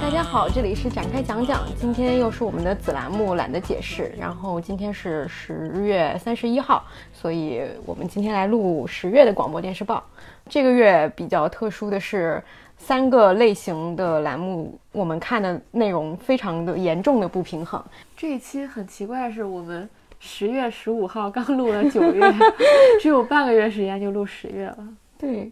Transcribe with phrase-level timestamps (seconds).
[0.00, 4.12] 大家好，这里是展开讲讲，今天又是我们的子栏目，懒得解释。
[4.18, 10.04] 然后今天是十月三十一号，所以我们今天来录十月的广播电视报。
[10.48, 12.42] 这个月比较特殊的是，
[12.78, 17.82] 三个类型的栏目，我们看的内容非常的严重的不平衡。
[18.16, 22.20] 这一期很奇怪的，是我们十月十五号刚录了九月，
[23.00, 24.88] 只有半个月时间就录十月了。
[25.18, 25.50] 对，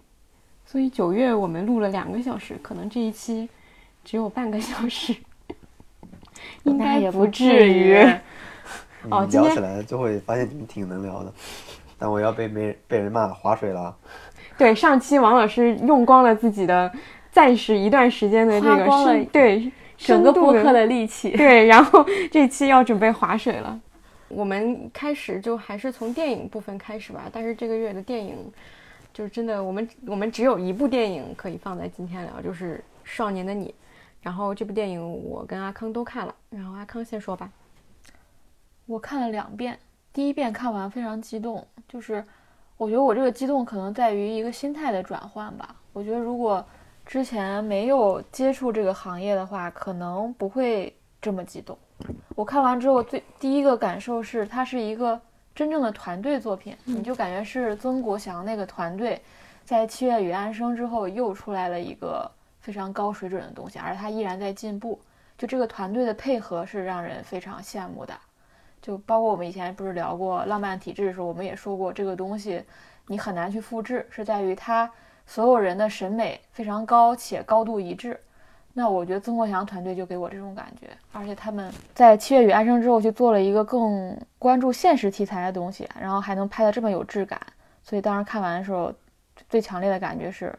[0.65, 3.49] 所以九月我们录了两个小时，可能这一期。
[4.05, 5.15] 只有半个小时，
[6.65, 7.97] 应该也不至于。
[9.09, 11.33] 哦，聊起来就会发现你们挺能聊的，
[11.97, 13.97] 但我要被没被人骂划水了。
[14.59, 16.91] 对，上期王老师用光了自己的
[17.31, 21.31] 暂时一段时间的这个对整个播客的力气。
[21.31, 23.81] 对，然后这期要准备划水了。
[24.35, 27.31] 我们开始就还是从电影部分开始吧。
[27.33, 28.53] 但是这个月的电影，
[29.13, 33.69] 就是真的，我们我们只有一部电影可以放在今天聊，就是《少年的你》。
[34.23, 37.51] 然后这部电影我跟阿康都看了，然后阿康先说吧。
[38.87, 39.79] 我看了两遍，
[40.13, 42.25] 第一遍看完非常激动，就是
[42.77, 45.75] 我觉得我这个激动可能在于一个心态的转换吧。
[45.93, 46.65] 我觉得如果
[47.05, 51.77] 之前没有接触这个行业的话，可能不会这么激动。
[52.35, 55.21] 我看完之后最第一个感受是，它是一个
[55.55, 59.21] 真正的团队作品，你就感觉是曾国祥那个团队
[59.65, 62.31] 在《七月与安生》之后又出来了一个。
[62.63, 64.97] 非常高水准的东西，而他依然在进步。
[65.37, 68.15] 就这个团队的配合是让人非常羡慕的。
[68.81, 72.63] 就包括我们以前不是聊过浪漫体质的时候，我们也说过这个东西
[73.09, 74.89] 你很难去复制，是在于它
[75.27, 78.17] 所有人的审美非常高且高度一致。
[78.75, 87.41] 那我觉得曾国祥团队就给我这种感觉，而且他们在《七月与安生》之后去做了一个更关注现实题材的东西，然后还能拍得这么有质感，
[87.83, 88.93] 所以当时看完的时候，
[89.49, 90.57] 最强烈的感觉是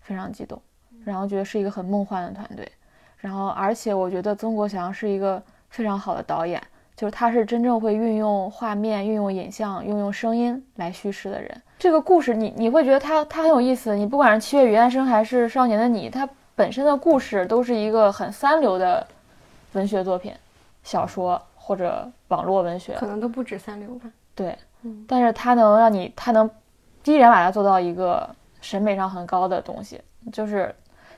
[0.00, 0.60] 非常激动。
[1.04, 2.70] 然后觉得是一个很梦幻的团队，
[3.16, 6.62] 然后而且我觉得曾国祥是一个非常好的导演，
[6.94, 11.62] 就是他是真正会运用画面、运用影像、运用声音来叙事的人。
[11.78, 13.96] 这个故事你你会觉得他他很有意思。
[13.96, 19.06] 你不管是《七月与安生》还是《少年的你》，它本身的故事都是一个很三流的
[19.74, 20.34] 文学作品，
[20.82, 24.10] 小说或者网络文学，可能都不止三流吧。
[24.34, 24.58] 对，
[25.06, 26.50] 但是它能让你，它能
[27.04, 28.28] 依然把它做到一个
[28.60, 30.00] 审美上很高的东西，
[30.32, 30.74] 就是。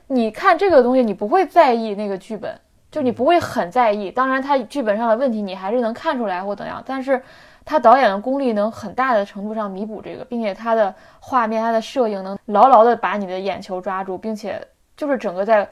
[0.07, 2.53] 你看这个东西，你不会在意那个剧本，
[2.91, 4.11] 就你不会很在意。
[4.11, 7.21] 当然，它剧本上的问题你还是能看出来或怎样，但是
[7.63, 14.61] 他导演的功力能很大的程度上弥补这个，并且他的画面、他的摄影能牢牢的把你的眼球抓住，并且
[15.01, 15.67] 就是整个在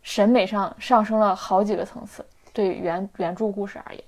[0.00, 2.24] 审美上上升了好几个层次。
[2.54, 4.02] 对原原著故事而言，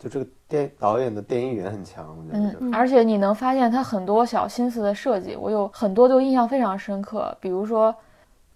[0.00, 7.94] 就这个电导演的电影语言很强，嗯，而且你能发现他很多小心思的设计，我有很多都印象非常深刻，比如说。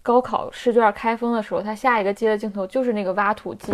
[0.01, 3.73] 高考试卷开封的时候，他下一个接的镜头就是那个挖土机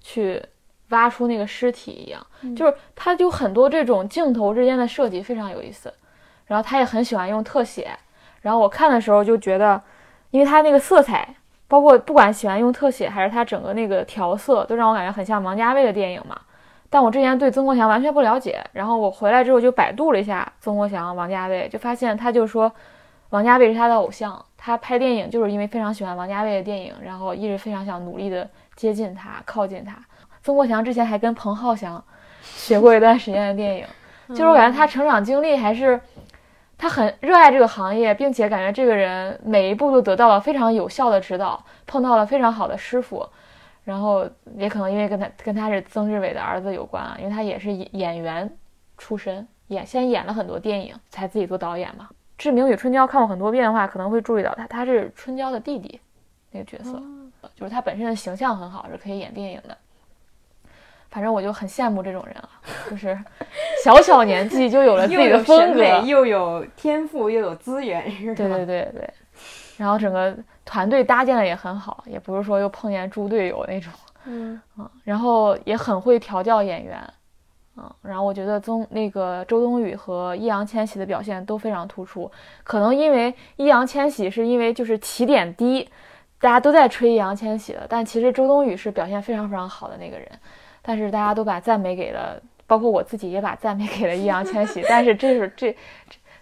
[0.00, 0.42] 去
[0.88, 2.20] 挖出那个尸体一样，
[2.56, 5.94] 就是他就很多这种镜头之间的设计非常有意思。
[6.46, 7.96] 然后他也很喜欢用特写，
[8.40, 9.80] 然后我看的时候就觉得，
[10.30, 11.28] 因为他那个色彩，
[11.66, 16.38] 包括不管喜欢用特写还是他整个那个调色，都让我感觉很像王家卫的电影嘛。
[16.90, 22.72] 但我之前对曾国祥完全不了解，然后我回来之后就百度了一下曾国祥、王家卫，就发现他就说
[23.30, 24.44] 王家卫是他的偶像。
[24.60, 29.94] 他拍电影就是因为非常喜欢王家卫的电影，然后一直非常想努力的接近他、靠近他。
[30.42, 32.02] 曾国祥之前还跟彭浩翔
[32.42, 33.86] 学过一段时间的电影，
[34.30, 36.00] 就是我感觉他成长经历还是
[36.78, 43.28] 他很热爱这个行业，并且感觉这个人每一步都得到了非常有效的指导，碰到了非常好的师傅。
[43.84, 48.48] 然后也可能因为跟他跟他是曾志伟的儿子有关啊，因为他也是演演员
[48.98, 52.06] 出身，演先演了很多电影，才自己做导演嘛。
[52.36, 55.98] 《志明与春娇》看过很多遍的话，可能会注意到他，他是春娇的弟弟，
[56.52, 57.02] 那个角色，
[57.56, 59.76] 就是他本身的形象很好，是可以演电影的。
[61.10, 62.48] 反正我就很羡慕这种人啊，
[62.90, 63.18] 就是
[63.84, 69.10] 小小年纪就有了自己的风格， 又有天赋，又有资源，对对对对。
[69.76, 73.92] 然后整个团队搭建的也很好，也不是说又碰见猪队友那种，
[74.24, 77.00] 嗯嗯，然后也很会调教演员，
[77.76, 82.28] 嗯，然后我觉得宗那个周冬雨和易烊千玺的表现都非常突出，
[82.64, 85.88] 可能因为易烊千玺是因为就是起点低，
[86.40, 90.28] 大家都在吹易烊千玺了，但其实周冬雨是表现非常非常好的那个人，
[90.88, 95.76] 但是大家都把赞美给了，包括我自己也把赞美给了易烊千玺，但是这是这。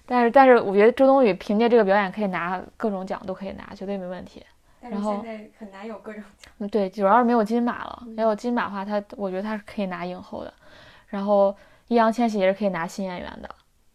[0.07, 4.41] 但是，但是我觉得周冬雨凭借这个表演可以拿各种奖，都可以拿，绝对没问题。
[4.81, 6.53] 然后现在很难有各种奖。
[6.59, 8.05] 嗯，对，主要是没有金马了。
[8.07, 10.55] 没有金马的话，他我觉得他是可以拿影后的。
[11.09, 11.53] 然后
[11.89, 13.49] 易烊千玺也是可以拿新演员的。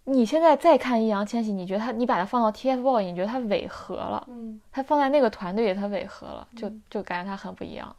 [0.04, 4.28] 你现在再看易烊千玺，你觉得他，你把他放到 TFBOYS，你觉得他违和了？
[4.30, 7.96] 嗯，他放在那个团队里，他违和了，就就感觉他很不一样。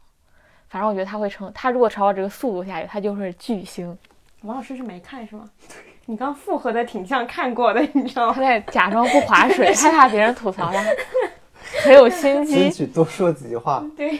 [0.73, 3.95] 反正我觉得他会成，他如果朝着这个速度下去，他就是巨星。
[4.41, 5.47] 王老师是没看是吗？
[6.07, 8.33] 你刚附和的挺像看过的，你知道吗？
[8.33, 10.83] 他在假装不划水， 害怕别人吐槽他，
[11.83, 12.55] 很有心机。
[12.65, 13.85] 争取多说几句话。
[13.95, 14.19] 对，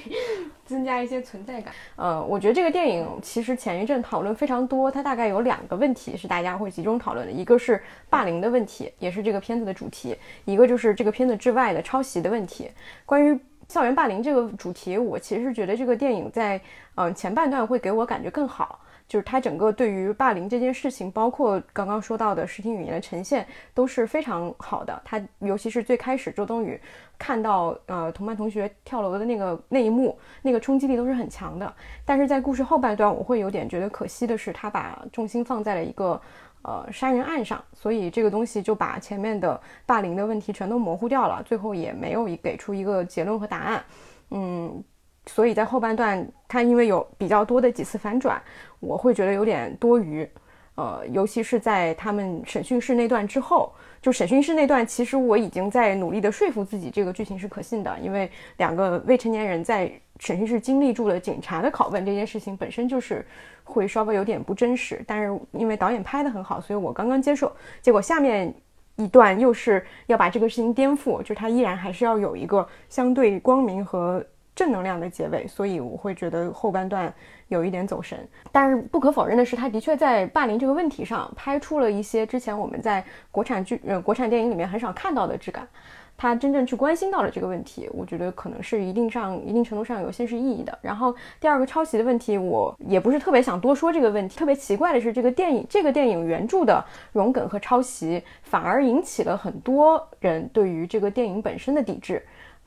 [0.64, 1.74] 增加一些存在感。
[1.96, 10.16] 呃，我觉得这个电影其实前一阵讨论非常多，它大概有两个问题是大家会集中讨论的，一个是霸凌的问题，也是这个片子的主题；
[10.46, 12.70] 一个就是这个片子之外的抄袭的问题。
[13.08, 13.38] 关于
[13.74, 16.62] 校园霸凌这个主题，我其实觉得这个电影在
[16.94, 18.80] 嗯、前半段会给我感觉更好。
[19.08, 25.02] 就是它整个对于霸凌这件事情，包括刚刚说到的视听语言的呈现，都是非常好的。
[25.04, 26.80] 它尤其是最开始周冬雨
[27.18, 31.72] 看到呃同班同学跳楼的那个那一幕，那个冲击力都是很强的。
[32.06, 36.20] 但是在故事后半段，我会有点觉得可惜的是，他把重心放在了一个
[36.64, 43.84] 呃杀人案上，所以这个东西就把前面的霸凌的问题全都模糊掉了，最后也没有给出一个结论和答案。
[44.32, 44.84] 嗯。
[45.28, 48.42] 所以在后半段，他因为有比较多的几次反转，
[48.82, 50.30] 我会觉得有点多余。
[50.76, 53.72] 呃，尤其是在他们审讯室那段之后，
[54.04, 59.90] 就审讯室那段，其实我已经在努力的说服自己，这个剧情是可信的，因为两个未成年人在
[60.20, 63.26] 审讯室经历住了警察的拷问，这件事情本身就是
[63.64, 65.02] 会稍微有点不真实。
[65.08, 67.50] 但是因为导演拍的很好，所以我刚刚接受。
[67.82, 68.54] 结果下面
[68.98, 74.22] 一段又是要把这个事情颠覆，就是它依然还是要有一个相对光明和。
[74.56, 77.14] 正能量的结尾，所以我会觉得后半段
[77.48, 78.18] 有一点走神。
[78.52, 85.68] 但是不可否认的是，他的确在霸凌这个问题上拍出了一些之前我们在国产剧呃国产电影里面很少看到的质感。
[86.16, 90.78] 他真正去关心到了这个问题，我觉得可能是一定上一定程度上有现实意义的。
[90.80, 94.38] 然后第二个抄袭的问题，我也不是特别想多说这个问题。
[94.38, 102.24] 特别奇怪的是，这个电影这个电影原著的融梗和抄袭，反而引起了很多人对于这个电影本身的抵制。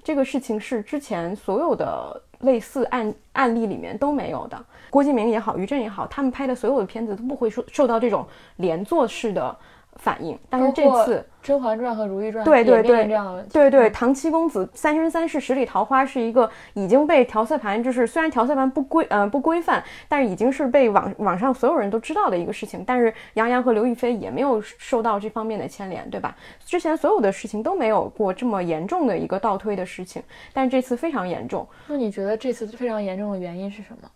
[0.06, 4.64] 这个事情是之前所有的类似案案例里面都没有的。
[4.88, 8.24] 郭敬明也好，于正也好，他们拍的所有的片子都不会受受到这种
[8.58, 9.56] 连坐式的
[9.96, 10.38] 反应。
[10.48, 22.82] 但是这次《甄嬛传》和《如懿传》对对对这样的，对对，唐七公子三生三世十里桃花是一个已经被调色盘，就是虽然调色盘不规呃不规范，但是已经是被网网上所有人都知道的一个事情。
[22.84, 26.36] 但是杨洋和刘亦菲也没有受到这方面的牵连，对吧？
[26.64, 30.20] 之前所有的事情都没有过这么严重的一个倒推的事情，
[30.52, 31.64] 但是这次非常严重。
[31.86, 34.10] 那你觉得这次非常严重的原因是什么？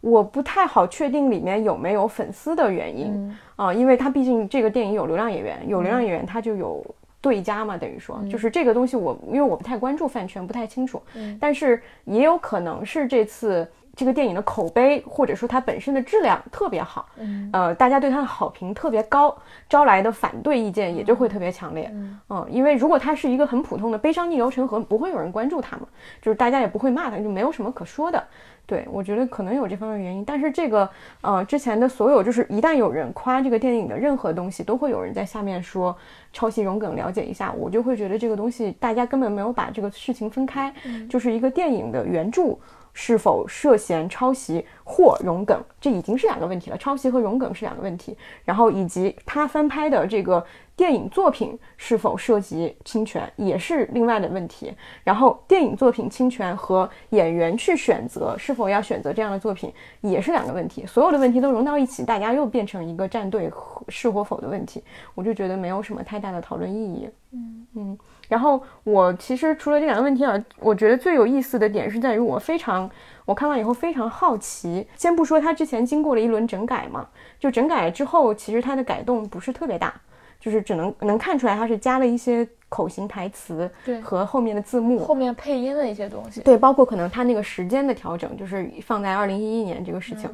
[0.00, 6.84] 我不太好确定里面有没有粉丝的原因啊、因为它毕竟这个电影有流量演员，有流量演员他就有
[7.20, 11.02] 对家嘛，等于说就是这个东西我因为我不太关注饭圈，不太清楚，
[11.40, 17.50] 但是也有可能是这次这个电影的口碑或者说它本身的质量特别好，嗯。
[17.52, 19.36] 呃，大家对它的好评特别高，
[19.68, 21.90] 招来的反对意见也就会特别强烈，
[22.28, 25.88] 嗯，因为如果它是一个很普通的悲伤逆流成河，不会有人关注它嘛，
[26.22, 28.22] 就是大家也不会骂它，就没有什么可说的。
[28.68, 30.86] 对，我觉得可能有这方面原因，但是这个
[31.22, 35.96] 呃之前的所有，就是一旦有人夸这个电影的任何东西，都会有人在下面说
[36.34, 40.70] 抄袭融梗，了解一下，我就会觉得这个东西大家根本没有把这个事情分开，
[41.08, 42.58] 就是一个电影的原著
[42.92, 50.44] 是否涉嫌抄袭或融梗，这已经是两个问题了，抄袭和融梗是两个问题，然后以及他翻拍的这个
[50.78, 54.72] 电影作品是否涉及侵权，也是另外的问题。
[55.02, 60.86] 然后电影作品侵权和演员去选择是否要选择这样的作品，也是两个问题。
[60.86, 63.50] 所有的问题都融到一起，大家又变成一个站队
[63.88, 64.80] 是或否的问题，
[65.16, 67.10] 我就觉得没有什么太大的讨论意义。
[67.32, 72.88] 嗯嗯，然后我其实除了这两个问题啊，我觉得最有意思的点是在于我非常，
[73.24, 74.86] 我看完以后非常好奇。
[74.94, 77.08] 先不说他之前经过了一轮整改嘛，
[77.40, 79.92] 就整改之后，其实他的改动不是特别大。
[80.40, 90.28] 就是只能能看出来，它是加了一些口型台词，对和后面的字幕，后面配音的一些东西，对，包括可能它那个时间的调整，就是放在二零一一年这个事情。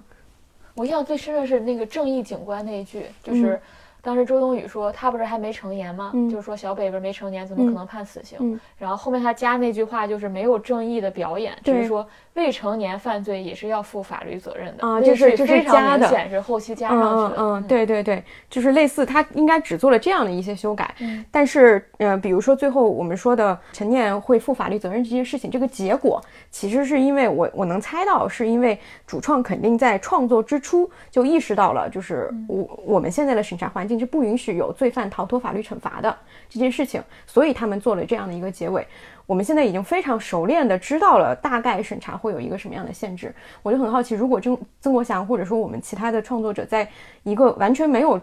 [0.74, 3.60] 我印象最深的是那个正义警官那一句，就是
[4.04, 6.10] 当时周冬雨说他不是还没成年吗？
[6.14, 8.38] 嗯就是说小北不是没成年，怎么可能判死刑？
[8.40, 17.42] 嗯然后后面他加那句话就是没有正义的表演，就是说未成年犯罪也是要负法律责任的啊这是这是加的是后期加上嗯去的。
[17.42, 20.94] 嗯嗯，对对对，就是类似，他应该只做了这样的一些修改。
[21.00, 36.16] 嗯但是，呃，比如说最后我们说的陈念会负法律责任这件事情，这个结果其实是因为我我能猜到，是因为主创肯定在创作之初就意识到了，就是我我们现在的审查环境是不允许有罪犯逃脱法律惩罚的
[36.48, 38.86] 这件事情，所以他们做了这样的一个结尾。
[39.26, 46.86] 我们现在已经非常熟练的知道了大概审查会有一个什么样的限制，我就很好奇，如果曾曾国祥或者说我们其他的创作者在
[47.22, 48.20] 一个完全没有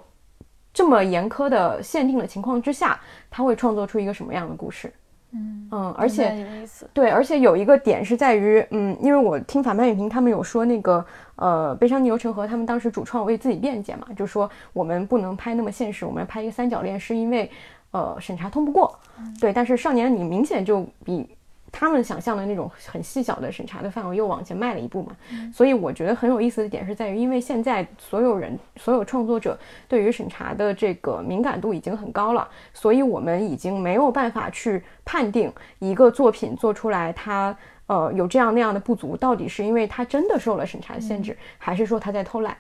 [0.73, 2.99] 这么严苛的限定的情况之下，
[3.29, 4.93] 他会创作出一个什么样的故事？
[5.33, 6.45] 嗯嗯，而且。
[6.93, 17.49] 对，而且有一个点是在于，嗯，因为我听反派影评他们有说那个，呃，悲伤逆流成河他们当时主创为自己辩解嘛，就说我们不能拍那么现实，我们拍一个三角恋是因为，
[17.91, 18.97] 呃，审查通不过。
[19.39, 21.29] 对，但是少年你明显就比
[21.71, 25.15] 他们想象的那种很细小的审查的范围又往前迈了一步嘛。
[25.53, 37.55] 所以我觉得很有意思的点是在于，因为现在所有人、所有创作者对于审查的这个敏感度已经很高了，所以我们已经没有办法去判定一个作品做出来它。
[37.87, 42.55] 呃，有这样那样的不足，到底是因为它真的受了审查的限制，还是说他在偷懒？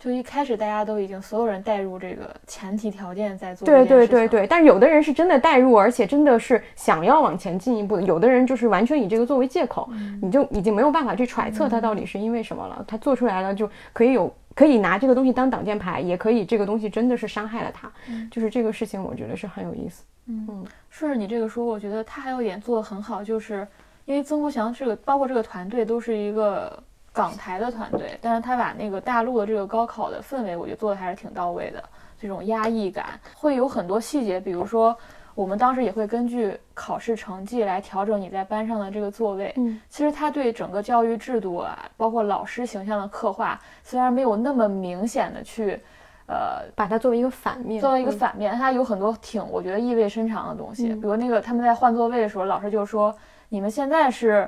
[0.00, 9.90] 就一开始大家都已经所有人带入这个前提条件在做对对对对，但是有的人是真的带入，而且真的是想要往前进一步的；有的人就是完全以这个作为借口，
[10.22, 12.82] 你就已经没有办法去揣测他到底是因为什么了。
[12.88, 17.92] 他做出来了就可以有可以拿这个东西当挡箭牌，也可以这个东西真的是伤害了他。
[18.30, 20.02] 就是这个事情，我觉得是很有意思。
[20.26, 23.68] 嗯顺着你这个说，我觉得他还有一点做得很好，就是
[24.06, 31.82] 因为曾国祥这个包括这个团队都是一个港台的团队，但是他把那个大陆的这个高考的氛围，我觉得做的还是挺到位的。
[32.20, 34.94] 这种压抑感会有很多细节，比如说
[35.34, 39.52] 我们当时也会根据考试成绩来调整你在班上的这个座位。
[39.56, 45.80] 嗯，其实他对整个教育制度啊，包括老师形象的刻画，虽然没有那么明显的去，
[46.26, 50.92] 呃，把它作为一个反面，作为一个嗯反面，它有很多挺我觉得意味深长的东西。
[50.92, 53.16] 嗯比如那个他们在换座位的时候，老师就说
[53.48, 54.46] ：“你们现在是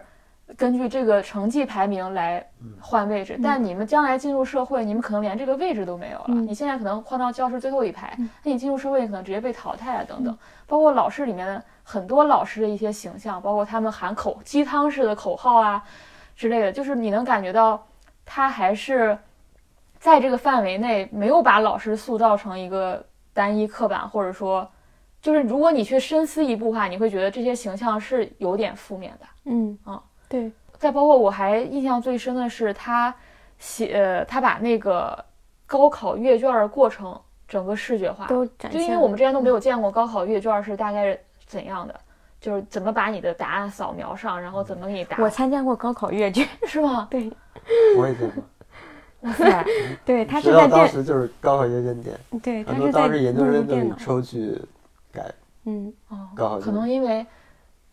[0.56, 2.46] 根据这个成绩排名来
[2.80, 6.26] 换位置，但你们将来进入社会，你们可能连这个位置都没有了。
[6.28, 10.38] 嗯你现在可能换到教室最后一排，那你进入社会你可能直接被淘汰啊等嗯等。
[10.66, 15.82] 包括老师里面的很多老师的一些形象，包括他们喊口鸡汤式的口号啊
[16.34, 17.86] 之类的，就是你能感觉到
[18.24, 19.16] 他还是。”
[20.02, 24.68] 在这个范围内，没有把老师塑造成一个单一刻板，或者说，
[25.20, 29.26] 就是如果你去深思一步的话，你会觉得这些形象是有点负面的。
[29.44, 30.02] 嗯啊，
[30.32, 33.14] 对，再包括我还印象最深的是他
[33.58, 35.22] 写，呃，他把那个
[35.66, 41.94] 高考阅卷的过程整个视觉化，都展就因为我们之前都没有见过高考阅卷是大概是怎样的，
[42.40, 47.06] 就是怎么把你的答案扫描上，然后怎么给你答，我参加过高考阅卷， 是吗？
[47.10, 47.30] 对
[47.98, 48.42] 我也见过。
[49.20, 49.66] 哇塞，
[50.06, 54.58] 对，他是直到在电，当时就是高考阅卷点，对，他很多是在当时研究生都抽去
[55.12, 55.30] 改
[55.66, 57.26] 嗯，哦高考可能因为。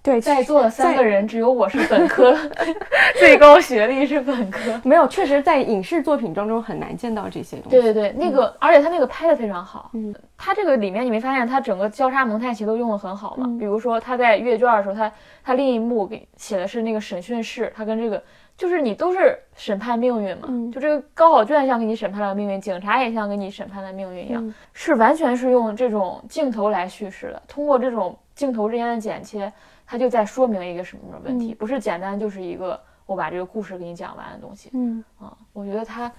[0.09, 2.35] 对，在座的三个人，只有我是本科，
[3.19, 4.59] 最高学历是本科。
[4.83, 7.69] 没有，确实在影视作品当中很难见到这些东西。
[7.69, 9.91] 对对对，那个，而且他那个拍的非常好。
[9.93, 13.45] 嗯，他这个里面你没发现他整个交叉蒙太奇都用的很好吗？
[13.47, 15.11] 嗯比如说他在阅卷的时候，他
[15.43, 18.23] 他另一幕给写的是那个审讯室，他跟这个
[18.57, 29.51] 就是你都是审判命运嘛，嗯就这个高考卷像给你审判了命运，警察也像给你审判了命运一样，嗯是完全是用这种镜头来叙事的，通过这种镜头之间的剪切，
[29.91, 31.55] 它就在说明一个什么什么问题，嗯。
[31.55, 34.69] 不是简单就是一个我把这个故事给你讲完的东西。
[34.73, 36.11] 嗯，啊、我觉得他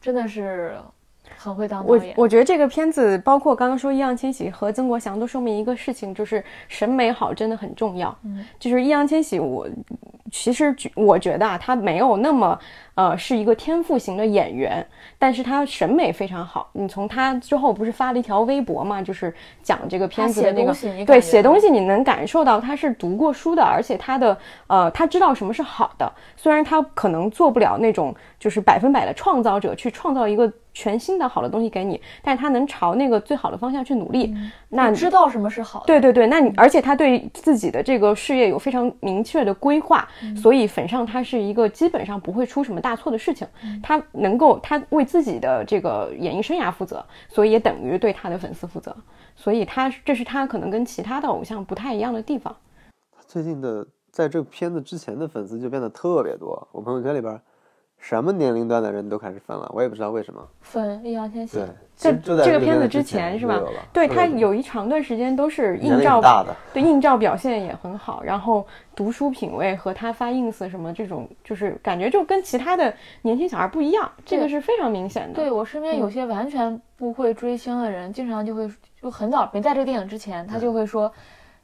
[0.00, 0.76] 真的是
[1.36, 2.14] 很会当导我演。
[2.16, 8.16] 我觉得这个片子，包括刚刚说易烊千玺和曾国祥，都说明一个事情，就是审美好真的很重要。
[8.24, 9.68] 嗯，就是易烊千玺，我
[10.32, 12.58] 其实觉我觉得啊，他没有那么
[12.94, 14.84] 呃是一个天赋型的演员，
[15.18, 16.68] 但是他审美非常好。
[16.72, 26.12] 你从他之后不是发了一条微博嘛，就是讲这个片子的那个写东西对写东西，你能感受到他是读过书的，而且他的呃他知道什么是好的。
[26.36, 34.36] 虽然他可能做不了那种就是百分百的创造者去创造一个全新的好的东西给你，但是他能朝那个最好的方向去努力。
[34.68, 35.86] 那知道什么是好的。
[35.86, 40.06] 对对对，那你而且他对自己的这个事业有非常明确的规划，
[40.36, 43.48] 所以粉上他是一个基本上不会出什么大错的事情。
[43.82, 48.94] 他能够他为自己的这个演艺生涯负责，所以也等于对他的粉丝负责。
[49.34, 52.54] 所以他这是他可能跟其他的偶像不太一样的地方。
[53.26, 57.40] 最近的在这个片子之前的粉丝就变得特别多，我朋友圈里边
[57.98, 60.40] 什么年龄段的人都开始分了，我也不知道为什么。
[60.60, 63.60] 分易烊千玺对，，在这个片子之之前是吧？
[63.92, 75.34] 对他有一长段时间都是映照大的， 对映照表现也很好，然后读书品味和他发 ins 什么这种，就是感觉就跟其他的年轻小孩不一样，这个是非常明显的。
[75.34, 78.70] 对我身边有些完全不会追星的人，经常就会
[79.02, 81.10] 就很早没在这个电影之前，他就会说，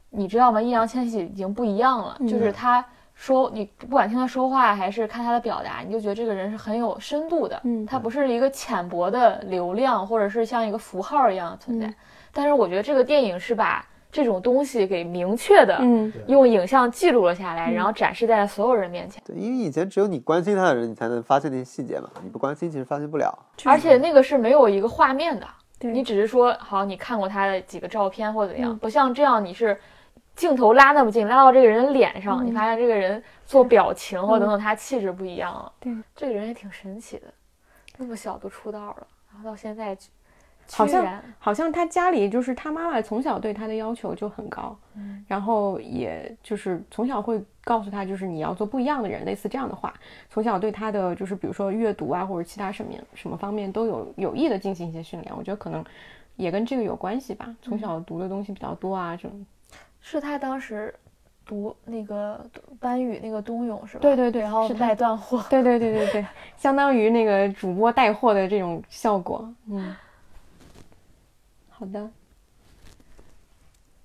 [0.09, 0.61] 你知道吗？
[0.61, 2.83] 易烊千玺已经不一样了，就是他
[3.15, 11.87] 说你不管听他说话还是看他的表达，你就觉得这个人是很有深度的，嗯他不是一个浅薄的流量，或者是像一个符号一样的存在。
[11.87, 11.95] 嗯
[12.35, 19.21] 但是我觉得这个电影是把这种东西给明确的嗯，用影像记录了下来，然后展示在了所有人面前。
[19.23, 23.31] 对，因为以前只有你关心他的人，你才能发现那些细节嘛，你不关心其实发现不了。
[23.65, 25.45] 而且那个是没有一个画面的，
[25.77, 29.79] 对你只是说好，你看过他的几个照片或怎样，嗯不像这样你是
[30.35, 35.71] 镜头拉那么近，拉到这个人的脸上，嗯你发现这个人做表情或等等，他气质不一样了。
[35.79, 37.27] 对，这个人也挺神奇的，
[37.97, 39.95] 那么小都出道了，然后到现在
[40.71, 49.93] 好像好像他家里就是他妈妈从小对他的要求就很高，嗯然后也就是从小会告诉他，就是你要做不一样的人，类似这样的话。
[50.29, 55.85] 从小对他的就是比如说阅读啊或者其他什么什么方面都有有意的进行一些训练，我觉得可能
[56.37, 57.55] 也跟这个有关系吧。
[57.61, 59.45] 从小读的东西比较多啊，这种。
[60.03, 60.93] 是他当时
[61.45, 62.45] 读那个
[62.79, 64.01] 班宇那个冬泳是吧？
[64.01, 65.43] 对对对然后是带断货。
[65.49, 66.25] 对对对对对，
[66.57, 69.51] 相当于那个主播带货的这种效果。
[69.67, 69.95] 嗯，
[71.69, 72.07] 好的。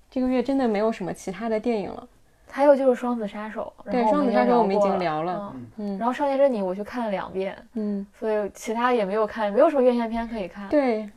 [0.09, 2.07] 这个月真的没有什么其他的电影了。
[2.49, 10.67] 还有就是《双子杀手》，对双子杀手我们已经聊了嗯嗯然后《少年真你》我去看了两遍，嗯，所以其他也没有看，没有什么院线片可以看。
[10.67, 11.07] 对，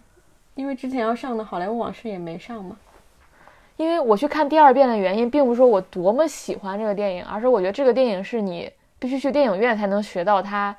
[0.55, 2.77] 因为之前要上的《好莱坞往事》也没上嘛。
[3.83, 8.71] 因为我去看第二遍的原因，并不是说我多么喜欢这个电影，而是我觉得这个电影是你
[9.01, 10.75] 必须去电影院才能学到它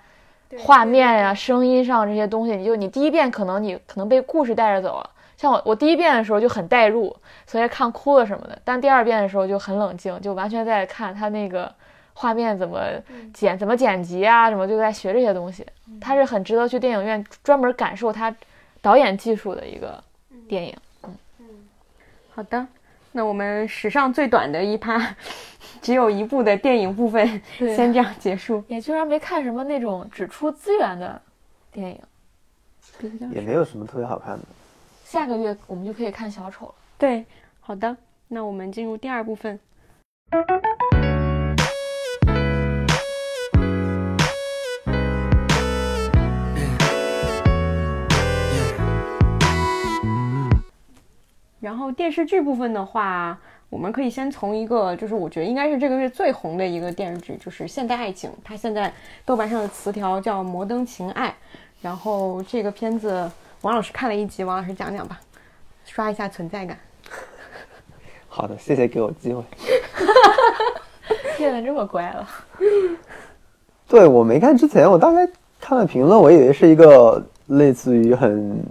[0.59, 2.55] 画面呀、声音上这些东西。
[2.55, 7.13] 你就你第一遍可能你可能被故事带着走了，像我我第一遍的时候就很带入，
[7.45, 8.57] 所以看哭了什么的。
[8.63, 11.69] 但第二遍的时候就很冷静，就完全在看他那个
[12.13, 12.79] 画面怎么
[13.33, 15.65] 剪、怎么剪辑啊，什么就在学这些东西。
[15.99, 18.33] 它是很值得去电影院专门感受它
[18.81, 20.01] 导演技术的一个
[20.47, 20.73] 电影。
[21.03, 21.13] 嗯
[22.35, 22.65] 好的，
[23.15, 25.15] 那我们史上最短的一趴，
[25.81, 28.63] 只有一部的电影部分，先这样结束。
[28.67, 31.21] 也居然没看什么那种只出资源的
[31.71, 31.99] 电影。
[33.31, 34.43] 也没有什么特别好看的。
[35.05, 36.75] 下个月我们就可以看小丑了。
[36.97, 37.23] 对，
[37.59, 37.95] 好的，
[38.27, 39.59] 那我们进入第二部分。
[51.63, 53.37] 然后电视剧部分的话，
[53.69, 58.91] 我们可以先从一个，就是我觉得应该是这个月最红的一个电视剧，就是《现代爱情》，它现在
[59.23, 61.29] 豆瓣上的词条叫《摩登情爱》。
[61.81, 65.21] 然后这个片子，王老师看了一集，王老师讲讲吧，
[65.85, 66.77] 刷一下存在感。
[68.27, 69.41] 好的，谢谢给我机会。
[71.37, 72.27] 变得这么乖了，
[73.87, 75.25] 对我没看之前，我大概
[75.61, 78.61] 看了评论，我以为是一个类似于很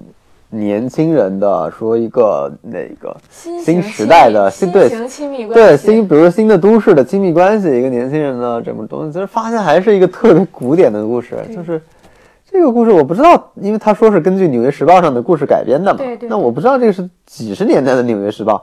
[0.55, 4.71] 年轻人的，说一个那个新时代的新
[5.09, 11.81] 亲密关系，对新，比如说新的都市的亲密关系，一个年轻人的这么东西，其实发现还是一个特别古典的故事，就是
[12.51, 18.57] 这个故事我不知道，因为他说是根据《纽约时报》上的故事改编的嘛，对对那我不知道这个是几十年代的《纽约时报》，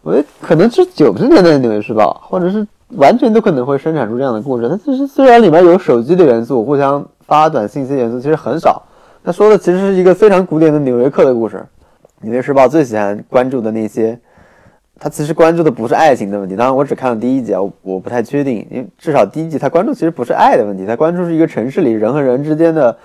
[0.00, 4.66] 我觉得可能是九十年代的《纽约时报》，或者是完全都可能会生产出这样的故事。
[4.70, 8.82] 它其实虽然里面有手机的元素，互相发短信息元素其实很少，
[9.26, 11.56] 他说的其实是一个非常古典的纽约客的故事。
[12.20, 14.16] 《纽约时报》最喜欢关注的那些。
[15.00, 22.96] 他其实关注的不是爱情的问题，当然我只看了第一集啊，我我不太确定，因为至少第一集他关注其实不是爱的问题，他关注是一个城市里人和人之间的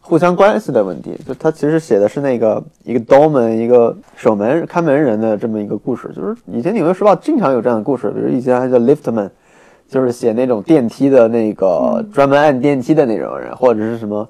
[0.00, 1.14] 互相关系的问题。
[1.28, 9.28] 就他其实写的是那个一个 doorman 一个守门看门人的这么一个故事，就是以前《纽约时报》经常有这样的故事，比如以前还叫 liftman，
[9.86, 14.26] 就是写那种电梯的那个专门按电梯的那种人，或者是什么。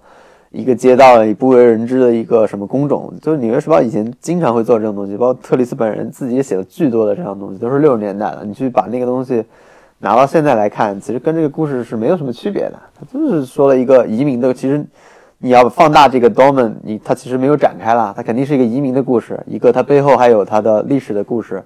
[0.56, 8.42] 一个街道里不为人知的一个什么工种，就是《纽约时报》以前经常会做这种东西，包括特里斯本人自己也写了巨多的这样东西，都是六十年代的。
[8.42, 9.44] 你去把那个东西
[9.98, 12.78] 拿到现在来看，其实跟这个故事是没有什么区别的。
[12.98, 14.82] 他就是说了一个移民的，其实
[15.36, 21.62] 你要放大这个 DOMAN，你它其实没有展开啦，它肯定是一个移民的故事，一个它背后还有它的历史的故事，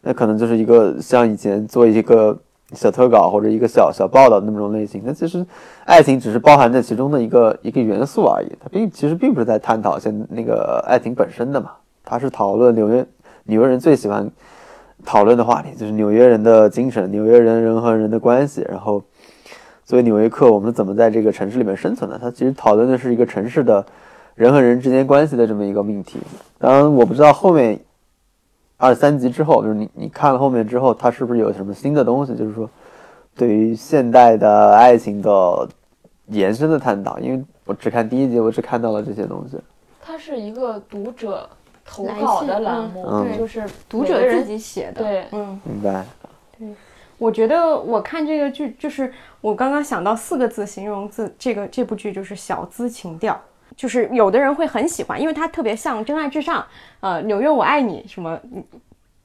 [0.00, 2.36] 那可能就是一个像以前做一个
[2.74, 5.02] 小特稿或者一个小小报道的那种类型。
[5.04, 5.44] 那其实
[5.84, 11.72] 爱情只是包含在其中的一个一个元素而已，它并其实并不是在探讨现那个爱情本身的嘛，
[12.04, 13.06] 它是讨论纽约
[13.44, 14.30] 纽约人最喜欢
[15.04, 19.02] 讨论的话题，就是纽约人的精神，纽约人人和人的关系，然后。
[19.84, 22.16] 作为纽约客，我们怎么在这个城市里面生存的？
[22.16, 23.84] 它其实讨论的是一个城市的
[24.36, 26.20] 人和人之间关系的这么一个命题。
[26.56, 27.78] 当然，我不知道后面
[28.82, 32.34] 二三集之后，就是你你看了后面之后，它是不是有什么新的东西？
[32.34, 32.68] 就是说，
[33.36, 35.68] 对于现代的爱情的
[36.26, 37.16] 延伸的探讨。
[37.20, 39.56] 因为我只看第一集，我只看到了这些东西。
[40.02, 41.48] 它是一个读者
[41.84, 45.60] 投稿的栏目，嗯对就是读者自己写的，对嗯。
[45.62, 46.04] 明白？
[46.58, 46.74] 对
[47.18, 53.40] 我觉得我看这个剧，就是我刚刚想到四个字形容字这个这部剧就是小资情调，
[53.76, 56.60] 就是有的人会很喜欢，因为它特别像《真爱至上》
[57.00, 58.40] 呃，《纽约我爱你》什么，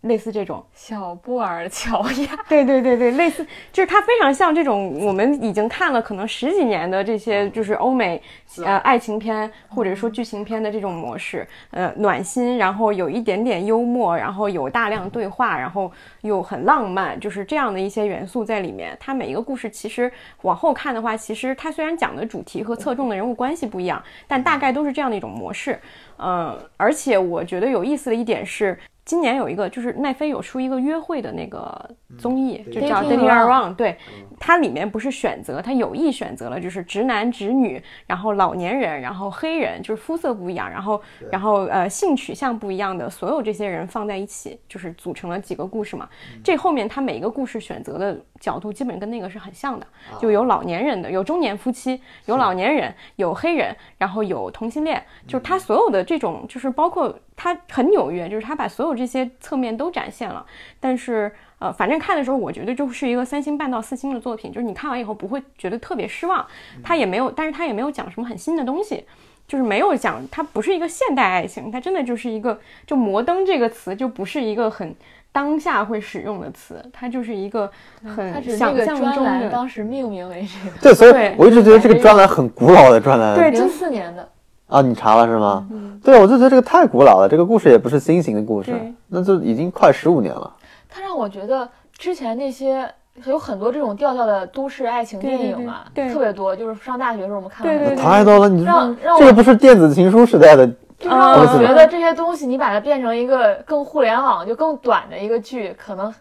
[0.08, 0.64] 类似这种。
[0.74, 8.22] 小布尔乔亚， 对对对对，类似就是它非常像这种我们已经看了可能十几年的这些就是欧美
[8.64, 15.92] 呃爱情片或者说剧情片的这种模式，呃暖心，然后有一点点幽默，然后有大量对话，然后
[16.22, 18.98] 又很浪漫，就是这样的一些元素在里面。
[19.00, 20.12] 它每一个故事其实
[20.44, 25.80] 往后看的话，其实它虽然讲的主题和侧重的人物关系不一样，但大概都是这样的一种模式。
[26.18, 28.78] 嗯，而且我觉得有意思的一点是。
[29.08, 33.70] 今年有一个，就是奈飞有出一个约会的那个综艺，就叫《Dating Around》。
[33.76, 33.98] 对，
[34.38, 46.10] 它里面不是选择，它有意选择了，就是直男直女，然后老年人，然后黑人，就是肤色不一样，然后然后呃性取向不一样的所有这些人放在一起，就是组成了几个故事嘛。
[46.44, 49.88] 这后面它每一个故事选择的角度基本跟那个是很像的，
[50.20, 60.46] 就有老年人的，有中年夫妻，有老年人，有黑人，然后有同性恋，就是它所有的这种，就是包括它很纽约，就是它把所有这些侧面都展现了。
[60.82, 66.46] 但是呃，反正看的时候，我觉得就是一个三星半到四星的作品，就是你看完以后不会觉得特别失望。
[66.84, 69.06] 它也没有，但是它也没有讲什么很新的东西。
[69.48, 74.94] 就是没有讲，它不是一个现代爱情，它真的就是一个，就摩登这个词就不是一个很
[75.32, 77.72] 当下会使用的词，它就是一个
[78.04, 79.50] 很想象中专栏的。
[79.50, 83.38] 当时命名为这个，对，所以我一直觉得这个专栏很古老的专栏。
[83.38, 84.30] 对零四年的，
[84.68, 85.66] 啊，你查了是吗？
[85.72, 88.72] 嗯对，我就觉得这个太古老了，这个故事也不是新型的故事，
[89.08, 90.54] 那就已经快十五年了。
[90.90, 92.90] 它让我觉得之前那些
[93.26, 100.68] 有很多这种调调的都市爱情电影嘛，对对对特别多，就是上大学的时候我们看的太多了，你说让让这个不是电子情书时代的？
[101.00, 106.14] 就让我啊觉得这些东西，你把它变成一个更互联网、就更短的一个剧，可能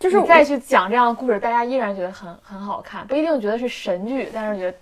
[0.00, 4.76] 就是你再去讲这样的故事，大家依然觉得很很好看，不一定觉得是神剧，但是觉得，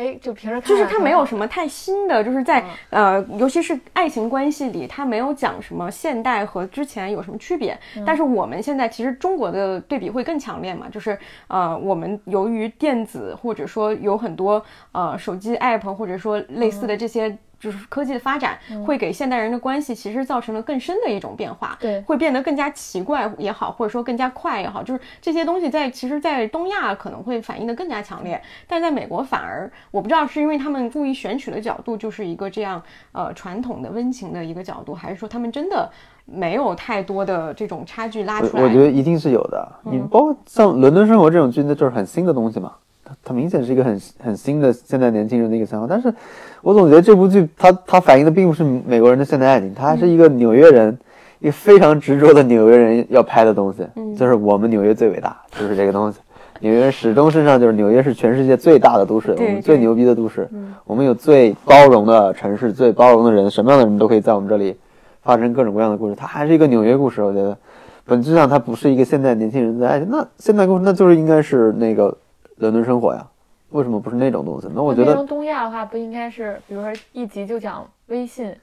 [0.00, 7.78] 哎，就平时看就是它没有什么太新的，就是在、呃，尤其是爱情关系里，它没有讲什么现代和之前有什么区别。
[8.06, 17.36] 但是我们现在其实中国的对比会更强烈嘛，就是呃，我们由于电子或者说有很多呃手机 app 或者说类似的这些。
[17.60, 35.90] 就是科技的发展会给现代人的关系其实造成了更深的一种变化，对会变得更加奇怪也好，或者说更加快也好，就是这些东西在其实，在东亚可能会反映的更加强烈，但在美国反而我不知道是因为他们故意选取的角度就是一个这样呃传统的温情的一个角度，还是说他们真的
[36.24, 38.62] 没有太多的这种差距拉出来？
[38.62, 39.68] 我我觉得一定是有的。
[39.82, 42.72] 你包括像《伦敦生活》这种剧，那就是很新的东西嘛。
[43.04, 46.14] 它它明显是一个很很新的现在年轻人的一个想法，但是
[46.62, 50.98] 我总觉得这部剧它它反映的并不是美国人的现代爱情，它还是一个纽约人，
[51.38, 56.18] 一个非常执着的纽约人要拍的东西，就是我们纽约最伟大，就是这个东西。
[56.62, 60.46] 纽约人始终身上就是纽约是全世界最大的都市，我们最牛逼的都市，
[60.84, 64.76] 我们有最包容的城市，最包容的人，什么样的人都可以在我们这里
[65.22, 66.14] 发生各种各样的故事。
[66.14, 67.56] 它还是一个纽约故事，我觉得
[68.04, 70.06] 本质上它不是一个现代年轻人的爱情。
[70.10, 72.14] 那现代故事那就是应该是那个
[72.56, 73.26] 伦敦生活呀，
[73.70, 74.68] 为什么不是那种东西？
[74.74, 78.54] 那我觉得东亚的话，不应该是比如说一集就讲微信，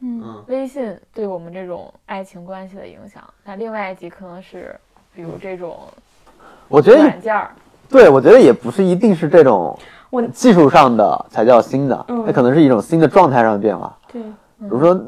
[0.00, 4.74] 嗯，微信对我们这种爱情关系的影响，那另外一集可能是
[5.14, 5.78] 比如这种
[6.68, 7.50] 我觉得软件儿，
[7.88, 9.78] 对，我觉得也不是一定是这种
[10.10, 12.24] 我技术上的才叫新的，嗯。
[12.26, 13.96] 它可能是一种新的状态上的变化。
[14.12, 15.00] 对，比如说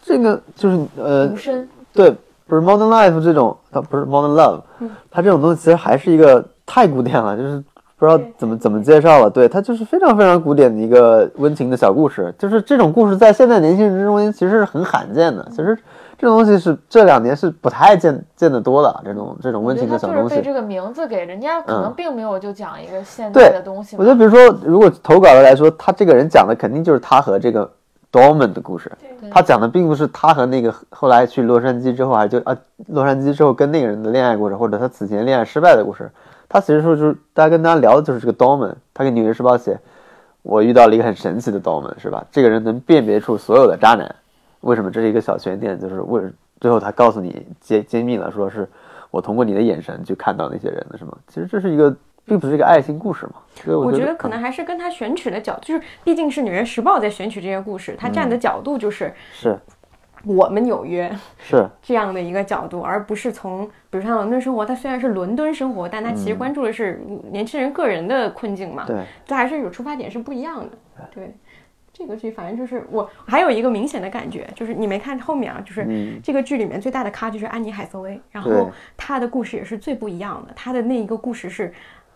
[0.00, 2.14] 这个就是呃无，声，对，
[2.46, 4.60] 不是 Modern Life 这种，它不是 Modern Love，、
[5.10, 7.62] 它嗯这种东西其实还是一个太古典了，就是
[8.02, 9.30] 不知道怎么怎么介绍了。
[9.30, 15.46] 对，它就是非常非常古典的一个温情的小故事，就是这种故事在现在年轻人之中其实是很罕见的。
[15.50, 15.78] 其实
[16.18, 20.34] 这种东西是这两年是不太见见得多了，这种这种温情的小东西。
[20.34, 24.02] 被这个名字给人家可能嗯并没有就讲一个现代的东西嘛。
[24.02, 27.70] 我觉得，比如说，如果投稿的来说，他这个人讲的肯定就是他和这个
[28.10, 28.90] Dorman 的故事。
[29.30, 32.56] 他讲的并不是他和那个后来去洛杉矶之后，还就啊
[32.88, 36.10] 洛杉矶之后跟那个人的恋爱故事，或者他此前恋爱失败的故事。
[36.52, 38.74] 他其实说就是大家跟大家聊的就是这个 Dorman。
[38.92, 39.78] 他给《纽约时报》写，
[40.42, 42.22] 我遇到了一个很神奇的 Dorman，是吧？
[42.30, 44.14] 这个人能辨别出所有的渣男。
[44.60, 44.90] 为什么？
[44.90, 46.22] 这是一个小悬念，就是为
[46.60, 48.68] 最后他告诉你揭揭秘了，说是
[49.10, 51.16] 我通过你的眼神去看到那些人的，是吗？
[51.26, 59.58] 其实这是一个并不是一个爱情故事嘛，所以我觉觉得可能还是跟他选取的角，就是毕竟是《纽约时报》在选取这些故事，他站的角度就是是
[60.24, 71.08] 我们纽约是这样的一个角度，而不是从比如像伦敦生活，它虽然是伦敦生活，但它其实关注的是年轻人个人的困境嘛，对，这还是有出发点是不一样的。
[71.12, 71.34] 对，
[71.92, 81.72] 这个剧反正就是我还有一个明显的感觉，就是你没看后面啊，就是嗯这个剧里面最大的咖就是安妮海瑟薇，然后她的故事也是最不一样的，她的那一个故事是。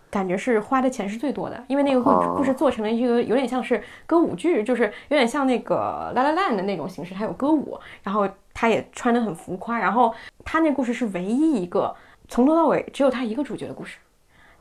[0.09, 2.33] 感觉是花的钱是最多的，因为那个故哦。
[2.37, 10.13] 故事做成了一个有点像是歌舞剧，就是有点像那个《La La Land》的那种形式，它有歌舞，然后他也穿得很浮夸，然后
[10.45, 11.93] 他那故事是唯一一个
[12.27, 13.97] 从头到尾只有他一个主角的故事，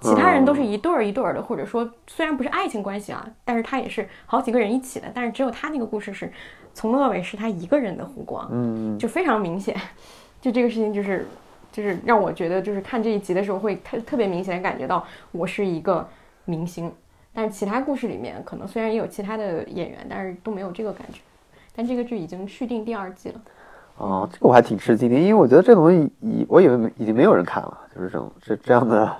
[0.00, 6.30] 其他人都是一对儿一对儿的，或者说虽然不是爱情关系啊，但是他也是好几个人一起的，但是只有他那个故事是
[6.74, 9.74] 从头到尾是他一个人的弧光，嗯，就非常明显，
[10.40, 11.26] 就这个事情就是
[11.77, 16.09] 就是让我觉得就是看这一集的时候会特特别明显的感觉到我是一个
[16.47, 16.91] 明星，
[17.35, 21.21] 但是其他故事里面可能虽然也有其他的演员，但是都没有这个感觉。
[21.75, 23.41] 但这个剧已经续订第二季了，
[23.99, 29.17] 哦，这个我还挺吃惊的，因为我觉得这东西已我以为已经没有人看了，就是这种这这样的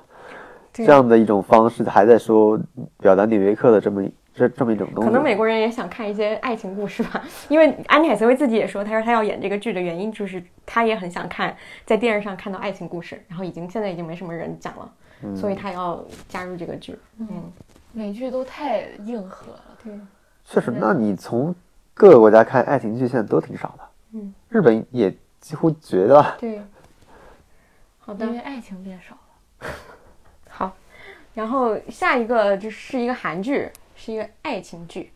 [0.73, 2.59] 这样的一种方式，还在说
[2.99, 5.09] 表达纽约客的这么一这这么一种东西。
[5.09, 14.93] 可能美国人也想看一些爱情故事吧，因为安妮海瑟薇自己也说，她说她要演这个剧的原因就是她也很想看在电视上看到爱情故事，然后已经现在已经没什么人讲了，
[15.35, 16.99] 所以她要加入这个剧。
[17.19, 17.29] 嗯，
[17.93, 19.63] 美剧都太硬核了。
[19.83, 19.93] 对，
[20.45, 21.55] 确实，那你从
[21.95, 26.37] 各个国家看爱情剧现在都挺少的，嗯，日本也几乎绝了。
[26.39, 26.61] 对。
[27.99, 29.69] 好的因，为爱情变少了。
[30.49, 30.73] 好，
[31.35, 35.11] 然后下一个就是一个韩剧，是一个爱情剧。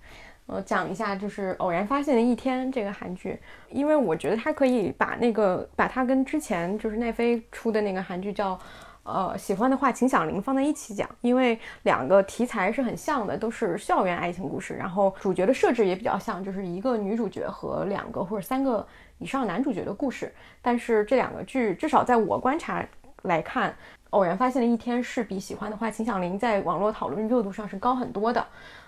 [0.47, 3.39] 我讲一下，就是《偶然发现的一天》这个韩剧，
[3.69, 8.59] 因为我觉得它可以把那个把它跟之前就是奈飞出的那个韩剧叫
[9.05, 18.85] 呃喜欢的话请响铃放在一起讲，因为两个题材是很像的，都是校园爱情故事，然后主角的设置也比较像，就是一个女主角和两个或者三个
[19.19, 20.35] 以上男主角的故事。
[20.61, 22.85] 但是这两个剧至少在我观察
[23.23, 23.73] 来看，
[24.11, 28.45] 偶然发现的一天是比喜欢的话秦响铃在网络讨论热度上是高很多的。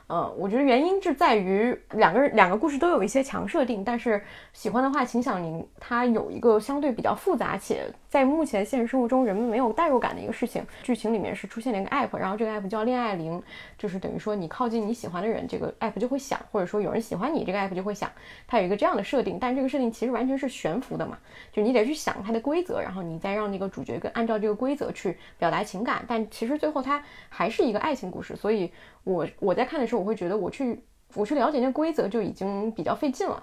[0.08, 10.62] 呃，我觉得原因是在于两个人两个故事都有一些强设定，但是喜欢的话，秦响铃它有一个相对比较复杂且在目前现实生活中人们没有代入感的一个事情。
[10.82, 13.42] 剧情里面是出现了一个 app，然后这个 app 叫恋爱铃，
[13.82, 18.08] 就是等于说你靠近你喜欢的人，这个 app 就会响，或者说有人喜欢你，这个 app 就会响。
[18.46, 21.18] 它有一个这样的设定，但是这个设定其实完全是悬浮的嘛，
[21.50, 28.70] 就你得去想它的规则，然后你再让那个主角跟按照这个规则去表达情感，但其实最后它还是一个爱情故事，所以
[29.02, 30.80] 我我在看的时候，我会觉得我去
[31.14, 33.42] 我去了解那规则就已经比较费劲了，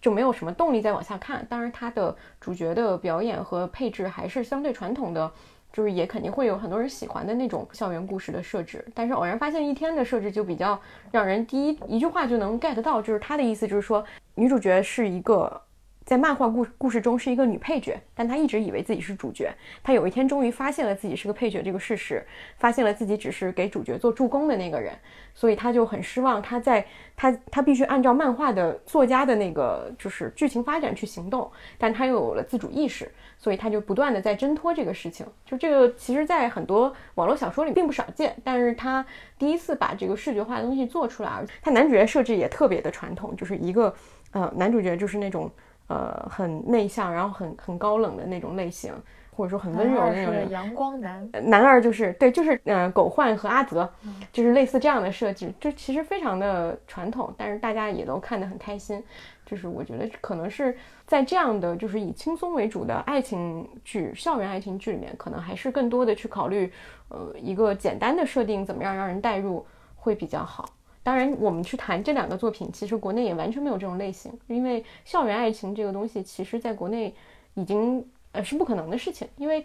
[0.00, 1.46] 就没有什么动力再往下看。
[1.50, 5.30] 当然，它的主角的表演和配置还是相对传统的，
[5.76, 8.82] 就是也肯定会有很多人喜欢的那种校园故事的设置。
[8.94, 10.80] 但是偶然发现一天的设置就比较
[11.12, 14.02] 让人第一一句话就能 get 到，就是他的意思就是说
[14.36, 15.60] 女主角是一个。
[16.06, 19.52] 在漫画故故事中是一个女配角，但她一直以为自己是主角。
[19.82, 22.24] 她有一天终于发现了自己是个配角这个事实，
[22.58, 24.96] 发现了自己只是给主角做助攻的那个人，
[25.34, 26.40] 所以她就很失望。
[26.40, 26.86] 她在
[27.16, 35.26] 她她必须按照漫画的作家的那个就是剧情发展去行动，但她又有了自主意识，所以他就不断的在挣脱这个事情。
[35.44, 39.04] 就这个其实，在很多网络小说里并不少见，但是他
[39.38, 43.94] 第一次把这个视觉化的东西做出来，而他男主角设置也特别的传统，就是一个
[44.32, 45.50] 呃男主角就是那种。
[45.88, 48.92] 呃，很内向，然后很很高冷的那种类型，
[49.30, 53.88] 或者说很温柔的那种阳光男，呃男二就是对，就是呃狗焕和阿泽，
[54.32, 59.00] 就是类似这样的设置，就其实非常的传统，但是大家也都看得很开心。
[59.46, 66.70] 就是我觉得可能是在这样的就是以轻松为主的爱情剧、校园爱情剧里面，可能还是更多的去考虑，
[67.08, 70.68] 呃，一个简单的设定怎么样让人代入会比较好。
[71.02, 77.14] 当然，我们去谈这两个作品，其实国内也完全没有这种类型，因为校园爱情这个东西，其实在国内
[77.54, 79.64] 已经呃是不可能的事情，因为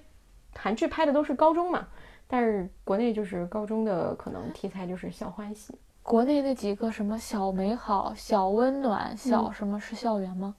[0.56, 1.88] 韩剧拍的都是高中嘛，
[2.28, 10.56] 但是国内就是高中的可能题材就是校欢喜，国内那几个什么小美好、小温暖、小什么是校园吗？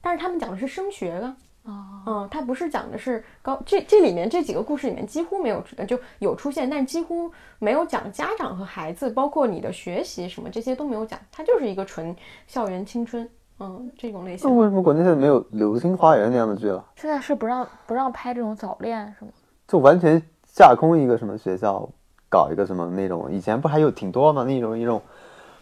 [0.00, 1.26] 但是他们讲的是升学的，
[1.64, 12.14] 啊，嗯，它不是讲的是高，这这里面这几个故事里面几乎没有出就有出现，但几乎没有讲家长和孩子，包括你的学习什么这些都没有讲，它就是一个纯
[12.46, 13.28] 校园青春，
[13.60, 14.56] 嗯，这种类型那。
[14.56, 16.84] 为什么国内现在没有《流星花园》那样的剧了？
[16.96, 19.30] 现在是不让不让拍这种早恋是吗？
[19.68, 21.88] 就完全架空一个什么学校，
[22.32, 24.42] 搞一个什么那种，以前不还有挺多吗？
[24.44, 25.02] 那种一种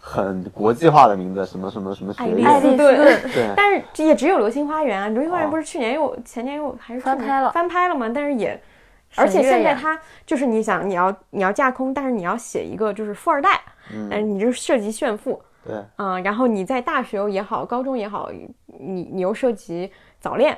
[0.01, 2.97] 很国际化的名字，什么什么什么学爱丽，丝顿，
[3.35, 7.51] 对， 但是也只有《流星花园》啊，《流星花园》哦不是去年又前年又还是翻拍了。
[7.51, 8.09] 翻拍了嘛？
[8.15, 8.59] 但是也
[9.17, 13.61] 而且现在它就是你想你要你要架空，但是你要写一个就是富二代，
[14.09, 18.31] 但是你就涉及炫富，对，啊、然后你在大学也好，高中也好，
[18.79, 20.57] 你你又涉及早恋，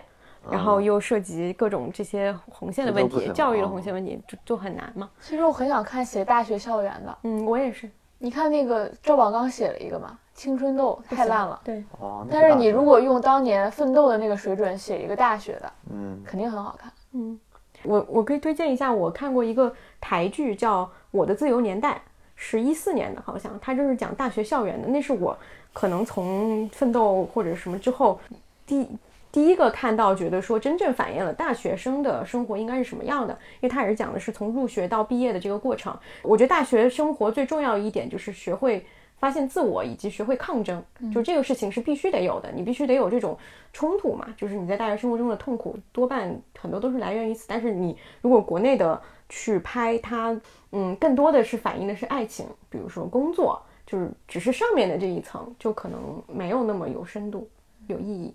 [0.50, 5.08] 然后又涉及各种这些红线的问题，教育的啊红线问题，就就很难嘛。
[5.20, 7.18] 其实我很想看写大学校园的。
[7.22, 11.60] 嗯，我也是，你看那个赵宝刚写了一个嘛，《青春痘》太烂了。
[11.62, 16.92] 对，哦，但是你如果用当年奋斗的那个水准写一个大学的，嗯肯定很好看。
[17.12, 17.38] 嗯，
[17.84, 21.94] 我我可以推荐一下，我看过一个台剧叫《我的自由年代》，
[22.34, 25.38] 是一四年的，好像它就是讲大学校园的，那是我
[25.72, 28.18] 可能从奋斗或者什么之后
[28.66, 28.88] 第。
[29.32, 35.98] 第一个看到，觉得说真正反映了大学生的生活应该是什么样的，因为它也是讲的是从入学到毕业的这个过程。
[36.22, 38.84] 我觉得大学生活最重要一点就是学会
[39.16, 40.84] 发现自我，以及学会抗争。
[41.10, 43.38] 就这个事情是必须得有的，你必须得有这种
[43.72, 44.28] 冲突嘛。
[44.36, 47.46] 就是你在大学生活中的痛苦，多半很多都是来源于此。
[47.48, 50.38] 但是你如果国内的去拍它，
[50.72, 57.48] 嗯，更多的是反映的是爱情，比如说工作，就是只是上面的这一层，就可能没有那么有深度、
[57.86, 58.34] 有意义。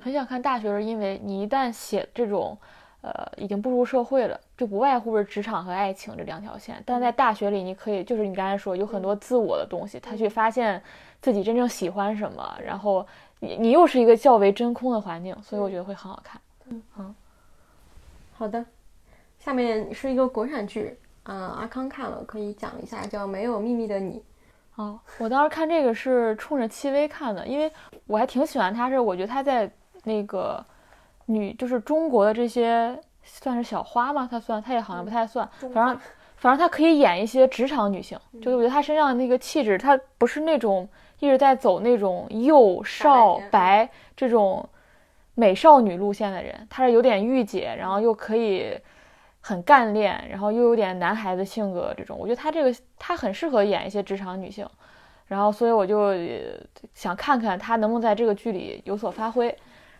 [0.00, 2.56] 很想看大学是因为你一旦写这种，
[3.02, 6.82] 呃，已经步入社会了，就不外乎是职场和爱情这两条线。
[6.86, 10.82] 但在大学里，你可以就是你刚才说有很多自我的东西，他去发现
[11.20, 13.06] 自己真正喜欢什么，然后
[13.40, 16.40] 你你又是一个较为真空的环境，所以我觉得会很好看。
[16.68, 17.14] 嗯
[18.34, 18.64] 好的，
[19.38, 24.18] 下面是一个国产剧，嗯、阿康看了，可以讲一下，叫《没有秘密的你》。
[24.82, 27.70] 哦，我当时看这个是冲着戚薇看的，因为
[28.06, 29.70] 我还挺喜欢她，是我觉得她在
[30.04, 30.64] 那个
[31.26, 34.28] 女就是中国的这些算是小花吗？
[34.30, 35.98] 她算，她也好像不太算，反正
[36.36, 40.88] 反正她可以演一些职场女性，就是我觉得她身上的那个气质，她不是那种
[41.20, 44.68] 一直在走那种幼少白白这种
[45.34, 48.78] 美少女路线的人，她是有点御姐，然后又可以。
[49.44, 54.64] 很干练，然后又有点男孩子性格，这种我觉得她这个她很适合演一些职场女性，
[55.26, 56.54] 然后所以我就呃
[56.94, 59.52] 想看看她能不能在这个剧里有所发挥。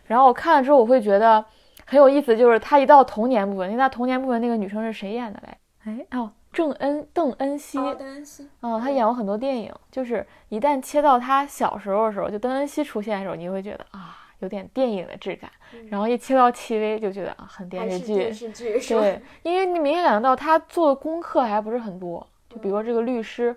[0.05, 1.43] 然后我看了之后，我会觉得
[1.85, 5.57] 很有意思，就是他一到童年部分，因为她童年部分那个女生是谁演的嘞？
[5.85, 14.19] 哎哦，郑恩邓恩熙，邓恩熙，嗯，她演过很多电影，就是一旦切到他小时候的时候，就邓恩熙出现的时候，你会觉得啊。
[14.39, 15.49] 有点电影的质感，
[15.89, 18.77] 然后一切到戚薇就觉得啊，很电视剧，电视剧？
[18.89, 23.55] 对，因为你明显感觉到他做的功课还不是很多，就比如说这个律师，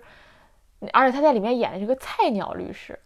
[0.93, 2.97] 而且他在里面演的是个菜鸟律师，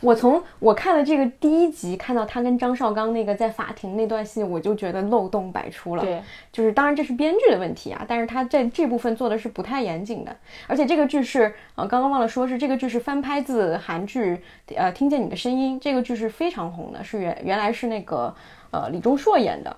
[0.00, 6.02] 我从我看了这个第一集，看到他跟张绍刚那个在法庭那段戏，我就觉得漏洞百出了。
[6.02, 10.34] 对，就是当然这是编剧的问题啊，但是他在这部分做的是不太严谨的，
[10.66, 14.40] 而且这个剧是呃刚刚忘了说是这个剧是翻拍自韩剧
[14.74, 18.34] 呃听见你的声音，这个剧是非常红的，是原原来是那个
[18.70, 19.76] 呃李钟硕演的，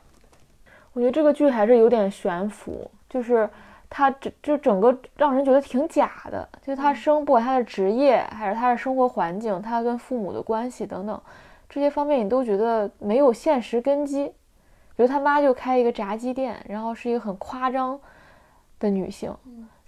[0.92, 3.48] 我觉得这个剧还是有点悬浮，就是
[3.94, 11.20] 他整就整个让人觉得挺假的，就他生不管他的职业还是他的生活环境，他跟父母的关系等等
[11.68, 14.32] 这些方面，你都觉得没有现实根基。
[14.94, 18.00] 比如他妈就开一个炸鸡店，然后是一个很夸张
[18.78, 19.34] 的女性，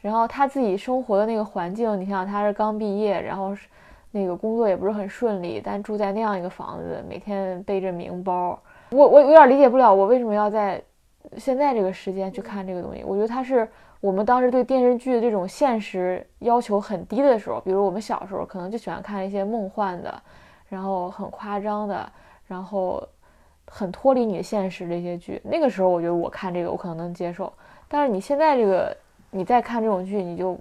[0.01, 3.69] 然后她自己生活的那个环境，你想想她是刚毕业，然后是
[4.11, 8.59] 那个工作也不是很顺利，但住在那样一个房子，每天背着名包，
[8.90, 10.83] 我我有点理解不了，我为什么要在
[11.37, 13.03] 现在这个时间去看这个东西。
[13.05, 13.69] 我觉得它是
[14.05, 20.23] 我们当时对电视剧的这种现实要求很低的时候，比如我们小时候可能就喜欢看一些梦幻的，
[20.69, 22.12] 然后很夸张的，
[22.47, 23.03] 然后
[23.67, 25.40] 很脱离你的现实的一些剧。
[25.43, 27.51] 那个时候我觉得我看这个我可能能接受，
[27.88, 28.95] 但是你现在这个
[29.31, 30.55] 你再看这种剧，你就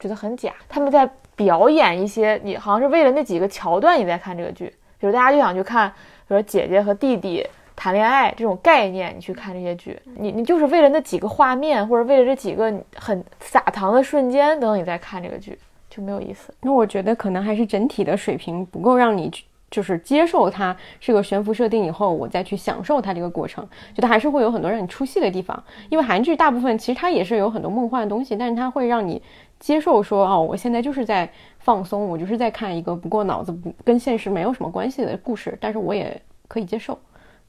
[0.00, 0.52] 觉得很假。
[0.68, 4.66] 他们在表演一些，你好像是为了那几个桥段你在看这个剧，
[4.98, 5.88] 比如大家就想去看，
[6.26, 7.46] 比如姐姐和弟弟
[7.78, 15.56] 谈恋爱这种概念，你去看这些剧，你你就是为了那几个画面，或者为了这几个很撒糖的瞬间，等你再看这个剧
[15.88, 16.52] 就没有意思。
[16.62, 23.64] 那我觉得可能还是整体的水平不够，让你去就是接受它是个悬浮设定以后，我再去享受它这个过程，
[23.94, 25.62] 觉得还是会有很多让你出戏的地方。
[25.88, 29.22] 因为韩剧大部分其实它也是有很多梦幻的东西，但是它会让你
[29.60, 36.98] 接受说哦，我现在就是在放松，我就是在看一个不过脑子不跟现实没有什么关系的故事，但是我也可以接受。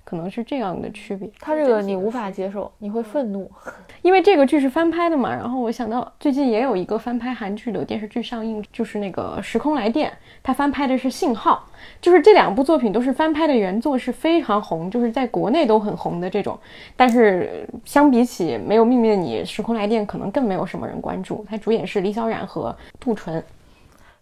[0.09, 3.49] 可能是这样的区别，它这个你无法接受，你会愤怒。
[4.01, 5.29] 因为这个剧是翻拍的嘛。
[5.29, 10.09] 然后我想到最近也有一个翻拍韩剧的电视剧上映，就是那个《时空来电》，
[10.41, 11.63] 它翻拍的是《信号》，
[12.01, 16.57] 就是这两部作品都是翻拍的原作是非常红，就是在国内都很红的这种。
[16.95, 21.45] 但是相比起《没有秘密的你》，《时空来电》可能更没有什么人关注。
[21.47, 23.43] 它主演是李小冉和杜淳。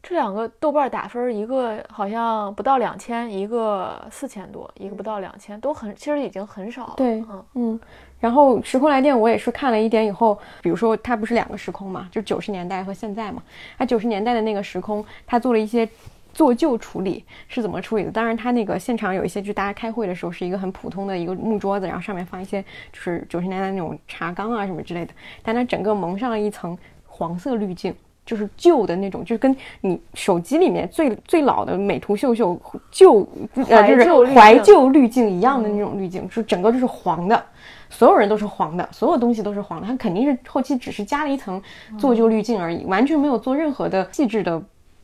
[0.08, 6.94] 这两个豆瓣打分，一个好像不到两千，一个四千多，一个不到两千，都很其实已经很少了。
[6.96, 7.80] 对嗯嗯，
[8.18, 13.44] 然后《时空来电》我也是看了一点以后，比如说它不是两个时空嘛，就九十年代和现在嘛。
[13.78, 15.86] 它九十年代的那个时空，它做了一些
[16.34, 18.10] 做旧处理，是怎么处理的？
[18.10, 27.94] 当然，它那个现场有一些，就大家开会的时候是一个很普通的一个木桌子，然后上面放一些就是九十年代那种茶缸啊什么之类的，但它整个蒙上了一层黄色滤镜。
[28.28, 32.60] 就是旧的那种，就是跟你手机里面最最老的美图秀秀
[32.92, 33.28] 旧
[33.70, 37.42] 呃就是怀旧滤镜一样的那种滤镜，就整个就是黄的，
[37.90, 41.62] 所有人都是黄的，所有东西都是黄的，它肯定是后期只是加了一层
[41.98, 44.62] 做旧滤镜而已，完全没有做任何的细致的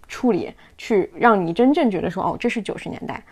[0.09, 3.24] 处理，去让你真正觉得说哦，这是九十年代。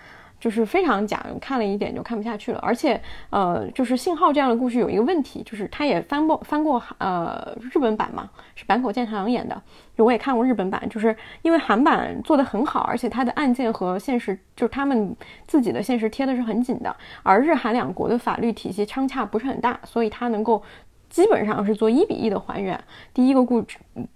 [0.42, 2.60] 就是非常假，看了一点就看不下去了。
[2.64, 9.62] 而且，呃，就是信号这样的故事有一个问题，就是他也翻过翻过呃日本版嘛，是坂口健太郎演的，
[9.96, 15.16] 就我也看过日本版，就是因为韩版做的很好，而且它的案件和现实就是他们
[15.46, 20.64] 自己的现实贴的是很紧的，而日韩两国的法律体系相差不是很大，所以它能够
[21.08, 22.84] 基本上是做一比一的还原。
[23.14, 23.64] 第一个故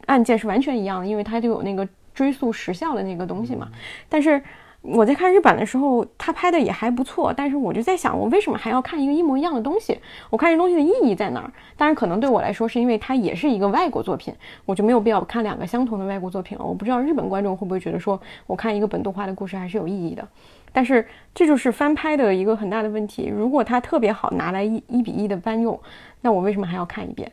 [0.07, 3.69] 案件是完全一样的，因为它就有那个追溯时效的那个东西嘛，
[4.09, 4.41] 但是。
[4.87, 9.99] 我在看日版的时候，他拍的也还不错，但是我就在想，我为什么还要看一个一模一样的东西？
[10.29, 11.51] 我看这东西的意义在哪儿？
[11.75, 14.33] 当然，可能对我来说，是因为它也是一个外国作品，
[14.65, 16.63] 我就没有必要看两个相同的外国作品了。
[16.63, 20.27] 我不知道日本观众会不会觉得说，我看一个本土化的故事还是有意义的。
[20.71, 23.31] 但是这就是翻拍的一个很大的问题。
[23.33, 25.79] 如果它特别好拿来一一比一的搬用，
[26.21, 27.31] 那我为什么还要看一遍？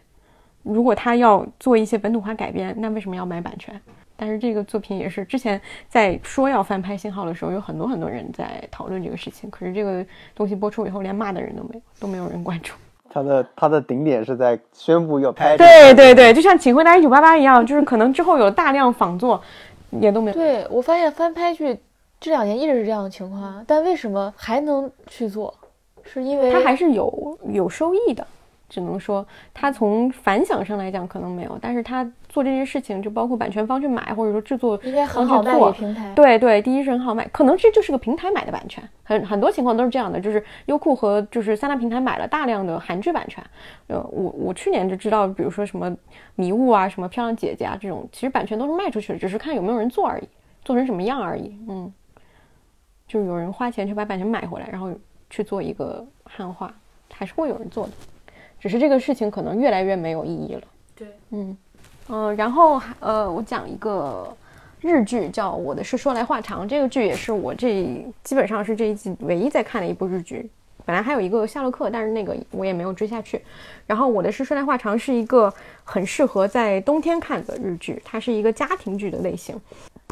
[0.63, 3.81] 如果他要做一些本土化改编，那为什么要买版权？
[4.23, 9.51] 但是这个作品也是之前在说要翻拍《信号》的时候，有很多很多人在讨论这个事情。
[9.51, 12.73] 可是这个东西播出以后，连骂的人都没有，都没有人关注。
[13.11, 15.57] 他的他的顶点是在宣布要拍。
[15.57, 19.43] 对对对，就像《请回答一九八八》一样，就是可能之后有大量仿作，
[19.91, 20.37] 也都没有。
[20.37, 21.77] 对我发现翻拍剧
[22.21, 25.53] 这两年一直是这样的情况，但为什么还能去做？
[26.05, 28.25] 是因为它还是有有收益的。
[28.73, 36.11] 只能说，他从反响上来讲可能没有，但是他做这件事情，就包括版权方去买，或者说制作应该很好卖给平台。
[36.15, 43.45] 对对，第一是很好卖，可能这就是个平台买的版权，很很多情况都是这样的，就是优酷和就是三大平台买了大量的韩剧版权。
[43.89, 45.95] 呃，我我去年就知道，比如说什么
[46.35, 50.29] 迷雾啊，什么漂亮姐姐啊这种，其实版权都是卖出去的，只是看有没有人做而已，
[50.65, 51.55] 做成什么样而已。
[51.69, 51.93] 嗯，
[53.07, 54.91] 就是有人花钱去把版权买回来，然后
[55.29, 56.75] 去做一个汉化，
[57.13, 57.93] 还是会有人做的。
[58.63, 60.63] 只是这个事情可能越来越没有意义了。
[60.95, 61.57] 对，嗯，
[62.07, 64.33] 呃，然后呃，我讲一个
[64.81, 66.65] 日剧，叫《我的事说来话长》。
[66.69, 70.49] 这个剧也是我这基本上是这一季唯一在看的一部日剧。
[70.85, 73.43] 本来还有一个《夏洛克》，但是那个我也没有追下去。
[73.85, 75.53] 然后《我的事说来话长》是一个
[75.83, 79.61] 很适合在冬天看的日剧，它是一个家庭剧的类型。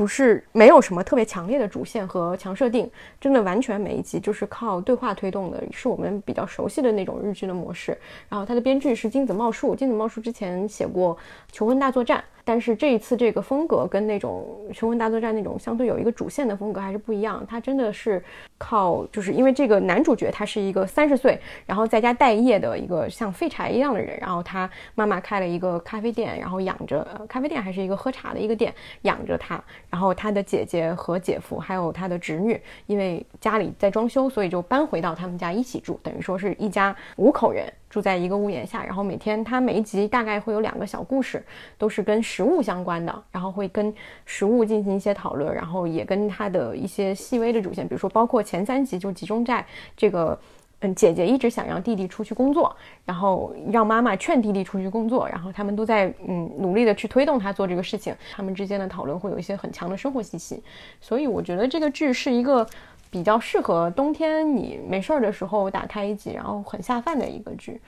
[0.00, 2.90] 不是没有什么特别强烈的主线和强设定，
[3.20, 7.94] 真的完全每一集就是靠对话推动的，是我们比较熟悉的那种日剧的模式。
[8.26, 11.14] 然后它的编剧是金子茂树，金子茂树之前写过
[11.52, 12.18] 《求婚大作战》。
[12.50, 14.44] 但是这一次这个风格跟那种
[14.74, 17.46] 《求婚大作战》那种相对有一个主线的风格还是不一样。
[17.48, 18.20] 他真的是
[18.58, 24.18] 靠，就是因为这个男主角他是一个三十岁，然后在家待业的一个像废柴一样的人。
[24.18, 29.62] 然后他妈妈开了一个咖啡店，然后养着咖啡店还是一个喝茶的一个店，养着他。
[29.88, 37.72] 然后他的姐姐和姐夫还有他的侄女，因为家里在装修，所以就搬回到他们家一起住，等于说是一家五口人。
[37.90, 41.44] 住在一个屋檐下，然后每天他每一集大概会有两个小故事，
[41.76, 49.62] 都是跟食食物相关的，然后会跟食物进行一些讨论，然后也跟他的一些细微的主线，比如说包括前三集就集中在
[49.94, 50.38] 这个，
[50.78, 52.74] 嗯，姐姐一直想让弟弟出去工作，
[53.04, 60.62] 然后让妈妈劝弟弟出去工作，然后他们都在嗯努力的去推动他做这个事情，他们之间的讨论会有一些很强的生活气息，
[60.98, 62.66] 所以我觉得这个剧是一个。
[63.12, 67.80] 比较适合冬天你没事儿的时候打开一集，然后很下饭的一个剧，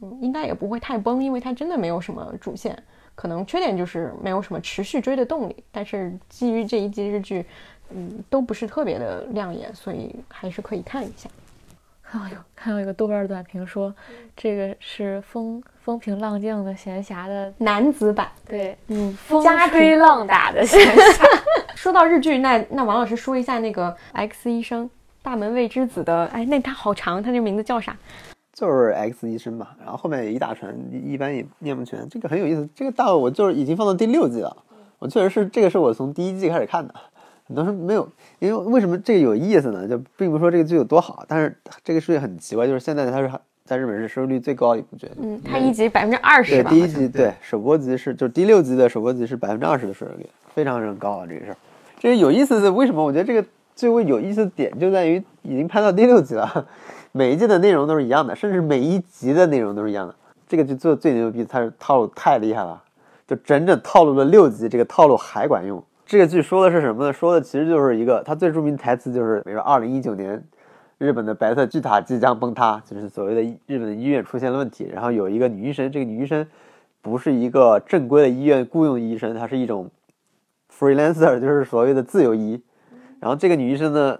[0.00, 2.82] 嗯，应该也不会太崩，因为它真的没有什么主线，
[3.20, 5.54] 可能缺点就是没有什么持续追的动力。
[5.70, 7.44] 但是基于这一季日剧，
[7.90, 11.28] 嗯，都不是特别的亮眼，所以还是可以看一下。
[12.02, 13.94] 看到有看到一个豆瓣短评说，
[14.34, 21.24] 这个是风风平浪静的闲暇的男子版，对，嗯，风吹浪打的闲暇。
[21.76, 24.88] 说到日剧，那那王老师说一下那个《X 医生
[25.22, 27.94] 大门未知子》的，哎，那他好长，他这名字叫啥？
[28.60, 32.06] 就是 X 医生嘛，然后后面一大串，一般也念不全。
[32.10, 34.54] 这个很有意思，这个大我就是已经放到第六季了，
[34.98, 36.94] 我确实是这个是我从第一季开始看的。
[37.46, 38.06] 很多人没有，
[38.38, 39.88] 因为为什么这个有意思呢？
[39.88, 43.30] 就并不是说这个剧有多好，但是这个剧很奇怪，就是现在它是
[43.64, 45.08] 在日本是收视率最高的一部剧。
[45.16, 46.68] 嗯，它一集百分之二十吧。
[46.68, 51.26] 对，第一集对首播集是就是第六集的首播集是百分之二十的收视率，非常非常高啊！
[51.26, 51.56] 这个事儿，
[51.98, 53.02] 这个有意思的为什么？
[53.02, 53.42] 我觉得这个
[53.74, 56.68] 最为有意思的点就在于已经拍到第六集了，
[57.12, 60.14] 每一季的内容都是一样的，甚至每一集的内容都是一样的。
[60.46, 62.82] 这个剧做的最牛逼，它是套路太厉害了，
[63.26, 65.82] 就整整套路了六集，这个套路还管用。
[66.06, 67.12] 这个剧说的是什么呢？
[67.12, 70.42] 说的其实就是一个，它最著名台词就是，比如说二零一九年，
[70.98, 76.44] 日本的白色巨塔即将崩塌，就是所谓的日本的医院出现了问题，然后有一个女医生，这个女医生
[77.00, 79.88] 不是一个正规的医院雇佣医生，她是一种
[80.76, 82.60] freelancer，就是所谓的自由医。
[83.20, 84.18] 然后这个女医生呢，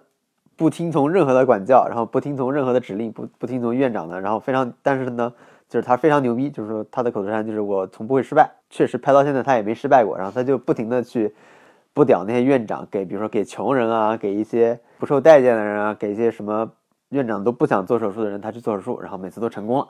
[0.60, 5.32] 不听从任何的管教，然后不听从任何的指令，不不听从院长的，然后非常，但是呢，
[5.70, 11.34] 就是他非常牛逼，就是说他的口头禅就是我从不会失败，确实拍到现在他也没失败过，然后他就不停的去
[11.94, 16.70] 不屌那些院长，给比如说给穷人啊，给一些不受待见的人啊，给一些什么
[17.08, 19.88] 院长都不想做手术的人，他去做手术，然后每次都成功了，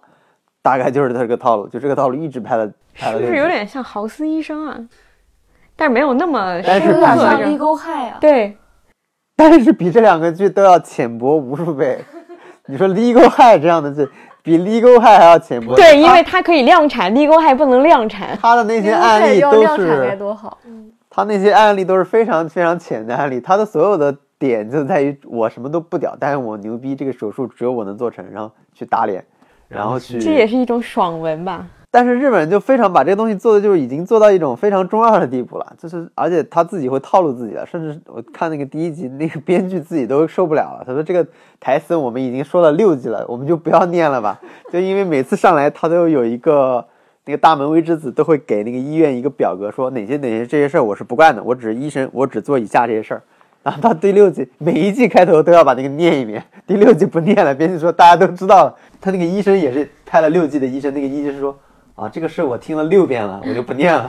[0.63, 4.79] 大概就是他这个套路，就这个套路一直拍了拍了是不是有点像豪斯医生啊？
[5.75, 8.19] 但是没有那么但是有点像深刻是 legal high 啊。
[8.21, 8.57] 对，
[9.41, 11.99] 但是比这两个剧都要浅薄无数倍。
[12.69, 14.07] 你说《Legal High》这样的剧，
[14.43, 15.75] 比《Legal High》还要浅薄。
[15.75, 18.39] 对，因为它可以量产，立沟还不能量产。
[18.41, 20.59] 他的那些 legal 案 high 例都要量产该是多好。
[21.09, 29.25] 他那些案例都是非常非常浅的案例，他的所有的点就在于我什么都不屌，但是我牛逼，这个手术只有我能做成，然后去打脸，
[29.69, 30.21] 然后去。
[30.21, 31.67] 这也是一种爽文吧？
[31.93, 41.27] 但是日本人就非常把这个东西做的就是已经做到一种非常中二的地步了，就是而且他自己会套路自己了，甚至我看那个第一集，那个编剧自己都受不了了，他说这个
[41.59, 44.41] 台词我们已经说了六集了，我们就不要念了吧，
[44.73, 46.87] 就因为每次上来他都有一个
[47.25, 53.23] 那个大门未知子都会给那个医院一个表格，说哪些哪些这些事儿我是不干的，我只是医生，我只做以下这些事儿。
[53.63, 56.43] 然后到第六集，每一季开头都要把那个念一遍。
[56.67, 58.75] 第六季不念了，编剧说大家都知道了。
[59.01, 61.55] 他那个医生也是拍了六季的医生，那个医生说
[62.01, 64.09] 啊，这个事我听了六遍了，我就不念了。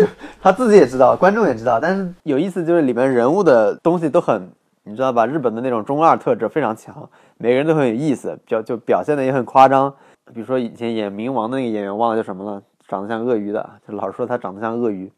[0.00, 0.06] 就
[0.40, 4.50] 他自己也知道，观众也知道，但是有意思就是里面人物的东西都很，
[4.84, 5.26] 你知道吧？
[5.26, 9.92] 日本的那种中二特质非常强，每个人都很有意思，表就表现的也很夸张。
[10.32, 15.12] 比如说以前演冥王的那个演员忘了叫什么了，长得像鳄鱼的，就老是说他长得像鳄鱼，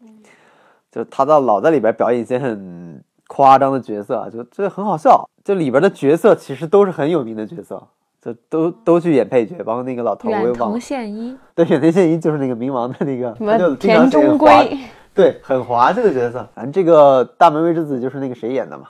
[0.90, 5.28] 就他到老在里边表演一些很夸张的角色，就这很好笑。
[5.44, 7.80] 就里边的角色其实都是很有名的角色，
[8.22, 10.80] 就都都去演配角，包括那个老头我也远藤忘了。
[10.80, 14.78] 宪一，对，远藤宪一就是那个冥王的那个，什他就么田中圭，
[15.12, 16.48] 对，很滑这个角色。
[16.54, 18.86] 反正这个大门未之子就是那个谁演的嘛，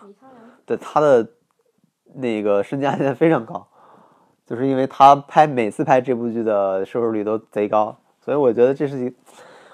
[0.66, 1.26] 对，他的
[2.14, 3.66] 那个身价现在非常高，
[4.46, 9.14] 就是因为他拍每次拍这部剧的收视率都贼高，所以我觉得这是一，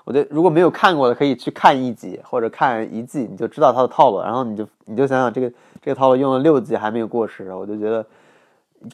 [0.04, 5.50] 我觉得如果没有看过的可以去看一集或者看一季，你就知道他的套路，然后你就你就想想这个
[5.82, 8.06] 这个套路用了六集还没有过时，我就觉得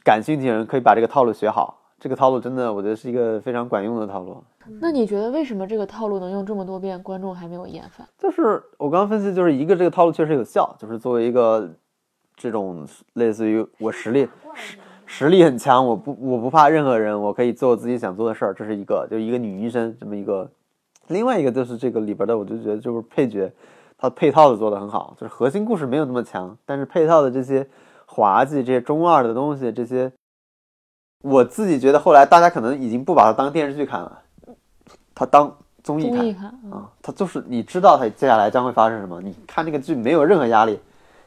[0.02, 1.80] 感兴趣的人可以把这个套路学好。
[2.00, 4.42] 这个套路真的，我觉得是一个非常管用的套路。
[4.80, 8.06] 那你觉得为什么这个套路能用这么多遍，观众还没有厌烦？
[8.18, 11.70] 就是我刚刚分析，就是一个这个套路确实有效，就是作为一个
[12.36, 20.50] 这种类似于我实力实实力很强，我不我不怕任何人，我可以做自己想做的事儿，这是一个，就是一个女医生这么一个。
[21.06, 23.50] 另外一个就是这个里边的，我就觉得就是配角，
[23.96, 27.66] 他配套的做得很好，就是核心故事没有那么强，但是配套的这些
[28.14, 30.12] 滑稽、这些中二的东西，这些
[31.22, 34.22] 我自己觉得后来大家可能已经不把它当电视剧看了，
[35.14, 35.52] 它当
[35.82, 36.48] 综艺看。
[36.70, 40.78] 啊，它就是你知道它接下来将会发生什么，你看这个剧没有任何压力，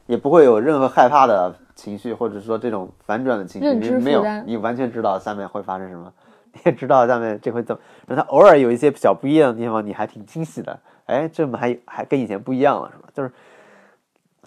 [0.05, 6.11] 也不会有任何害怕的情绪，或者说这种反转的情绪，你没有你完全知道下面会发生什么，
[6.53, 13.09] 你也知道下面这回怎么，然后它偶尔有一些小不一样的地方，你还挺惊喜的，哎，这么还还跟以前不一样了，是吧？
[13.13, 13.31] 就是，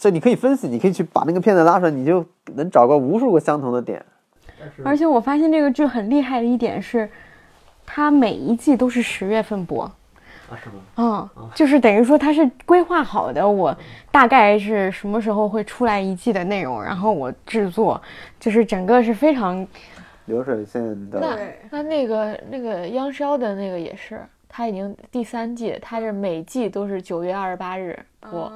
[0.01, 2.25] 所以你可以分析，你可以去把那个片子拉出来，你就
[2.55, 4.03] 能找个无数个相同的点。
[4.83, 7.07] 而且我发现这个剧很厉害的一点是，
[7.85, 9.83] 它每一季都是十月份播。
[9.85, 11.31] 啊，是吗？
[11.37, 13.77] 嗯，就是等于说它是规划好的，我
[14.11, 18.01] 大概是什么时候会出来一季的内容，然后我制作，
[18.41, 19.67] 就是整个是非常
[20.25, 21.37] 流水线的，那
[21.71, 28.51] 那那个那个央视的那个也是，它已经第三季，它是每季都是九月二十八日播，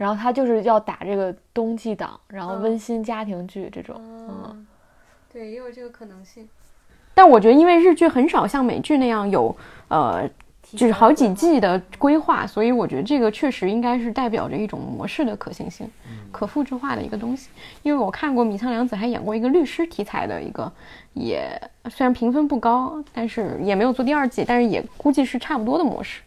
[0.00, 4.66] 然后他就是要打这个冬季档，然后温馨家庭剧这种，嗯，
[5.30, 6.48] 对，也有这个可能性。
[7.12, 9.54] 但我觉得，因为日剧很少像美剧那样有
[9.88, 10.26] 呃，
[10.62, 15.86] 就是好几季的规划，所以我觉得这个确实应该是代表着一种模式的可行性、
[16.32, 17.50] 可复制化的一个东西。
[17.82, 20.72] 因为我看过米仓凉子还演过一个律师题材的一个，
[21.12, 21.46] 也
[21.90, 26.22] 虽然评分不高，但是也没有做第二季，但是也估计是差不多的模式。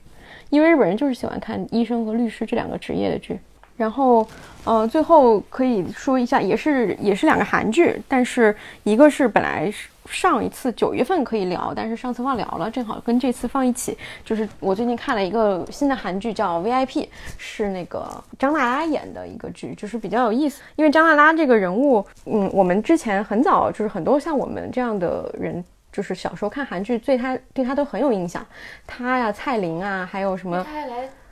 [0.52, 3.40] 因为日本人就是喜欢看医生和律师这两个职业的剧。
[3.76, 4.28] 然后，
[4.66, 9.74] 呃，最后可以说一下，也是也是两个韩剧，但是一个是本来
[10.06, 13.98] 上一次九月份可以聊，但是上次忘聊了，正好跟这次放一起。
[14.24, 17.04] 就是我最近看了一个新的韩剧，叫《VIP》，
[17.38, 18.08] 是那个
[18.38, 20.62] 张娜拉演的一个剧，就是比较有意思。
[20.76, 28.46] 因为张娜拉这个人物，嗯，我们之前很早就是很多像我们这样的人，就是小时候看韩剧，对他对他都很有印象。
[28.86, 30.64] 他呀，蔡琳啊，还有什么？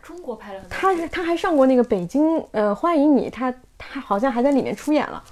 [0.02, 5.24] 中国拍了很多他是他还上过那个北京呃欢迎你，他他好像还在里面出演了。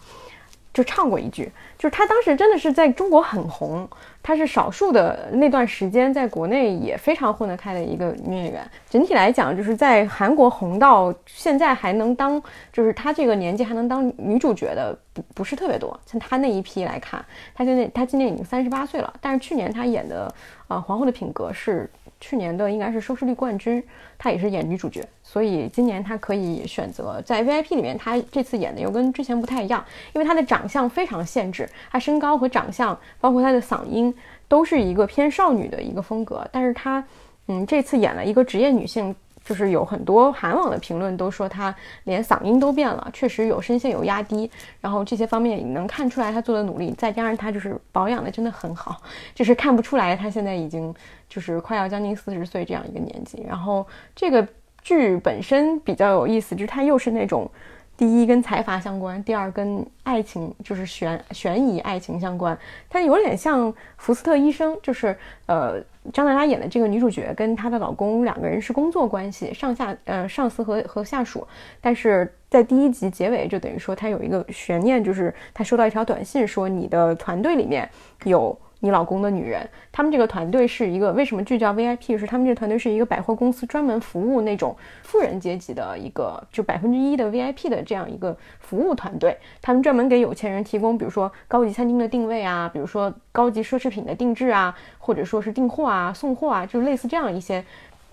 [0.71, 3.89] 就唱过一句，就是他当时真的是在中国很红，
[4.21, 8.71] 他是少数的那段时间在国内也非常混得开的一个女演员。
[8.87, 12.41] 整体来讲，就是在韩国红到现在还能当，
[12.71, 15.99] 就是她这个年纪还能当女主角的不不是特别多。
[16.05, 20.33] 像她那一批来看，她现在她今年已经三十八岁了，但是去年她演的
[20.67, 21.89] 啊《皇后的品格》是
[22.19, 23.81] 去年的应该是收视率冠军，
[24.17, 25.07] 她也是演女主角。
[25.23, 34.13] 所以今年她可以选择在 VIP 里面，她这次演的又跟之前不太一样，因为她的长相非常限制，她身高和长相，包括她的嗓音，
[34.47, 36.47] 都是一个偏少女的一个风格。
[36.51, 37.03] 但是她，
[37.47, 41.73] 嗯，这次演了一个职业女性，就是有很多韩网的评论都说他
[42.03, 44.49] 连嗓音都变了，确实有声线有压低，
[44.81, 49.01] 然后这些方面也能看出来他做的努力，再加上他就是保养的真的很好，
[49.33, 50.93] 就是看不出来他现在已经
[51.27, 53.85] 就是快要将近四十岁这样一个年纪，然后
[54.15, 54.47] 这个。
[54.81, 57.51] 剧本身比较有意思，就是它又是那种，
[57.99, 62.57] 第一跟财阀相关，第二跟爱情就是悬悬疑爱情相关。
[62.89, 65.13] 它有点像福斯特医生，就是
[65.47, 65.83] 呃
[66.13, 71.45] 张娜拉演的这个女主角跟她的老公两个人是工作关系，上下呃上司和和下属。
[71.81, 77.89] 但是在第一集结尾就等于说他有一个悬念，就是他收到一条短信说你的团队里面
[78.23, 78.57] 有。
[78.81, 82.17] 你老公的女人，他们这个团队是一个为什么剧叫 VIP？
[82.17, 84.73] 是他们这个团队是一个百货公司，专门服务那种
[85.03, 89.37] 富人阶级的一个，就百分之一的 VIP 的这样一个服务团队。
[89.61, 97.61] 他们专门给有钱人提供，比如说高级餐厅的定位啊，比如说高级奢侈品的定制啊，或者说是订货啊、送货啊，就类似这样一些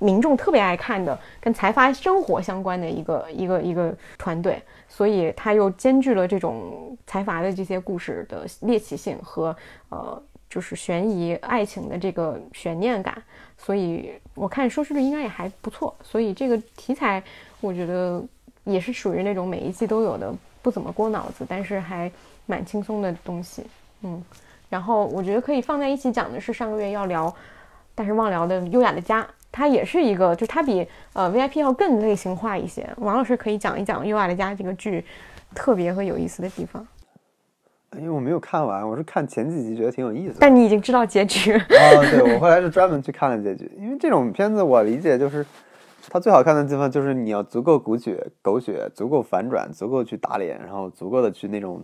[0.01, 4.61] 民众特别爱看的跟财阀生活相关的一个一个一个团队。
[4.89, 9.55] 所以他又兼具了这种财阀的这些故事的猎奇性和
[9.91, 10.21] 呃。
[10.57, 13.23] 就是悬疑爱情的这个悬念感，
[13.59, 15.95] 所以我看收视率应该也还不错。
[16.03, 17.23] 所以这个题材，
[17.61, 18.25] 我觉得
[18.65, 20.33] 也是属于那种每一季都有的，
[20.63, 22.11] 不怎么过脑子，但是还
[22.47, 23.67] 蛮轻松的东西。
[24.01, 24.25] 嗯，
[24.71, 27.31] 然后我觉得可以放在一起讲的是上个月要聊，
[27.95, 32.89] 但是忘聊的《优雅的家》，它也是一个，就它比呃 VIP 要更类型化一些。
[32.97, 35.05] 王老师可以讲一讲《优雅的家》这个剧
[35.55, 36.87] 特别和有意思的地方。
[37.95, 40.39] 因为我没有看完，我是看前几集觉得挺有意思的。
[40.41, 41.61] 但你已经知道结局 啊？
[42.11, 43.71] 对，我后来是专门去看了结局。
[43.79, 45.47] 因为这种片子，我理解就是，
[46.11, 51.83] 它最好看的地方就是你要足够狗血、狗血，足够反转，足够去打脸，然后足够的去那种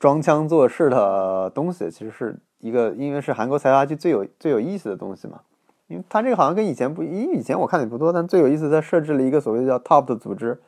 [0.00, 5.40] 装腔作势的东西，其实是一个，因为是韩国财阀剧最有最有意思的东西嘛。
[5.86, 10.58] 因为它这个好像跟以前不，因为以前我看的不多，但最有意思，它设置了一个所谓叫 top 的组织，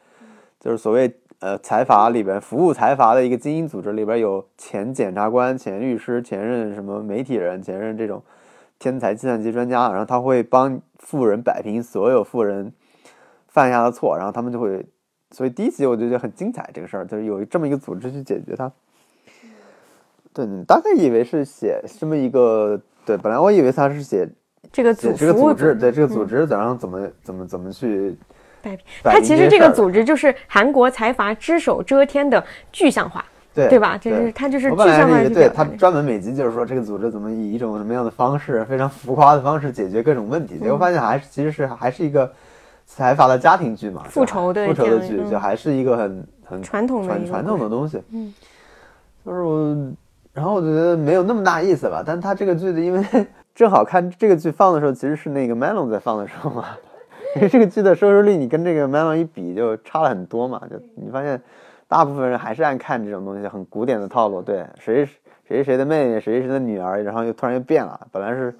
[0.61, 1.19] 就是所谓。
[1.39, 8.23] 呃，财阀里边服务财阀的一个精英组织里边有前检察官、前律师、前任什么媒体人、前任这种
[8.79, 12.73] 天才计算机专家，然后他会帮富人摆平所有富人
[13.49, 14.87] 犯下的错，然后他们就会，
[15.31, 18.73] 所以第一集我就觉得很精彩，这个事儿就是有这么一个组织去解决它。
[20.33, 24.27] 对，你大概以为是写这么一个，对，本来我以为他是写
[24.73, 28.17] 这个组这个组织，对这个组织然后怎么怎么怎么去。
[29.03, 32.43] 它其实这个组织就是韩国财阀只手遮天的
[32.73, 33.99] 具象化，对对吧？
[33.99, 35.23] 就是它就是具象化。
[35.29, 40.59] 对，他专门每集就是说这个组织怎么以一种什么样的方式，非常浮夸的方式解决各种问题。
[40.59, 42.31] 结果发现还是其实是还是一个
[42.87, 48.01] 财阀的家庭剧嘛，复仇的复仇的剧，就还是一个很很传统的传统的东西。
[48.13, 48.33] 嗯，
[49.25, 49.93] 就是我，
[50.33, 52.03] 然后我觉得没有那么大意思吧。
[52.05, 53.05] 但他这个剧的，因为
[53.55, 56.65] 正好看这个剧放的时候，其实是那个 Melon 在放的时候嘛。
[57.37, 60.61] 因 为这个剧的收视率，你跟这个《Melon》一比，就差了很多嘛。
[60.71, 61.41] 就你发现，
[61.87, 64.41] 大部分人还是爱看这种东西，很古典的套路。
[64.41, 65.07] 对，谁
[65.47, 68.01] 谁谁的妹妹，谁谁的女儿，然后又突然又变了。
[68.11, 68.55] 本来是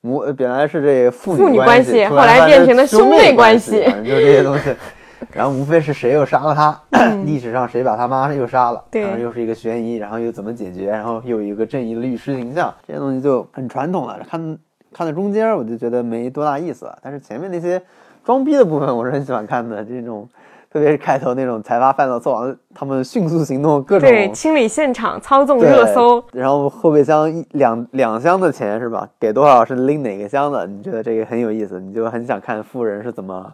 [0.00, 4.74] 母，本来是这个父女关系，后来变成了兄妹关系，就这些东西。
[5.32, 6.78] 然后无非是谁又杀了他，
[7.24, 14.20] 历史上谁把他妈又杀了，然后又是一个悬疑，然后又怎么解决，然后又有一个正义的律师形象，这些东西就很传统了。
[14.28, 14.58] 看。
[14.96, 17.80] 看到中间我就觉得没多大意思，但是前面那些
[18.24, 20.26] 装逼的部分我是很喜欢看的，这种
[20.72, 29.06] 特别是开头那种财阀犯到错完，他们迅速行动，各种对清理现场、操纵热搜，然后后备箱一两两箱的钱是吧？
[29.20, 30.66] 给多少是拎哪个箱子？
[30.66, 33.52] 你觉得这个很有意思，你就很想看富人是怎么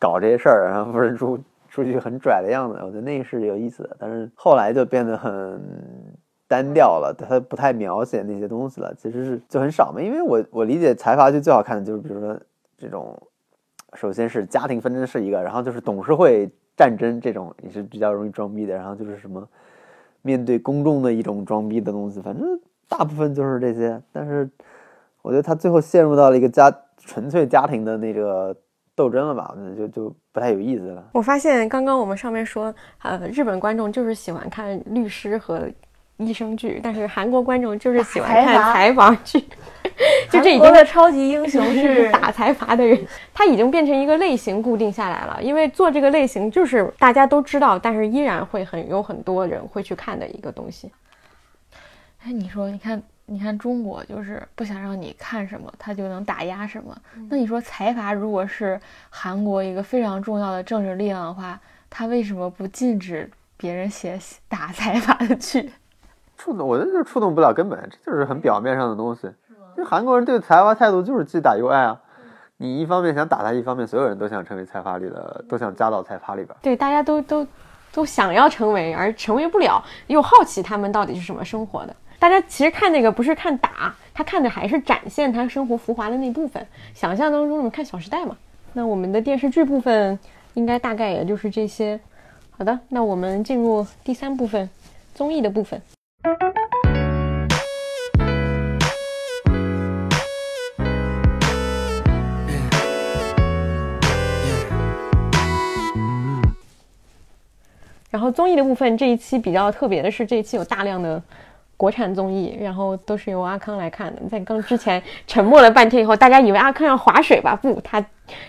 [0.00, 1.38] 搞这些事儿，然后富人出
[1.70, 5.62] 出去很拽的样子，我觉得那是有意思的，但是后来就变得很。
[6.52, 10.02] 单调了，他不太描写那些东西了，其实是就很少嘛。
[10.02, 12.38] 因为我我理解财阀剧最好看的就是，比如说
[12.76, 13.18] 这种，
[13.94, 16.46] 首先是家庭纷争是一个，然后就是董事会
[16.76, 19.48] 战争这种也是比较容易装逼的，然后就是什么
[20.20, 23.98] 面对公众的一种装逼的东西，反正大部分就是这些。
[24.12, 24.46] 但是
[25.22, 28.54] 我觉得他最后陷入到了一个家纯粹家庭的那个。
[28.94, 29.54] 斗争了吧？
[29.56, 31.02] 那就就不太有意思了。
[31.14, 35.66] 我发现刚刚我们上面说，呃，日本观众就是喜欢看律师和
[36.26, 39.44] 医生剧，但是韩国观众就是喜欢看财阀剧。
[40.30, 42.98] 就这已经的超级英雄是 打财阀的人，
[43.34, 45.42] 他已经变成一个类型固定下来了。
[45.42, 50.90] 因为做这个类型就是大家都知道，但是依然会很有很多人会去看的一个东西。
[52.24, 53.02] 哎，你说，你看。
[53.26, 56.94] 你看中国就是不想让你看什么，他就能打压什么。
[57.30, 61.58] 那你说财阀如果是韩国一个非常重要的政治力量的话，
[61.88, 64.18] 他为什么不禁止别人写
[64.50, 65.70] 打财阀的剧？
[66.42, 69.30] 触动，我觉得就触动不了根本，这就是很表面上的东西。
[69.76, 71.96] 就韩国人对财阀态度就是既打又爱啊。
[72.56, 76.56] 你一方面想打他，一方面所有人都想成为财阀里的，都想加到财阀里边。
[76.60, 77.46] 对，大家都都
[77.92, 81.94] 都想要成为，而成为不了，又好奇他们到底是什么生活的。
[82.18, 86.66] 大家其实看那个不是看打，他看的还是展现他生活浮华的那部分。
[86.92, 88.36] 想象当中，你们看《小时代》嘛？
[88.72, 90.18] 那我们的电视剧部分
[90.54, 92.00] 应该大概也就是这些。
[92.50, 94.68] 好的，那我们进入第三部分，
[95.14, 95.80] 综艺的部分。
[108.10, 111.22] 然后综艺的部分这一期比较特别的是，这一期有大量的。
[111.74, 114.22] 国产综艺，然后都是由阿康来看的。
[114.30, 117.56] 在刚之前沉默了半天以后，大家以为阿康要划水吧？
[117.56, 118.04] 不，他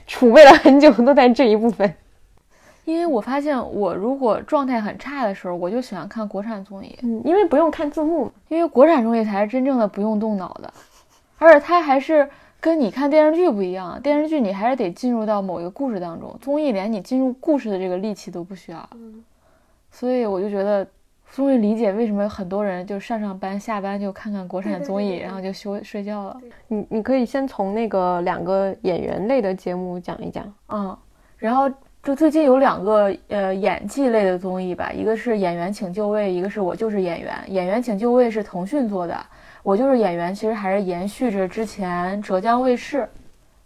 [0.05, 1.91] 储备了很久，都在这一部分。
[2.85, 10.73] 因为我发现，我如果状态很差的时候，我就喜欢看国产综艺，嗯，因为不用看字幕，因为国产综艺才是真正的不用动脑的，
[11.37, 12.29] 而且它还是
[12.59, 14.01] 跟你看电视剧不一样。
[14.01, 18.89] 电视剧你还是得进入到某一个故事当中，综艺连你进入故事的这个力气都不需要。
[19.91, 20.87] 所以我就觉得。
[21.31, 26.39] 终于理解为什么很多人就上上班下班就看看国产综艺，然后就休睡觉了。
[26.67, 30.95] 你你可以先从那个两个演员类的节目讲一讲，嗯，
[31.37, 31.67] 然后
[32.03, 37.33] 就最近有两个呃演技类的综艺吧，一个是《演员请就位》，一个是我就是演员。
[37.49, 39.17] 《演员请就位》是腾讯做的，
[39.63, 43.07] 我就是演员，其实还是延续着之前浙江卫视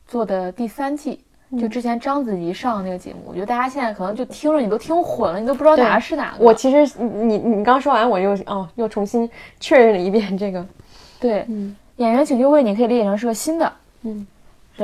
[0.05, 1.19] 做的第三季。
[1.57, 6.43] 就之前章子怡上的那个节目，我觉得大家现在可能就听着你都听混了，你都不知道哪个是哪个。
[6.43, 9.27] 我其实你你刚说完，我又哦又重新
[9.59, 10.63] 确认了一遍这个。
[11.21, 13.73] 对，嗯，演员请就位，你可以理解成是个新的，
[14.03, 14.27] 嗯，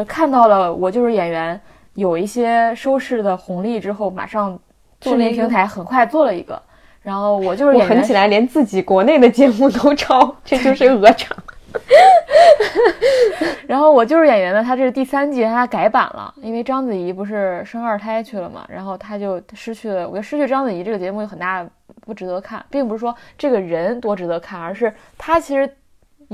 [0.08, 1.60] 看到了我就是演员
[1.96, 4.60] 有一些收视的红利之后，马上
[5.02, 6.62] 视频平台很快做了一个，
[7.02, 11.38] 然后我就是演狠起来，连自己国内的节目都抄，这就是鹅厂。
[13.68, 20.08] 然后我就是演员呢，他这是第三季，他改版了，因为章子怡不是生二胎去了嘛，然后他就失去了。
[20.08, 21.66] 我觉得失去章子怡这个节目有很大
[22.06, 25.74] 不值得看，并不是说这个人多值得看，而是他其实你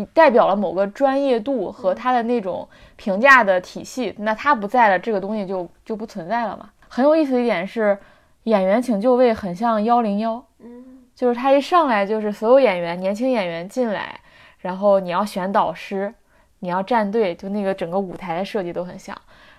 [0.06, 6.70] 代表了某个专业度和他的那种评价的体系，那他不在了，这个东西就就不存在了嘛。
[6.88, 7.98] 很有意思的一点是，
[8.44, 14.20] 演员请就位很像幺零幺，嗯，就是他一上来就是所有演员年轻演员进来。
[14.60, 16.14] 然后你要选导师，
[16.60, 19.16] 你要站队，就那个整个舞台的设计都很像。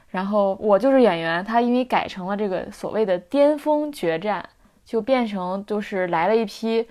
[0.09, 4.47] 然后我就是演员，他因为改成了这个所谓的巅峰决战，
[4.85, 6.87] 就变成就是来了一批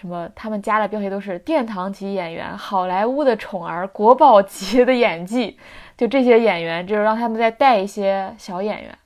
[0.00, 5.58] 什么，他们加的标题都是殿堂级演员、好莱坞的宠儿、国宝级的演技，
[5.96, 8.96] 就这些演员，就是让他们再带一些小演员。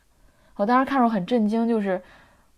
[0.56, 2.00] 我当时看着很震惊，就是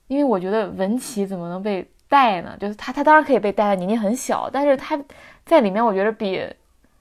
[0.09, 2.57] 因为我觉得文琪怎么能被带呢？
[2.59, 4.99] 就是他，他当然可以被带，年纪很小，但是他。
[5.45, 6.41] 在里面，我觉得比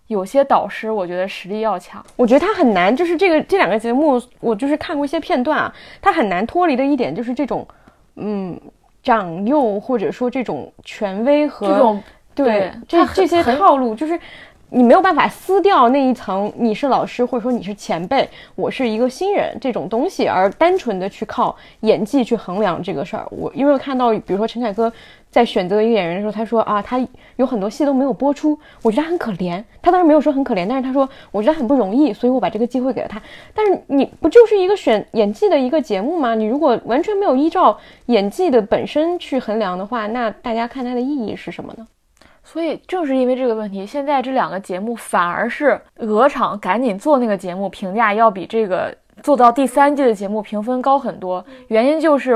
[0.07, 2.03] 有些导师，我觉得实力要强。
[2.15, 5.71] 我觉得他很难，就是这个这两个节目，我就是看过一些片段啊，
[6.01, 7.65] 他很难脱离的一点就是这种，
[8.15, 8.59] 嗯，
[9.03, 12.03] 长幼或者说这种权威和这种
[12.35, 14.19] 对这这些套路，就是。
[14.73, 23.27] 你没有办法撕掉那一层，你是老师或者说你是前辈，我是一个新人这种东西，而单纯的去靠演技去衡量这个事儿。
[23.31, 24.89] 我因为我看到，比如说陈凯歌
[25.29, 27.05] 在选择一个演员的时候，他说啊，他
[27.35, 29.61] 有很多戏都没有播出，我觉得他很可怜。
[29.81, 33.21] 他当时没有说很可怜，但是他说我觉得很不容易，所以我把这个机会给了他。
[33.53, 36.33] 但是你不就是一个选演技的一个节目吗？
[36.33, 41.85] 你如果完全没有依照演技的本身去衡量的话，那大家看它的意义是什么呢？
[42.51, 48.93] 所以正是因为这个问题，现在这两个节目反而是鹅厂赶紧做那个节目，评价要比这个
[49.23, 51.45] 做到第三季的节目评分高很多。
[51.69, 52.35] 原因就是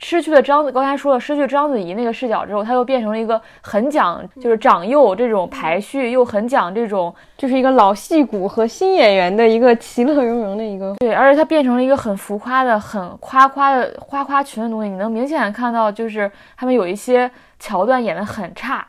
[0.00, 10.92] 失去了章子，刚才说了失去章子怡那个视角之后，他又变成了一个很讲就是长幼这种排序，又很讲这种就是一个老戏骨和新演员的一个其乐融融的一个。
[10.96, 14.88] 对，而且它变成了一个很浮夸的、很夸夸的花花群的东西。
[14.88, 18.84] 你能明显看到，就是他们有一些桥段演得很差，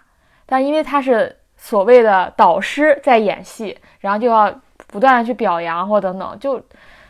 [0.45, 4.53] 但因为他是所谓的导师在演戏，然后就要
[4.87, 6.61] 不断的去表扬或等等，就。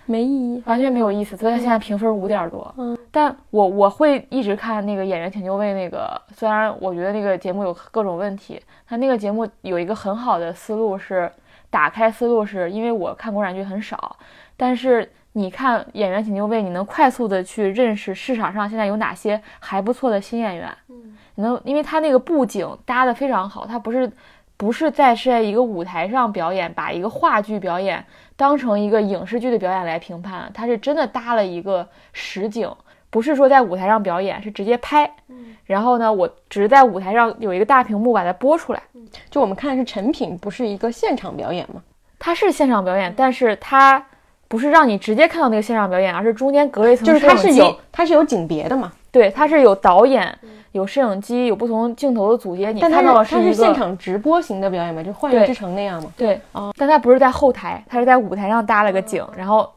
[0.06, 1.38] 没意义，完全没有意思。
[1.38, 2.76] 所以他现在评分五点多。
[2.78, 11.32] 嗯，但我我会一直看那个演员请就位那个，虽然我觉得那个节目有各种问题，他那个节目有一个很好的思路是
[11.70, 14.18] 打开思路，是因为我看国产剧很少，
[14.58, 20.70] 但是你看演员请就位，你能快速的去认识市场上现在有哪些还不错的新演员。
[20.90, 24.12] 嗯，你能，因为他那个布景搭的非常好，他不是
[24.58, 28.04] 不是在是在一个舞台上表演，把一个话剧表演。
[28.36, 32.68] 当成一个影视剧的表演来评判，他是真的搭了一个实景，
[33.12, 35.10] 不是说在舞台上表演，是直接拍。
[35.28, 38.82] 嗯，然后呢，我只是在舞台上有一个大屏幕把它播出来，
[39.30, 41.82] 就我们看的是成品，不是一个现场表演嘛？
[42.18, 44.04] 它是现场表演，但是它
[44.48, 48.92] 不是让你直接看到那个现场表演，而是中间隔了一层就是它是有它是有景别的嘛？
[49.12, 50.36] 对，它是有导演。
[50.74, 55.02] 有摄影机，有不同镜头的组接，你看到的是一个现场直播型的表演吗？
[55.02, 56.12] 就《幻乐之城》那样吗？
[56.18, 59.72] 对，啊，但它不是在后台，它是在舞台上搭了个景，然后，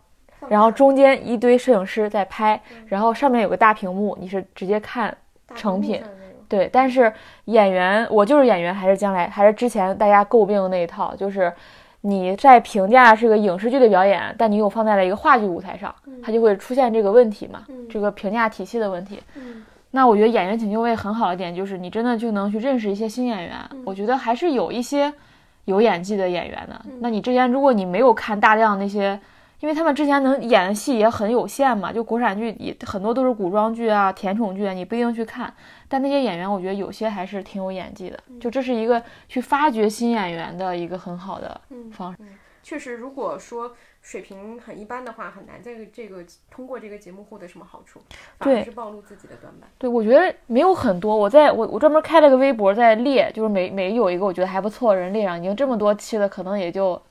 [0.48, 5.14] 然后中间一堆摄影师在拍，然后上面有个大屏幕，你是直接看
[5.54, 6.02] 成品。
[6.48, 7.12] 对，但是
[7.46, 11.52] 演员，我就是演员，还是将来，还是之前大家诟病的那一套，就是
[12.00, 19.20] 你在评价是个影视剧的表演，但你又放在了一个话剧舞台上，它就会出现这个问题嘛，这个评价体系的问题。
[19.96, 23.56] 那我觉得演员请就位很好的点就是，你真的就能去认识一些新演员。
[23.82, 25.10] 我觉得还是有一些
[25.64, 26.78] 有演技的演员的。
[27.00, 29.18] 那你之前如果你没有看大量那些，
[29.60, 35.50] 因为他们之前能演的戏也很有限嘛，就国产剧也很多都是古装剧啊、甜宠剧啊，你不一定去看。
[35.88, 38.18] 但那些演员，我觉得有些还是挺有演技的。
[38.38, 41.58] 就这是一个去发掘新演员的一个很好的
[41.90, 42.18] 方式。
[42.66, 43.76] 确实，如果说。
[44.02, 48.00] 水平很一般的话，很难在这个通过这个节目获得什么好处，
[48.38, 49.68] 反而是暴露自己的短板。
[49.78, 51.16] 对，我觉得没有很多。
[51.16, 57.02] 我在我我专门开了个微博在列，就是每每有一个我觉得还不错的人列上，已经这么多期了，可能也就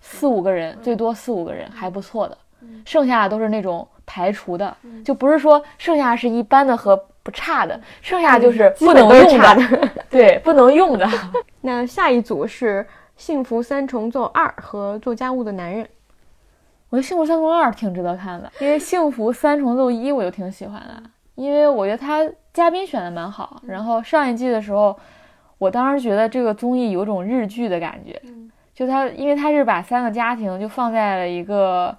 [0.00, 2.36] 四五个人，最多四五个人还不错的，
[2.84, 11.08] 剩下的都是那种排除的，就不是说剩下是一般的和不差的，剩下就是不能用的，对，不能用的。
[11.62, 12.80] 那下一组是
[13.16, 15.84] 《幸福三重奏二》和《做家务的男人》。
[16.90, 21.02] 我觉得《幸福三重奏二》挺值得看的，因为《幸福三重奏一》我就挺喜欢的，
[21.34, 23.60] 因为我觉得他嘉宾选的蛮好。
[23.66, 24.96] 然后上一季的时候，
[25.58, 28.20] 我当时觉得这个综艺有种日剧的感觉，
[28.74, 31.96] 就他，因为他是把三个家庭就放在了一个，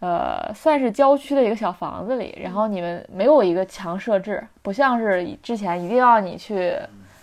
[0.00, 6.76] 呃，算是郊区的一个小房子里，然后你们没有一个强设置，不像是之前一定要你去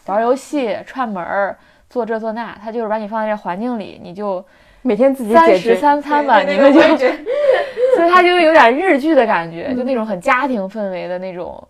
[0.08, 1.58] 玩游戏、串门儿、
[1.90, 4.46] 做这做那，他就是把你放在这环境里，你就。
[4.84, 11.68] 每天自己三食三餐吧，你们就，所以他就有点日剧的感觉，就那种很家庭氛围的那种，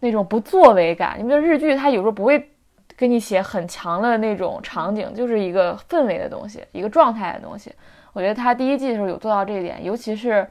[0.00, 1.14] 那种不作为感。
[1.18, 2.50] 你们日剧，他有时候不会
[2.96, 7.70] 给你写很强的那种场景，就是一个氛围的东西，一个状态的东西。
[8.12, 10.44] 我觉得他第一季的时候有做到这一点，尤其是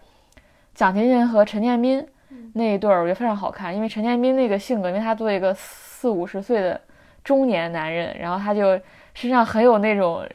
[0.73, 2.07] 蒋勤勤和陈建斌
[2.53, 3.75] 那一对儿，我觉得非常好看。
[3.75, 6.79] 因为陈建斌那个性格，因为他做一个四五十岁的
[7.27, 8.79] 中年男人，然后他就
[9.13, 10.25] 身上很有那种。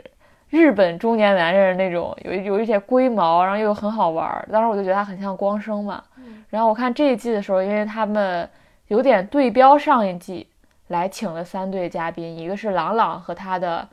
[0.51, 4.47] 日本中年男人那种有有一些龟毛，然后又很好玩儿。
[4.53, 6.05] 当时我就觉得他很像光生嘛。
[6.51, 8.47] 然后我看这一季的时候，因为他们
[8.89, 10.47] 有点对标上一季，
[10.89, 13.89] 来请了三对嘉宾，一个是朗朗和他的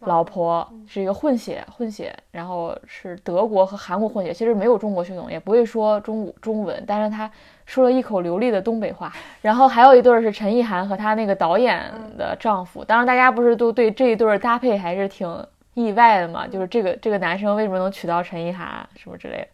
[0.00, 7.30] 老婆，是一个混血混血，然后是德国和韩国混血，其实没有中国血统，也不会说中中文，但是他
[7.70, 9.12] 说了一口流利的东北话。
[9.40, 12.84] 然后还有一对是陈意涵和她那个导演的丈夫。
[12.84, 15.46] 当然大家不是都对这一对搭配还是挺。
[15.74, 19.46] 意外的嘛，就是这个这个男生为什么能娶到陈意涵什么之类的，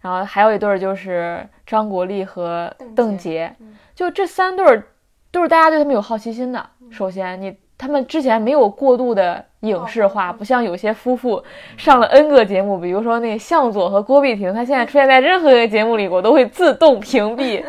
[0.00, 3.50] 然后还有一对儿就是张国立和邓婕，
[3.94, 4.82] 就这三对儿
[5.30, 6.70] 都是大家对他们有好奇心的。
[6.90, 11.42] 首先，你他们之前没有过度的影视化，不像有些夫妇
[11.76, 17.64] 上了 N 个节目，比如说那个向佐和郭碧婷，他现在出现在任何一个节目里，我都会自动屏蔽。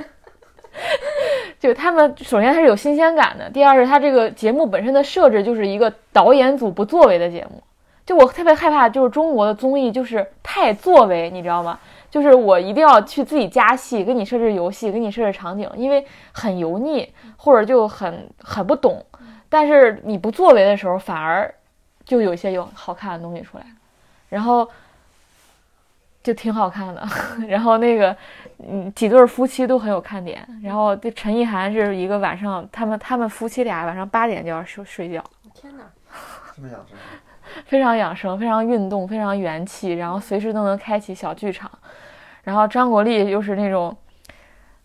[1.59, 7.61] 就他们首先他是有新鲜感的，第二是他这个节目本身的设置就是一个导演组不作为的节目。
[8.05, 11.77] 就我特别害怕，就是中国的综艺就是太作为，你知道吗？
[12.09, 17.07] 就是我一定要去自己加戏，给你设置游戏，给你设置场景，因为很油腻
[17.37, 19.05] 或者就很很不懂。
[19.49, 21.53] 但是你不作为的时候，反而
[22.05, 23.65] 就有一些有好看的东西出来。
[24.29, 24.69] 然后，
[26.21, 27.03] 就挺好看的。
[27.47, 28.15] 然后那个
[28.59, 30.47] 嗯几对夫妻都很有看点。
[30.61, 35.23] 然后这陈意涵是一个晚上，他们他们夫妻俩晚上八点就要睡睡觉，
[35.53, 35.83] 天哪！
[36.55, 36.97] 这么养生？
[37.65, 41.69] 非常养生，非常运动，非常元气，然后随时都能开启小剧场。
[42.43, 43.95] 然后张国立又是那种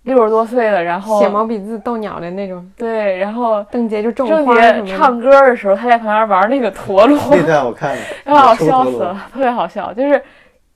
[0.04, 2.64] 六十多岁了，然后写毛笔字逗鸟的那种。
[2.76, 9.92] 对，然后邓婕就种郑花什么的洁唱歌的时候，他在旁边玩那个陀螺， 那段我看了， 然后抽陀螺笑死了，特别好笑。
[9.92, 10.22] 就是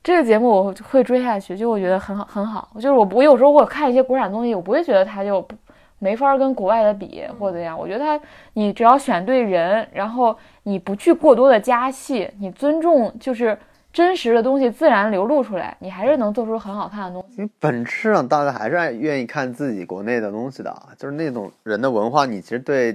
[0.03, 2.69] 这个节目我会追下去，就我觉得很好很好。
[2.77, 5.55] 就是我我有时候我看一些国产综艺，我不会觉得它就不
[5.99, 7.79] 没法跟国外的比或者怎样。
[7.79, 8.19] 我觉得它
[8.55, 13.59] 你只要选对人，然后你不去过多的加戏，你尊重就是
[13.99, 17.43] 真实的东西自然流露出来，你还是能做出很好看的东西。
[17.43, 22.93] 你本质上大家还是爱愿意看自己国内的东西的，就是那种人的文化，你其实对，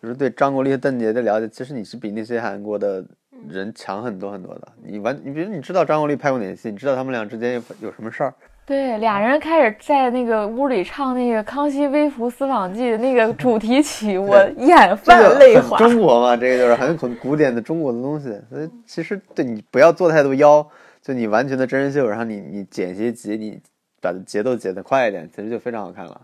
[0.00, 3.04] 就是对张国立邓婕的了解，其实你是比那些韩国的
[3.48, 4.68] 人强很多很多的。
[4.84, 8.32] 你完，你比如你知道张国立拍过哪些戏，你知道他们俩之间有有什么事儿，
[8.66, 15.78] 对，俩人开始在那个屋里唱那个《康熙微服私访记》的那个主题曲，我眼泛泪花。
[15.78, 18.28] 中国嘛，这个就是很很古典的中国的东西。
[18.50, 20.68] 所以其实对你不要做太多妖，
[21.00, 23.60] 就你完全的真人秀，然后你你剪些辑，你
[24.00, 26.20] 把节奏剪得快一点，其实就非常好看了。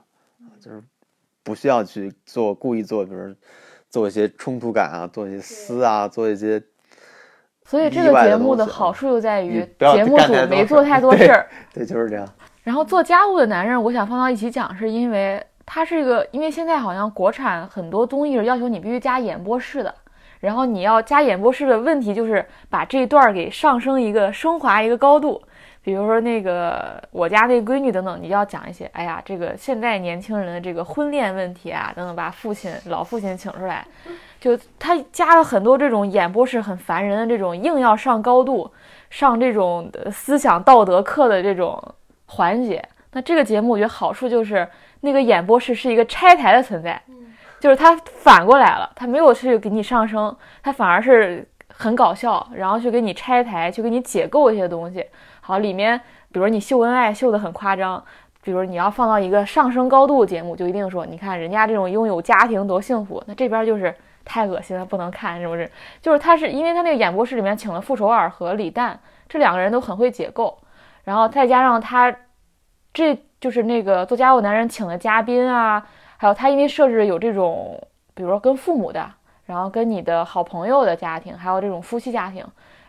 [0.60, 0.82] 就是
[1.44, 3.32] 不需要去做故意做，比如
[3.88, 6.60] 做一些冲突感啊，做一些撕啊，做一些
[7.64, 11.46] 所以这个节目的好处就在于节目组没做太 多事儿。
[11.72, 12.28] 对，就是这样。
[12.62, 19.92] 然后做家务的男人，我想放到一起讲，是因为他是一个，因为现在好像国产很多综艺是要求你必须加演播室的，
[20.40, 25.42] 然后你要加演播室的问题就是把这一段儿给上升一个升华一个高度，
[25.82, 33.84] 比如说那个我家那闺女等等，你要讲一些，哎呀，这个现在年轻人的这个婚恋问题啊等等，把父亲老父亲请出来，
[34.42, 38.68] 就他加了很多这种演播室很烦人的这种硬要上高度，
[39.08, 41.80] 上这种呃思想道德课的这种
[42.26, 42.84] 环节。
[43.12, 44.68] 那这个节目我觉得好处就是
[45.02, 47.00] 那个演播室是一个拆台的存在，
[47.60, 55.06] 就是它反过来了，它没有去给你上升，它反而是很搞笑，然后去给你拆台，去给你解构一些东西。
[55.40, 56.00] 好，里面
[56.32, 58.02] 比如你秀恩爱秀得很夸张。
[58.44, 65.70] 比如你要放到一个上升高度的节目，就一定说，你看人家这种拥有家庭多幸福，那这边就是太恶心了，不能看，是不是？
[66.00, 68.98] 就是他是因为他那个演播室里面请了傅首尔和李诞，
[69.28, 70.58] 这两个人都很会解构，
[71.04, 72.14] 然后再加上他，
[72.92, 77.80] 这就是那个做家务男人请的嘉宾啊，还有他因为设置有这种，
[78.14, 79.10] 比如说跟父母的，
[79.46, 82.44] 然后跟你的好朋友的家庭，还有这种夫妻家庭，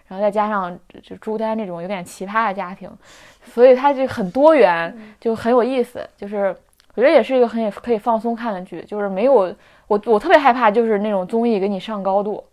[0.07, 2.89] 然后再加上就朱丹这种有点奇葩的家庭，
[3.45, 6.55] 所以它就很多元，就很有意思，就是。
[6.95, 9.51] 我觉得也是一个很可以放松看的剧，就是没有
[9.93, 12.43] 我我特别害怕就是那种综艺给你上高度，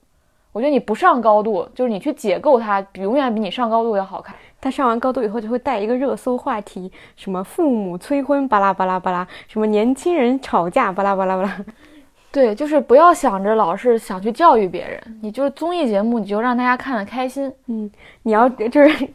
[0.53, 4.36] 我觉得你不上高度，就是你去解构它，永远比你上高度要好看。
[4.61, 11.64] 他上完高度以后就会带一个热搜话题，什么父母催婚巴拉巴拉巴拉，什么年轻人吵架巴拉巴拉巴拉。
[12.30, 17.51] 对，就是不要想着老是想去教育别人，你就是综艺节目，你就让大家看得开心。
[17.68, 17.91] 嗯，
[18.22, 19.09] 你要就是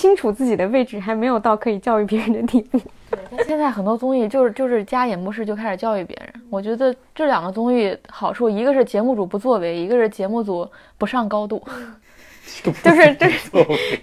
[0.00, 2.80] 清楚自己的位置，还没有到可以教育别人的地步。
[3.10, 11.62] 对现在很多综艺就是就是加演播室就开始教育别人，我觉得这两个综艺好处，一个是节目组不作为，一个是节目组不上高度。
[12.64, 13.50] 就是就是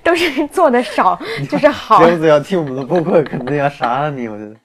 [0.04, 1.20] 都是做的少，
[1.50, 2.06] 就是好。
[2.06, 4.28] 节目组要听我们的播客，肯定要杀了你。
[4.28, 4.56] 我觉得，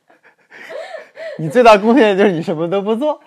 [1.39, 3.19] 你最大贡献就是你什么都不做。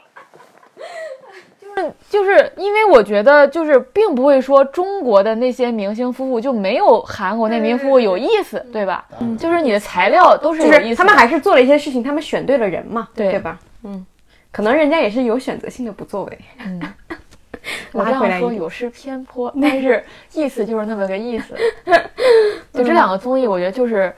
[2.09, 9.05] 就是因为我觉得，就是并不会说中国的那些明星夫妇就没有韩国那名夫妇有意思，对吧？
[9.19, 13.59] 嗯，就是你的材料都是有意思他们还是做了一些事情，他们选对了人嘛，对对吧？
[13.83, 14.05] 嗯，
[14.51, 16.39] 可能人家也是有选择性的不作为。
[16.65, 16.81] 嗯，
[17.93, 20.03] 我这样说有失偏颇，但是
[20.33, 21.55] 意思就是那么个意思。
[22.73, 24.13] 就这两个综艺，我觉得就是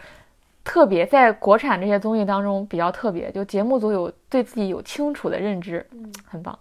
[0.64, 5.86] 特别在国产这些综艺当中比较特别，就节目组有对自己有清楚的认知，
[6.28, 6.58] 很棒。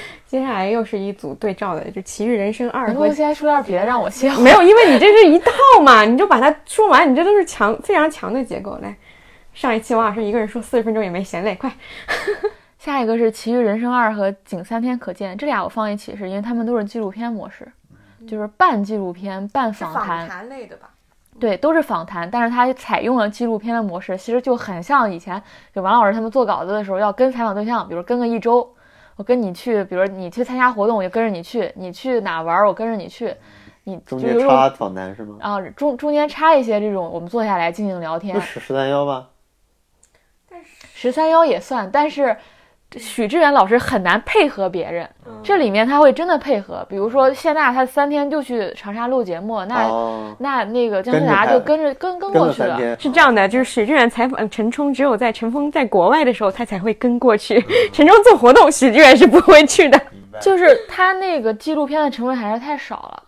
[0.26, 4.34] 接下来又是一组对照的，就《奇遇人生二和能先说点别的让我笑？
[4.40, 8.78] 没有，因为你这是一套嘛，你就把它说完，你这都是强非常强的结构。
[8.82, 8.96] 来，
[9.52, 11.70] 上一期王老师一个人说四十分钟也没嫌累，快。
[12.78, 17.70] 下一个是《奇遇人生二》和《仅三天可见》，这俩我放一起是因为他们都是纪录片模式，
[18.26, 20.88] 就是半纪录片半访谈，类的吧？
[21.38, 25.40] 对，都是访谈，但是它采用了纪录片的模式，其实就很像以前
[25.72, 28.68] 就王老师他们做稿子的时候要跟采访对象，比如跟个一周，
[29.16, 33.34] 我跟你去，比如你去参加活动，我就跟着你去；你去哪玩，我跟着你去。
[33.84, 35.36] 你中就是用间插访谈是吗？
[35.40, 38.40] 啊，中中间插一些这种，我们坐下来静静聊天不。
[38.40, 39.28] 是十三幺吗？
[40.94, 42.36] 十三幺也算，但是
[42.98, 45.08] 许志远老师很难配合别人，
[45.42, 46.86] 这里面他会真的配合。
[46.88, 52.78] 比如说谢娜，她三天就去长沙录节目，那、哦那那个姜思达就跟着跟跟跟过去了。
[52.78, 57.64] 了，是这样的，就是许志远采访陈冲，只有在陈峰在国外的时候，他才会跟过去。
[57.92, 60.00] 陈冲做活动，许志远是不会去的。
[60.40, 63.22] 就是他那个纪录片的成分还是太少了，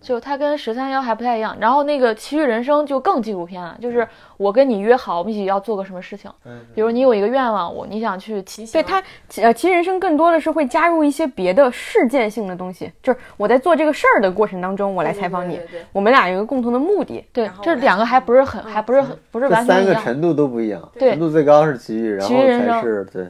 [0.00, 1.56] 就它跟十三幺还不太一样。
[1.60, 6.30] 然后那个《奇遇人生》就更纪录片了，就是我跟你约好，我们一起要做个什么事情，
[6.74, 9.02] 比如你有一个愿望，我你想去骑行，对它，
[9.42, 15.60] 呃，奇遇人生更多的是会加入一些别的事件性的东西，就是我在做这个事儿的过程当中，我来采访你，
[15.92, 17.24] 我们俩有一个共同的目的。
[17.32, 19.94] 对，这两个还不是很，还不是很，不是完全一样。
[19.94, 23.28] 三个程度都不一样，对程度最高是奇遇，然后才是对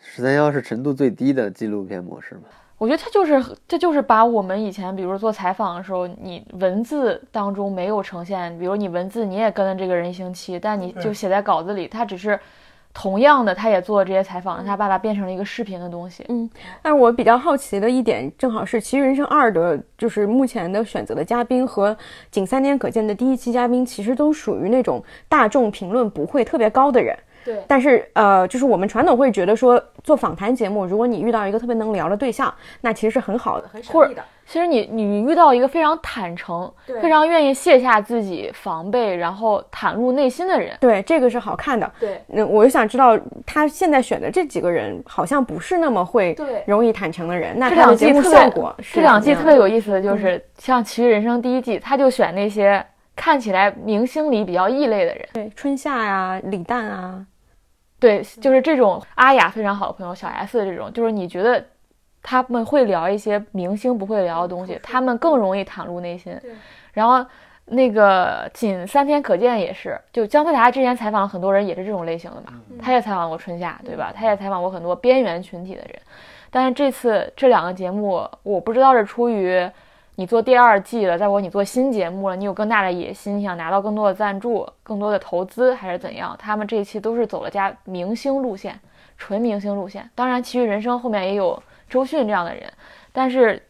[0.00, 2.42] 十三幺是程度最低的纪录片模式嘛。
[2.78, 12.38] 我觉得他就是，这就是把我们以前，比如做采访的时候，你文字当中没有呈现，比如你文字你也跟了这个人一星期，但你就写在稿子里，他只是
[12.94, 16.24] 同样的，他也做了这些采访，他把它变成了一个视频的东西。
[16.28, 16.48] 嗯
[16.80, 21.92] 但是我比较好奇的一点，正好是《其实人生二》的，就是目前的选择的嘉宾和
[22.30, 27.16] 《仅三天可见》的第一期嘉宾，其实都属于那种大众评论不会特别高的人。
[27.44, 34.14] 对但是呃，就是我们传统会觉得说，做访谈节目，如果你遇到一个特别能聊的对象，那其实是很好的，很或者
[34.46, 36.72] 其实你你遇到一个非常坦诚、
[37.02, 41.90] 非常愿意卸下自己防备，然后袒露内心的人，对，这个是好看的。
[42.00, 46.34] 对那我就想知道，他现在选的这几个人，好像不是那么会
[46.66, 47.58] 容易坦诚的人。
[47.58, 49.58] 那这两季特别效果，这两季特别有。
[49.58, 52.82] 有意思的就是，像《奇遇人生》第一季，他就选那些
[53.18, 55.28] 看起来明星里比较异类的人。
[55.32, 57.26] 对，春夏呀、李诞啊，
[57.98, 61.62] 对，就是这种阿雅非常好的朋友，小 S 的这种，就是你觉得
[62.22, 66.40] 他们会聊一些明星不会聊的东西，他们更容易袒露内心。
[66.92, 67.26] 然后
[67.64, 74.12] 那个仅三天可见也是，就姜思达之前采访了很多人，也是这种类型的嘛，他也采访过春夏，对吧？
[74.14, 76.00] 他也采访过很多边缘群体的人。
[76.50, 79.68] 但是这次这两个节目，我不知道是出于
[80.18, 86.34] 你做第二季了，再或你做新节目了，你有更大的野心，你想拿到更多的赞助、更多的投资，还是怎样？
[86.36, 88.76] 他们这一期都是走了家明星路线，
[89.16, 90.10] 纯明星路线。
[90.16, 92.64] 当然，《奇遇人生》后面也有周迅这样的人，
[93.12, 93.56] 但是《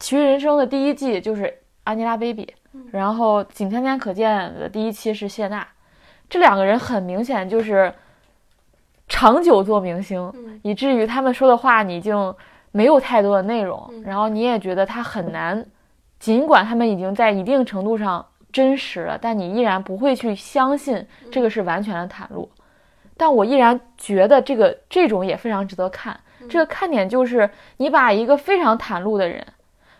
[0.00, 2.48] 奇遇人生》的第一季就是 Angelababy，
[2.90, 5.64] 然后《仅三天可见》的第一期是谢娜，
[6.28, 7.94] 这两个人很明显就是
[9.06, 12.34] 长久做明星，以至于他们说的话你已经
[12.78, 15.66] 没有太多的内容，然后你也觉得他很难，
[16.20, 22.48] 尽管他们已经在一定程度上真实了，但你依然不会去相信这个是完全的袒露。
[23.16, 26.20] 但我依然觉得这个这种也非常值得看。
[26.48, 29.44] 这个看点就是你把一个非常袒露的人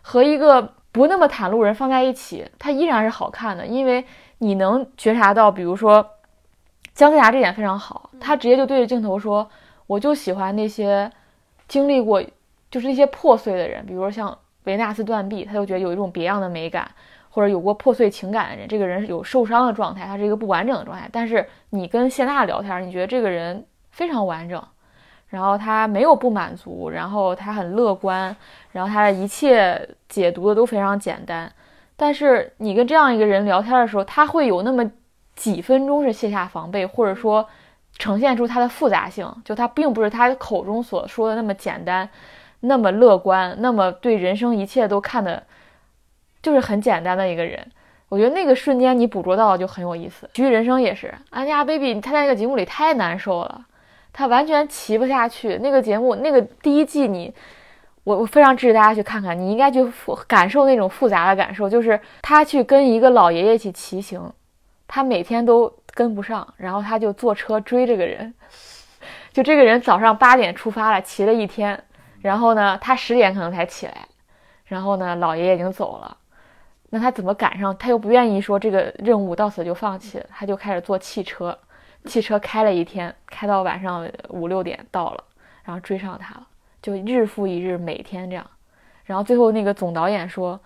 [0.01, 4.05] 和一个不那么袒露人放在一起，它依然是好看的，因为
[4.39, 6.09] 你能觉察到，比如说
[6.95, 9.51] 姜思达这点非常好，他直接就对着镜头说
[9.89, 11.11] ：“我就喜欢那些
[11.67, 12.23] 经历过
[12.71, 16.91] 就是那些破碎的人，比如说像维纳斯断臂，他就觉得有一种别样的美感。”
[17.31, 21.09] 或者有过破碎情感的人，这个人是有受伤的状态，他是一个不完整的状态。
[21.13, 24.61] 但是你跟谢娜聊天，你觉得这个人非常完整，
[25.29, 28.35] 然后他没有不满足，然后他很乐观，
[28.73, 31.53] 然后他的一切解读的都非常简单。
[31.95, 34.91] 但是你跟这样一个人聊天的时候，他会有那么
[35.37, 37.47] 几分钟是卸下防备，或者说
[37.99, 42.09] 呈现出他的复杂性，就他并不是他口中所说的那么简单，
[42.61, 45.43] 那么乐观，那么对人生一切都看的。
[46.41, 47.61] 就是很简单的一个人，
[48.09, 50.25] 我觉得那个瞬间你捕捉到就很有意思。
[50.33, 53.67] 《其实人生》也是，Angelababy 她在那个节目里太难受了，
[54.13, 55.59] 她完全骑不下去。
[55.61, 57.35] 那个节目那个第一季你，
[58.05, 59.85] 我我非常支持大家去看看，你应该去
[60.29, 64.33] 感受那种复杂的感受，就是她去跟一个老爷爷一起骑行，
[64.87, 68.33] 她每天都跟不上，然后她就坐车追这个人，
[69.33, 71.83] 就这个人早上八点出发了，骑了一天，
[72.21, 74.09] 然后呢，他十点可能才起来，
[74.67, 76.17] 然后呢，老爷已经走了。
[76.91, 77.77] 那他怎么赶上？
[77.77, 81.57] 他又不愿意说这个任务到此就放弃，他就开始坐汽车，
[82.07, 85.25] 汽车开了一天，开到晚上五六点到了，
[85.65, 86.47] 然后追上他了，
[86.81, 88.47] 就日复一日，每天这样。
[89.05, 90.59] 然后最后那个总导演说：“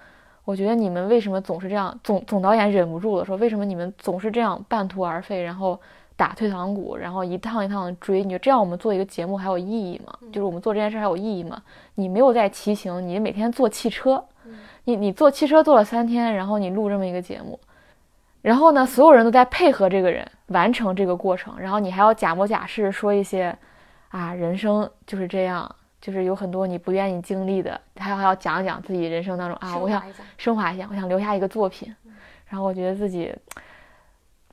[0.44, 5.80] 我觉得你们为什么总是这样？”总总导演忍不住了，说：“为什么你们总是这样半途而废，然后
[6.16, 8.22] 打退堂鼓，然后一趟一趟的追？
[8.22, 10.12] 你觉得这样我们做一个节目还有意义吗？
[10.32, 11.62] 就是我们做这件事还有意义吗？
[11.94, 14.24] 你没有在骑行，你每天坐汽车。”
[14.84, 17.56] 你你坐汽车坐了三天，然后你录这么一个节目，
[18.40, 23.56] 然后呢，所有人都在配合这个人完成这个过程，然后你还要假模假式说一些，
[24.08, 30.02] 啊，人生就是这样，就是有很多你不愿意经历的，还还要讲一讲自己人生当中啊，我想
[30.36, 31.94] 升华一下，我想留下一个作品，
[32.48, 33.32] 然后我觉得自己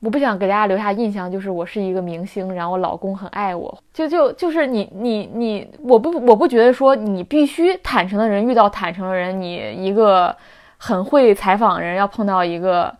[0.00, 10.34] 我不想给大家留下印象，就是我是一个明星，然后我老公很爱我，就就就是你你你，我不我不觉得说你必须坦诚的人遇到坦诚的人，你一个
[10.76, 12.94] 很会采访人要碰到一个。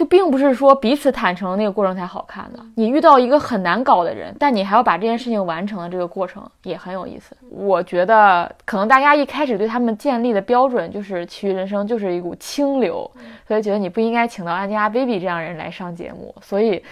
[0.00, 2.58] 就并不是说彼此坦诚那个过程才好看的。
[2.74, 7.36] 你遇到一个很难搞的人，但你还要把这件事情完成的这个过程也很有意思。
[7.50, 13.10] 我觉得可能大家一开始对他们建立的标准就是《奇遇人生》就是一股清流，
[13.46, 16.34] 所以觉得你不应该请到 Angelababy 这样人来上节目。
[16.40, 16.78] 所以《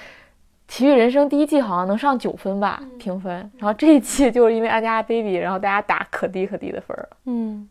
[0.68, 7.09] 奇遇人生》第一季好像能上九分吧评分，然后这一季就是因为 Angelababy，然后大家打可低可低的分儿。
[7.24, 7.66] 嗯。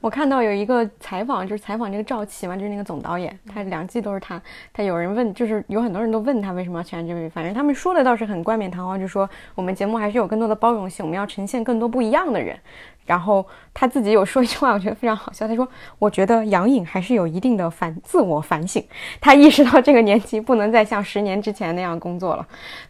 [0.00, 4.40] 我看到有一个采访，就是采访这个赵琦嘛，就是那个总导演，他两季都是他。
[4.72, 12.58] 他有人问，就是有很多人都问他为什么要选这位，反正他们说的倒是很冠冕堂皇，就说我们节目还是有更多的包容性，我们要呈现更多不一样的人。
[13.04, 13.44] 然后
[13.74, 15.68] 他自己有说一句话，我觉得非常好笑，他说
[15.98, 18.82] ：“我觉得杨颖还是有一定的反自我反省，
[19.20, 22.46] 他意识到这个年纪不能再像十年之前那样工作了。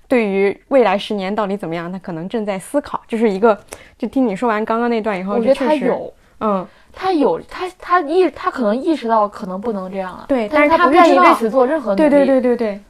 [0.07, 3.03] 对于未来十年到底怎么样，他可能正在思考。
[3.09, 3.59] 就是一个，
[3.97, 6.13] 就听你说完刚刚那段以后，我觉得他有。”
[6.45, 12.81] 嗯，他有他他意他可能意识到可能不能这样了，对，但是他不愿意为此做任何努力，对对对对对，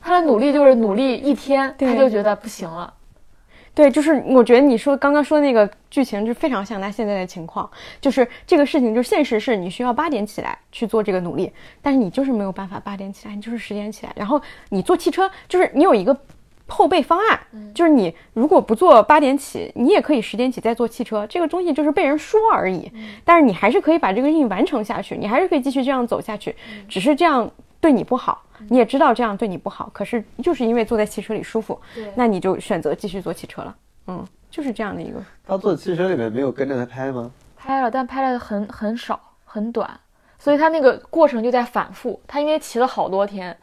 [0.00, 2.92] 他的努力就是努力一天，他就觉得不行了，
[3.74, 7.68] 对，就是我觉得你说刚刚说那个剧情就非常像他现在的情况，
[8.00, 11.52] 就是这个事情就现实是你需要八点起来去做这个努力，
[11.82, 14.40] 但是你就是没有办法八点起来，你就是十点起来，然后
[14.70, 16.16] 你坐汽车就是你有一个。
[16.68, 17.40] 后备方案
[17.74, 21.26] 就是你如果不做八点起，你也可以十点起再坐汽车。
[21.26, 22.92] 这个东西就是被人说而已，
[23.24, 26.54] 但是你还是可以把这个事情完成下去，你还是可以继续这样走下去。
[26.88, 27.50] 只是这样
[27.80, 29.90] 对你不好，你也知道这样对你不好。
[29.92, 31.80] 可是就是因为坐在汽车里舒服，
[32.14, 33.76] 那你就选择继续坐汽车了。
[34.06, 35.18] 嗯，就是这样的一个。
[35.46, 37.30] 他坐汽车里面没有跟着他拍吗？
[37.56, 39.88] 拍了，但拍了很很少很短，
[40.38, 42.20] 所以他那个过程就在反复。
[42.26, 43.56] 他因为骑了好多天。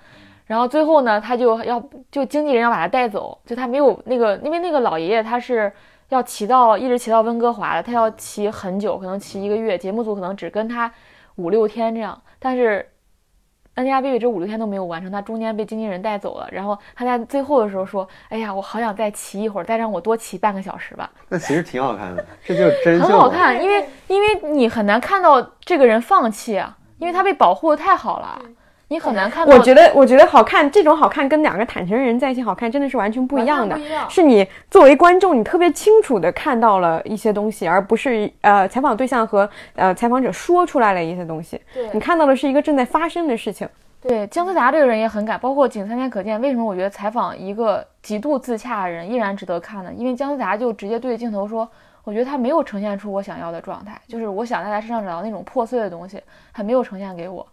[0.45, 5.71] 然后最后呢，他就要就经纪人要把他带走，就他没有那个，因为那个老爷爷他是
[6.09, 10.91] 要骑到一直骑到温哥华的，他要骑很久，可能骑一个月，节目组可能只跟他
[11.37, 12.21] 五六天这样。
[12.37, 12.87] 但是
[13.73, 16.47] 安吉拉·贝贝这五六天都没有完成，他中间被经纪人带走了。
[16.51, 28.39] 然后他在最后的时候说：“哎呀，我好想再骑一会儿，再让我多骑半个小时吧。”那其实挺好看的，这就是真很好看，因为因为你很难看到这个人放弃啊，因为他被保护的太好了。
[28.87, 29.47] 你很难看。
[29.47, 33.79] 我觉得，我觉得好看，这种好看跟两个坦诚的人在一起好看，真的是完全不一样的。
[34.09, 41.59] 是你作为观众，你特别清楚的看到了一些东西，而不是呃采访对象和呃采访者说出来了一些东西。
[41.73, 43.67] 对，你看到的是一个正在发生的事情。
[44.01, 46.37] 对，姜思达这个人也很敢，包括《仅三天可见》。
[46.41, 49.91] 为什么我觉得采访一个极度自洽的人依然值得看呢？
[49.91, 51.67] 因为姜思达就直接对着镜头说
[52.05, 56.21] ：“我觉得他没有呈现出我想要的状态，就是我想在他身上找到那种破碎的东西，
[56.51, 57.43] 还没有呈现给我。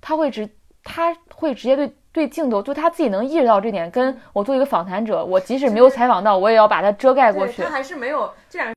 [0.00, 0.48] 他会直。”
[0.82, 3.90] 他会直接对对镜头，就他自己能意识到这点。
[3.90, 7.62] 跟我做一个访谈者，我即使没有采访到，我也要把它遮盖过去。
[7.62, 8.74] 他还是没有这样。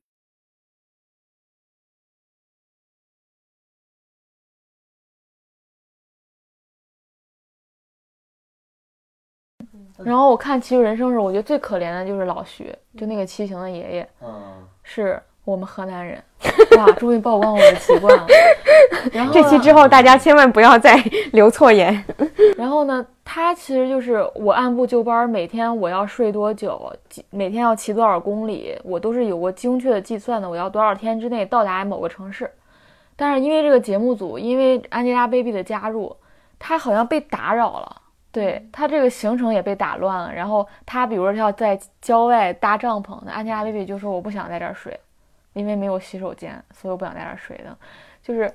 [9.98, 14.10] 然后我看《其实人生》时候，我觉得最可怜的就是老徐，就那个骑行的爷爷。
[14.20, 15.22] 嗯，是。
[15.44, 16.22] 我们河南人，
[16.78, 18.26] 哇，终于曝光我的习惯了。
[19.12, 20.96] 然后这期之后，大家千万不要再
[21.32, 22.02] 留错言。
[22.56, 26.90] 然后呢，他其实就是我按部就班，每天我要睡多久，
[27.28, 30.48] 每天要骑多少公里，我都是有过精确的计算的。
[30.48, 32.50] 我要多少天之内到达某个城市。
[33.16, 36.16] 但是因为这个节目组，因为 Angelababy 的加入，
[36.58, 37.96] 他好像被打扰了，
[38.32, 40.32] 对他这个行程也被打乱了。
[40.32, 44.98] 然后他比如说要在郊外搭帐篷，那 Angelababy 就说我不想在这儿睡。
[45.54, 47.76] 因为没有洗手间，所以我不想在这儿睡的，
[48.22, 48.52] 就是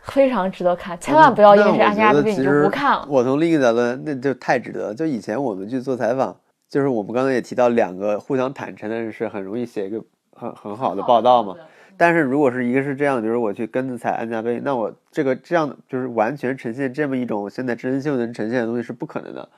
[0.00, 3.06] 非常值得看，千万不要因为是安家贝贝你就不看了。
[3.08, 4.94] 我从另一个角度，那就太值得。
[4.94, 6.36] 就以前我们去做采访，
[6.68, 11.54] 就是我们刚才也提到，两个互相坦诚的人是很容易写一个很很好的报道嘛。
[11.96, 19.48] 但是如果是一个是这样，就是我去跟着采安家贝，那我这个这样就是完全呈现这么一种现在真人秀能呈现的东西是不可能的。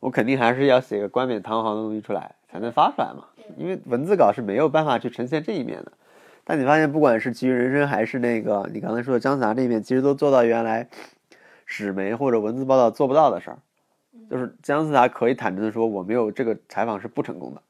[0.00, 3.24] 我肯定还是要写个冠冕堂皇的东西出来才能发出来嘛，
[3.56, 5.92] 因为文字稿是没有办法去呈现这一面的。
[6.46, 10.86] 但你发现，不管是《奇遇人生》还是那个你刚才说的姜思达这面，其实都做到原来
[11.64, 13.58] 纸媒或者文字报道做不到的事儿。
[14.28, 17.62] 就是姜思达可以坦诚的说，我没有这个采访是不成功的。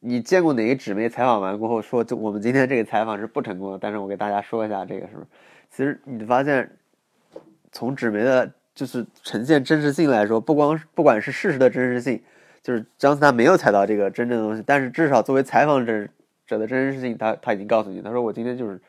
[0.00, 3.78] 你见过哪个纸媒采访完过后说，就我们今天这个采访是不成功的？
[3.78, 5.26] 但是我给大家说一下，这个是不是？
[5.70, 6.68] 其实你发现，
[7.70, 12.20] 从纸媒的就是呈现真实性来说，不光不管是事实的真实性，
[12.60, 16.08] 就是姜思达没有采到这个真正的东西，但是至少作为采访者。
[16.50, 18.80] 者的真实性，他他已经告诉你，他说我今天就是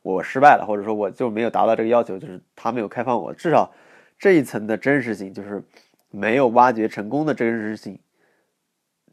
[0.00, 3.34] 我失败了，或者说我就没有达到这个要求，就是他没有开放我。
[3.34, 3.70] 至少
[4.18, 5.62] 这一层的真实性，就是
[6.10, 7.98] 没有挖掘成功的真实性，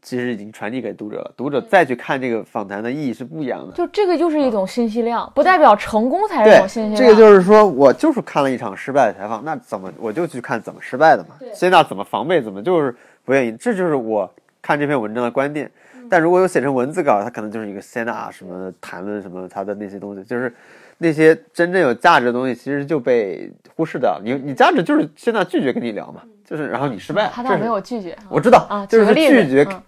[0.00, 1.34] 其实已经传递给读者了。
[1.36, 3.74] 读者再去看这个访谈的意义是不一样的。
[3.74, 6.96] 就这个就是一种信息量，不代表成功才是一对种信息，量。
[6.96, 11.36] 这个就是说我就是看了一场失败的采访，那怎么我就去看怎么失败的嘛？
[11.52, 14.32] 现在怎么防备，怎么就是不愿意，这就是我
[14.62, 15.70] 看这篇文章的观点。
[16.10, 20.52] 但如果有写成文字稿，它可能就是一个塞纳什么谈论什么他的那些东西，就是
[20.98, 24.20] 那些真正有价值的东西，其实就被忽视掉。
[24.22, 29.82] 你你价值就是现在拒绝跟你聊嘛，就是然后你失败了，他倒没有拒绝，我知道啊，就是拒绝嗯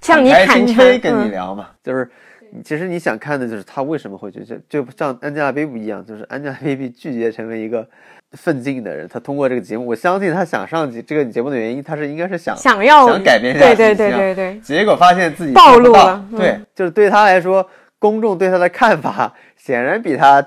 [0.00, 2.10] 向你坦诚跟你嗯聊嘛，就是你
[2.64, 7.86] 其实你想看的就是他为什么会去，就就像 Angelababy 一样，就是 Angelababy 拒绝成为一个
[8.32, 17.68] 奋进的人，他通过这个节目，我相信他想上这个节目的原因，他是应该是想想要想改变一下对对形象对对对，结果发现自己暴露了嗯对，就是对他来说，
[17.98, 20.46] 公众对他的看法显然比他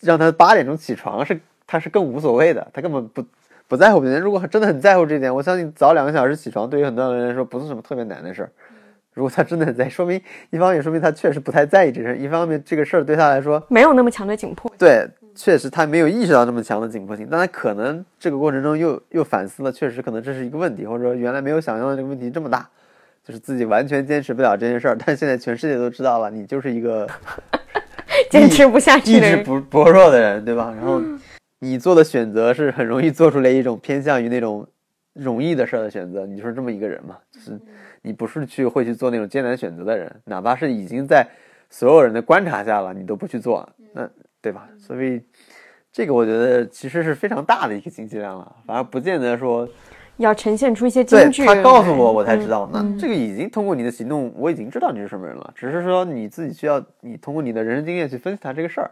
[0.00, 3.24] 让他八点钟起床是他是更无所谓的，他根本不
[3.66, 4.20] 不在乎别人。
[4.20, 8.50] 如果真的很在乎这点，我相信早两个小时起床对于很多人来说不是什么特别难的事儿。
[9.14, 10.20] 如果他真的在，说明
[10.50, 14.70] 一方面说明他确实不太在意这事儿，一方面这个事儿对他来说，没有那么强的紧迫。
[14.76, 22.68] 对，确实他没有意识到那么强的紧迫性，但他可能这个过程中又又反思了，确实可能这是一个问题，或者说原来没有想象的这个问题这么大，
[23.24, 27.08] 就是自己完全坚持不了这件事儿，但现在全世界都知道了，你就是一个
[28.28, 30.74] 坚持不下去意志的人，不薄弱的人，对吧？
[30.76, 31.00] 然后
[31.60, 34.66] 你做的选择是很容易做出来一种偏向于那种
[35.12, 37.58] 容易的事儿的选择，你就是这么一个人嘛，就是
[38.04, 41.26] 你不是去会去做那种艰难选择的人，哪怕是已经在
[41.70, 44.08] 所有人的观察下了，你都不去做，那
[44.42, 44.68] 对吧？
[44.78, 45.20] 所以
[45.90, 49.66] 这个我觉得其实是非常大的一个信息量了，反而不见得说
[50.18, 51.46] 要呈现出一些对京剧。
[51.46, 52.70] 他告诉我，我才知嗯道。
[52.72, 55.52] 那这个已经通过你的行动，我已经知道你是什么人了。
[55.56, 58.90] 只是说你自己需要你通过你的人生经验去分析他这个事儿。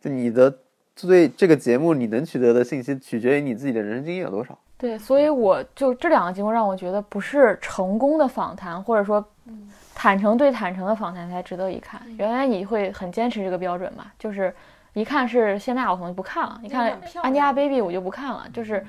[0.00, 0.54] 就你的
[1.00, 4.58] 对这个节目你能取得的信息，取决于你自己的人生经验有多少。
[4.80, 9.22] 对，所以我就这两个节目让我觉得不是成功的访谈，或者说
[9.94, 12.00] 坦诚对坦诚的访谈才值得一看。
[12.16, 14.06] 原来你会很坚持这个标准嘛？
[14.18, 14.54] 就是
[14.94, 18.46] 一看是谢娜，我可能就不看了；一看安吉拉 baby，我就不看了。
[18.54, 18.82] 就是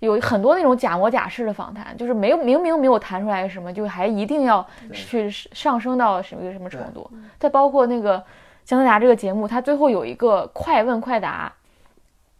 [0.00, 7.10] 有很多那种假模假式的访谈，就是没有明明没有谈出来什么，就还一定要去上升到什么一个什么程度。
[7.38, 8.22] 再包括那个
[8.66, 11.50] 姜思达这个节目，他最后有一个快问快答，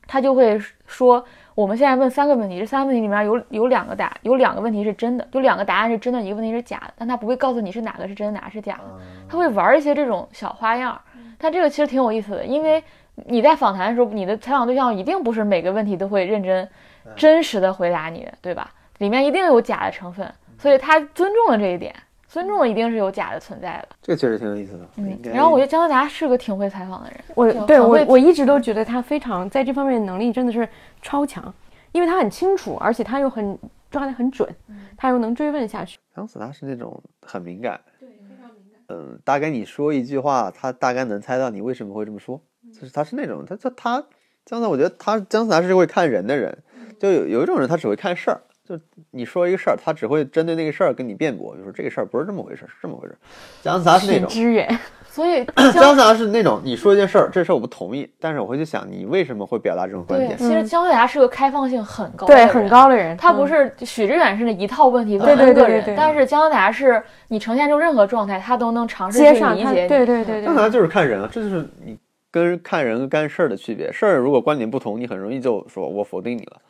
[0.06, 1.24] 他就会说。
[1.58, 8.84] 我们现在问三个问题，这三个问题里面有有两个答，有两个问题是真的，有两个答案是真的，一个问题是假的，但他不会告诉你是哪个是真的，哪个是假的，
[9.28, 10.96] 他会玩一些这种小花样。
[11.36, 12.80] 但这个其实挺有意思的，因为
[13.26, 16.68] 你在访谈的时候，你的采访对象一定不是每个问题都会认真、
[17.16, 18.70] 真实的回答你，对吧？
[18.98, 21.92] 里面一定有假的成分，所以他尊重了这一点，
[22.28, 23.88] 尊重了一定是有假的存在的。
[24.02, 24.86] 这个确实挺有意思的。
[24.96, 30.68] 嗯然后我觉得姜思达是个挺会采访的人，我对我我一直都觉得他非常在这方面的能力真的是
[31.00, 31.52] 超强，
[31.92, 33.58] 因为他很清楚，而且他又很
[33.90, 34.48] 抓得很准，
[34.96, 35.98] 他又能追问下去。
[36.14, 38.80] 姜思达是那种很敏感，对，非常敏感。
[38.88, 42.40] 嗯，大概你说一句话，他大概能猜到你为什么会这么说，
[42.72, 44.06] 就是他是那种，他他他
[44.44, 46.58] 姜思达，我觉得他姜思达是会看人的人，
[46.98, 48.78] 就有有一种人他只会看事儿，就
[49.10, 53.18] 你说一个事儿，他只会针对那个事儿跟你辩驳，就说这个事儿不是这么回事儿，是这么回事儿。
[53.62, 54.78] 姜思达是那许种，知远，
[55.08, 60.36] 所以姜姜思达是那种， 你说一件事儿，这事儿我不同意，但是我会去想你为什么会表达这种观，点。
[60.36, 69.88] 其实姜思达是个开放性很高的对，很高的人，他不嗯是许知远是那一套问题问对对 N 个人，对对对但是姜思达是你呈现出任何状态，他都能尝试接上他，去理解你。
[69.88, 71.96] 对对对对，姜思达就是看人啊，这就是你
[72.30, 73.90] 跟看人跟干事儿的区别。
[73.90, 76.60] 事儿如果观点不同，你很容易就说我否定你了。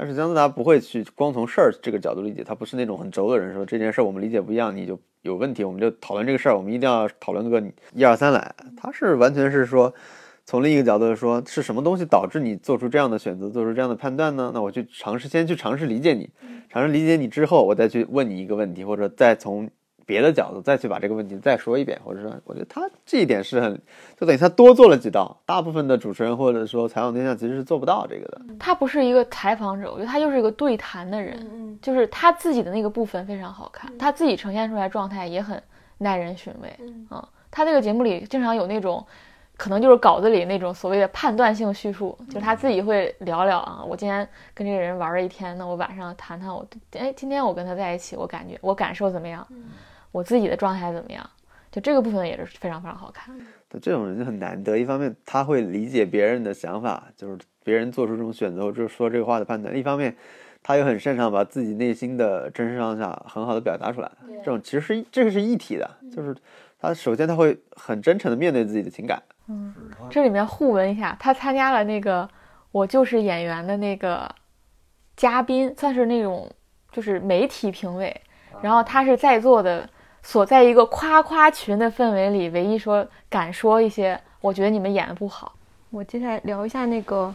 [0.00, 7.62] 但是姜思达不会去光从事儿这个角度理解，他不是那种很轴的人，说这件事儿我们理解不一样，你就有问题，我们就讨论这个事儿，我们一定要讨论个
[7.92, 8.54] 一二三来。
[8.78, 9.92] 他是完全是说，
[10.46, 14.50] 从另一个角度说，是什么东西导致你做出这样的选择，做出这样的判断呢？
[14.54, 16.30] 那我去尝试，先去尝试理解你，
[16.70, 19.68] 尝试理解你之后，我再去问你一个问题，或者再从
[20.10, 23.80] 别的角度再去把这个问题再说一遍，或者说，我觉得他这一点是很，
[24.18, 28.40] 就等于他多做了几道，大部分的主持人或者说采访对象其实是做不到这个的。
[28.58, 35.62] 他不是一个采访者，我觉得他就是一个对谈的人，嗯就是他自己的那个部分非常好看，他自己呈现出来状态也很
[35.98, 36.68] 耐人寻味。
[36.80, 37.06] 嗯，
[37.50, 39.06] 他这个节目里经常有那种。
[39.60, 49.46] 可能就是稿子里那种所谓的判断性叙述，就是他自己会聊聊啊，我今天跟这个人玩了一天，那我晚上谈谈我，哎，今天我跟他在一起，我感觉我感受怎么样，
[50.12, 51.28] 我自己的状态怎么样，
[51.70, 53.34] 就这个部分也是非常非常好看。
[53.68, 60.16] 对这种人就很难得，一方面他会理解别人的想法，就是别人做出这种选择或者说这个话的判断；一方面，
[60.62, 64.10] 他又很擅长把自己内心的真实上下很好的表达出来。
[64.38, 66.34] 这种其实是这个是一体的，就是
[66.80, 69.22] 他首先他会很真诚的面对自己的情感。
[69.46, 69.74] 嗯
[70.08, 72.24] 这里面互文一下，他参加了那个
[72.72, 74.28] 《我就是演员》的那个
[75.16, 76.50] 嘉宾，算是那种
[76.90, 78.20] 就是媒体评委，
[78.62, 79.88] 然后他是在座的
[80.22, 85.52] 所在一个夸夸群的氛围里，唯一说敢说一些，我觉得你们演的不好。
[85.90, 87.34] 我接下来聊一下那个，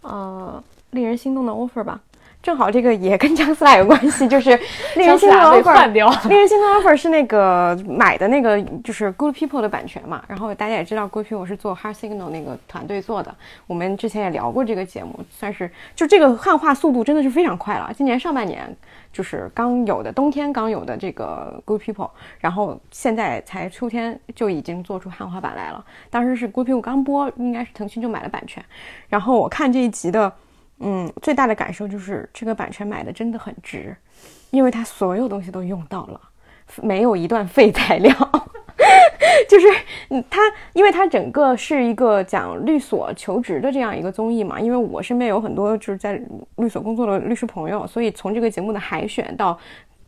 [0.00, 2.00] 呃，令人心动的 offer 吧。
[2.42, 4.50] 正好这个也跟姜思达有关系，就是
[4.96, 6.28] 令人心动的 offer。
[6.28, 10.24] 令人心动的 offer 是那个买的那个就是 Good People 的版权嘛。
[10.26, 13.32] 然后大家也知道，Good People 是做 Heart Signal 那个团队做的。
[13.68, 17.92] 我们之前也聊过这个节目，算是就这个汉化速度真的是非常快了。
[17.96, 18.76] 今年上半年
[19.12, 22.10] 就是刚有的冬天刚有的这个 Good People，
[22.40, 25.84] 然后现在才秋天就已经做出汉化版来了。
[26.10, 28.64] 当时是 Good People 刚播，应该是腾讯就买了版权。
[29.08, 30.32] 然后我看这一集的。
[30.82, 33.96] 嗯，最大的感受就是这个版权买的真的很值，
[34.50, 36.20] 因为它所有东西都用到了，
[36.82, 38.12] 没有一段废材料。
[39.48, 39.66] 就是
[40.08, 40.40] 嗯，它
[40.72, 46.20] 因为它整个是一个讲律所求职的这样一个综艺嘛，因为我身边有很多就是在
[46.56, 49.56] 律所工作的律师朋友，所以从这个节目的海选到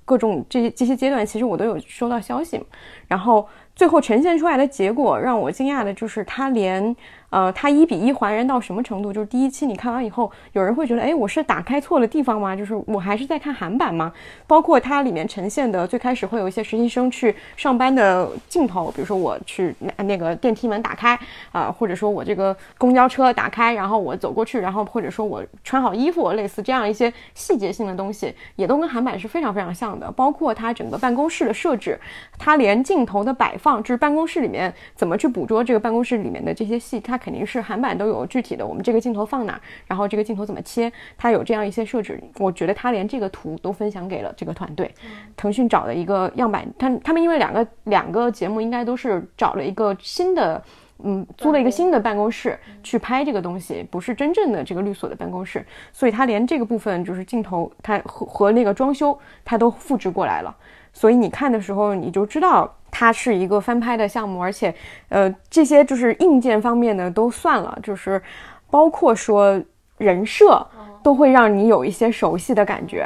[0.05, 2.61] 各种这些这些阶段，其实我都有收到消息，
[3.07, 3.47] 然后
[3.77, 6.95] 最后呈现出来的结果让我惊讶的就是它连。
[7.35, 9.13] 呃，它一比一还原到什么程度？
[9.13, 12.55] 就是第一期你看完以后，有人会觉得，哎，我是打开错了地方吗？
[12.55, 14.13] 就是我还是在看韩版吗？
[14.47, 21.19] 包括它里面呈现的，最开始会有一些实习生去上班的镜头，比如说我去那那个电梯门打开
[21.51, 30.09] 啊，或者说我这个公交车打开，然后我走过去，然后或者说我穿好衣服，类似这样一些细节性的东西，也都跟韩版是非常非常像的。
[30.13, 31.99] 包括它整个办公室的设置，
[32.39, 37.19] 它连镜头的摆放，就是办公室里面怎么去捕捉这个办公室里面的这些戏，它。
[37.25, 42.23] 肯定是韩版都有具体的，我们这个镜头放哪，然后这个镜头怎么切，它有这样一些设置。
[42.39, 44.95] 我觉得他连这个图都分享给了这个团队。
[45.35, 50.63] 腾讯找了一个样板，他他们因为两个两个节目应该都是找了一个新的，
[51.03, 55.65] 嗯，租了一个新的办公室去拍这个东西，不是真正的这个律所的办公室，
[55.95, 60.55] 所以他连这个部分就是镜头，他和和那个装修，他都复制过来了。
[60.93, 62.71] 所以你看的时候，你就知道。
[62.97, 64.73] 它是一个翻拍的项目，而且，
[65.09, 68.23] 呃，这些就是硬件方面的都算了，就是
[68.71, 69.61] 包括说
[69.99, 70.65] 人设
[71.03, 73.05] 都会让你有一些熟悉的感觉。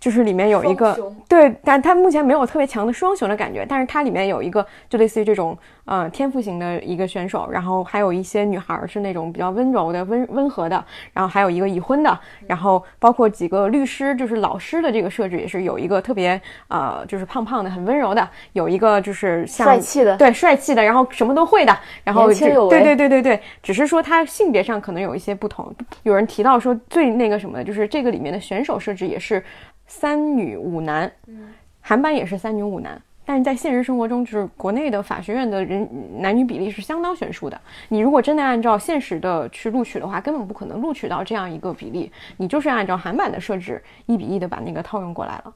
[0.00, 25.74] 就是里面有一个对，但它目前没有特别强的双雄的感觉，但是它里面有一个就类似于这种呃天赋型的一个选手，然后还有一些女孩是那种比较温柔的温温和的，然后还有一个已婚的，然后包括几个律师，就是老师的这个设置也是有一个特别呃就是胖胖的很温柔的，有一个就是像帅气的对帅气的，然后什么都会的，然后对对对对对，只是说他性别上可能有一些不同。
[26.04, 29.42] 有人提到说最那个什么的就是这个里面的选手设置也是。
[29.88, 31.48] 三女五男，嗯，
[31.80, 35.88] 韩版也是三女五男，但是在现实生活中，就是国内的法学院的人
[36.20, 37.60] 男女比例是相当悬殊的。
[37.88, 42.12] 你如果真的按照现实的去录取的话，根本不可能录取到这样一个比例。
[42.36, 45.54] 你就是按照韩版的设置，一比一的把那个套用过来了。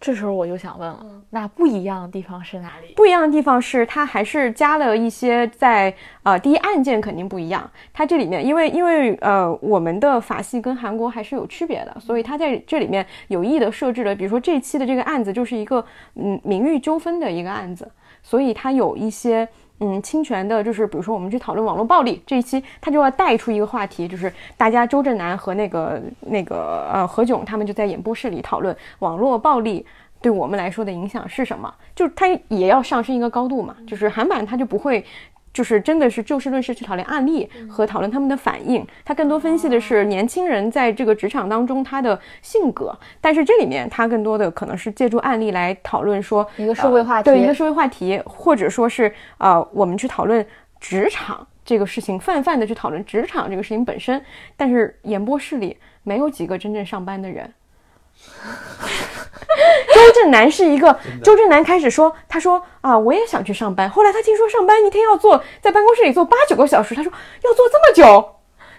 [0.00, 2.94] 这时候我就想问了，那不一样的地方是哪里？
[2.94, 5.92] 不一样的地方是它还是加了一些在
[6.22, 7.68] 呃，第一案件肯定不一样。
[7.92, 15.84] 它这里面因为因为呃，我们的法系跟韩国还是有区别的，所以它在这里面有意的设置了，比如说这一期的这个案子就是一个
[16.14, 17.90] 嗯名誉纠纷的一个案子，
[18.22, 19.48] 所以它有一些。
[19.80, 29.84] 嗯，侵权的，就是比如说我们去讨论网络暴力这一期，他就要带出一个话题，就是大家周震南和那个那个呃何炅他们就在演播室里讨论网络暴力
[30.20, 35.04] 对我们来说的影响是什么，就是他也要上升一个高度嘛，就是韩版他就不会。
[35.58, 50.46] 就是真的是就事论事去讨论案例和讨论他们的反应，他更多分析的是年轻人在这个职场当中他的性格，但是这里面他更多的可能是借助案例来讨论说一个社会话题，对一个社会话题，或者说是呃我们去讨论
[50.78, 54.24] 职场这个事情，泛泛的去讨论职场这个事情本身，
[54.56, 57.52] 但是演播室里没有几个真正上班的人。
[59.94, 63.88] 周震南是一个，周震南开始说，他说啊，我也想去上班。
[63.88, 67.12] 后来他听说上班一天要坐在办公室里坐八九个小时，他说
[67.44, 68.34] 要坐这么久。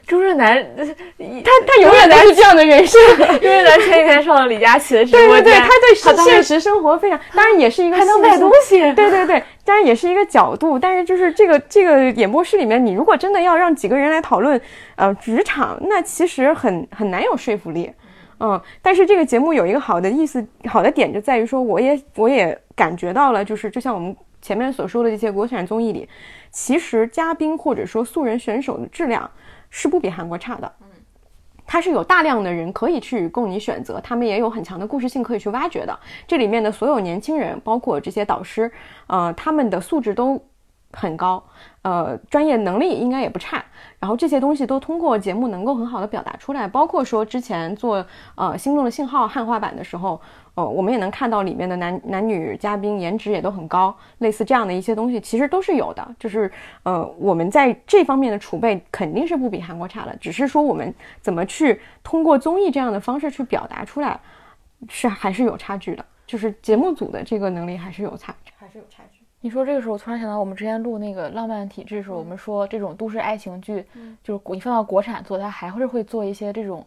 [0.07, 2.97] 周震南， 他他永远都是这样的人设。
[3.15, 5.69] 周震南前几天上了李佳琦的直播间，对对对，他
[6.13, 10.79] 对现实生活非常，当然也是一个还能卖东西，对对对，当然也是一个角度。
[10.79, 14.59] 但是就是这个这个演播室里面，你如果真的要让几个人来讨论
[14.95, 17.91] 呃职场，那其实很很难有说服力。
[18.39, 26.07] 嗯，但是这个节目有一个好的意思，好的点就在于说，我也我也感觉到了，就是就像我们前面所说的这些国产综艺里，
[26.49, 29.29] 其实嘉宾或者说素人选手的质量
[29.69, 30.71] 是不比韩国差的。
[30.81, 30.87] 嗯，
[31.67, 35.99] 它是有大量的人可以去供你选择，他们也有很强的故事性可以去挖掘的。
[36.25, 38.71] 这里面的所有年轻人，包括这些导师，
[39.07, 40.41] 呃，他们的素质都
[40.91, 41.43] 很高，
[41.83, 43.63] 呃，专业能力应该也不差。
[43.99, 48.05] 然后这些东西都通过节目能够很好的表达出来，包括说之前做
[48.35, 50.19] 呃《心动的信号》汉化版的时候，
[50.55, 56.15] 呃，我们也能看到里面的男男女嘉宾颜值也都很高，类似这样的一些东西其实都是有的。
[56.17, 56.49] 就是
[56.83, 64.17] 呃，我们在这方面的储备肯定是不比韩国差的，只是说我们怎么去通过综艺这样的方式去表达出来，
[64.87, 66.05] 是还是有差距的。
[66.25, 69.18] 就是节目组的这个能力还是有差，还是有差距。
[69.41, 73.85] 你说这个时候，我突然想到，我们之前录那个《浪漫体质》的时候，我们说这种都市爱情剧，
[74.23, 76.85] 就是你放到国产做，它还是会做一些这种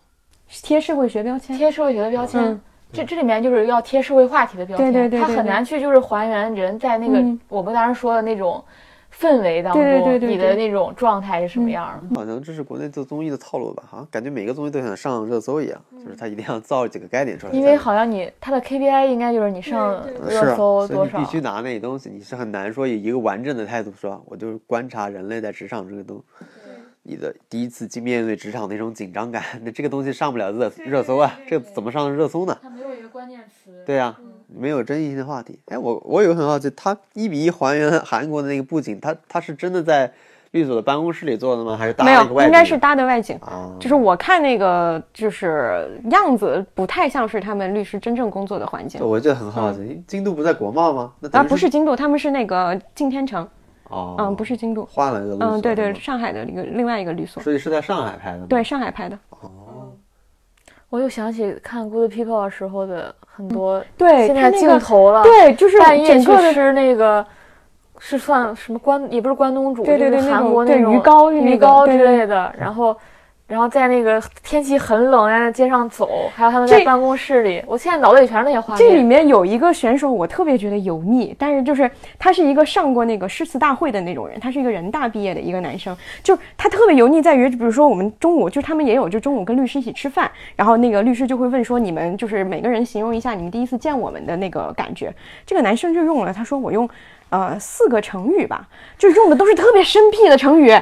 [0.49, 2.61] 贴社会学标签，贴社会学的标签。
[2.93, 8.63] 这这里面就是要贴社会话题的标签，对对对，它很难去就是还原人在那个我们当时说的那种。
[9.13, 12.19] 氛围当中，你的那种状态是什么样的？
[12.19, 13.85] 好像这是国内做综艺的套路吧？
[13.89, 17.53] 好像感觉每个综艺都想上热搜一样，就是他一定要造几个概念出来。
[17.53, 26.23] 因为好像你他的 KPI 应该就是你上热搜多少，必须拿那些东西，你是很难说以一个完整的态度说，我就是观察人类在职场这个东，
[27.03, 32.59] 你的第一次去面对职场那种紧张感， 那这个东西上不了热热搜啊，这怎么上热搜呢？
[32.63, 33.85] 它没有一个关键词。
[33.87, 34.17] 对呀。
[34.57, 40.13] 没有争议性的话题，哎，我我有个很好奇，他一比一还原韩国的那个布景，他他是真的在
[40.53, 41.77] 律所的办公室里做的吗？
[41.77, 42.23] 还是搭没有？
[42.43, 43.71] 应该是搭的外景啊。
[43.81, 49.01] 就是我看那个就是样子不太像是他们律师真正工作的环境。
[49.03, 51.13] 我就很好奇，京都不在国贸吗？
[51.33, 53.49] 啊，不是京都，他们是那个敬天城。
[53.89, 55.49] 哦，嗯，不是京都，换了一个律所。
[55.51, 57.43] 嗯，对对，上海的一个另外一个律所。
[57.43, 58.47] 所以是在上海拍的。
[58.47, 59.19] 对，上海拍的。
[59.29, 59.51] 哦，
[60.93, 63.15] 我又想起看《Good People》的时候的。
[63.35, 67.25] 很多对，现在镜头了，对，就是半夜去吃那个，
[67.99, 69.11] 是算什么关？
[69.11, 72.95] 也不是关东煮，对对对，韩国那种鱼糕、鱼糕之类的，然后。
[73.53, 78.79] 然后在那个天气很冷，在街上走，还有他们在办公室里，我现在脑子里全是那些画面。
[78.79, 95.13] 这里面有一个选手，我特别觉得油腻，但是就是他是一个上过那个诗词大会的那种人，他是一个人大毕业的一个男生，就他特别油腻在于，比如说我们中午就他们也有，就中午跟律师一起吃饭，然后那个律师就会问说，你们就是每个人形容一下你们第一次见我们的那个感觉。
[95.45, 96.89] 这个男生就用了，他说我用，
[97.29, 98.67] 呃，四个成语吧，
[98.97, 100.75] 就用的都是特别生僻的成语。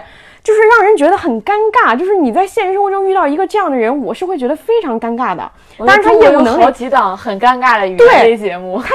[0.43, 5.51] 就是让人觉得很尴尬，就是你在现实生活中遇到一个这样的人，我是会觉得非常尴尬的。
[5.87, 8.81] 但是他业务能力，好几档很尴尬的语言节目。
[8.81, 8.89] 他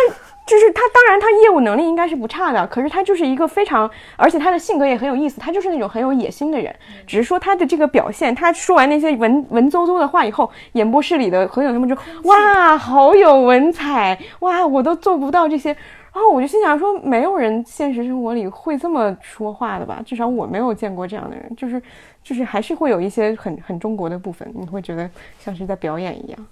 [0.46, 6.74] 就是他，当然他业务能力应该是不差的，可是他就是一个非常，而且他的性格也很有意思，他就是那种很有野心的人。
[7.08, 11.96] 只是说他的这个表现，他说完那些文文绉绉的话以后，演播室里的何炅他们就
[12.26, 15.76] 哇，好有文采，哇，我都做不到这些。
[16.16, 20.02] 然后我就心想说，没有人现实生活里会这么说话的吧？
[20.06, 21.82] 至少我没有见过这样的人，就是，
[22.24, 26.48] 就是还是会有一些很很中国的部分，你会觉得像是在表演一样。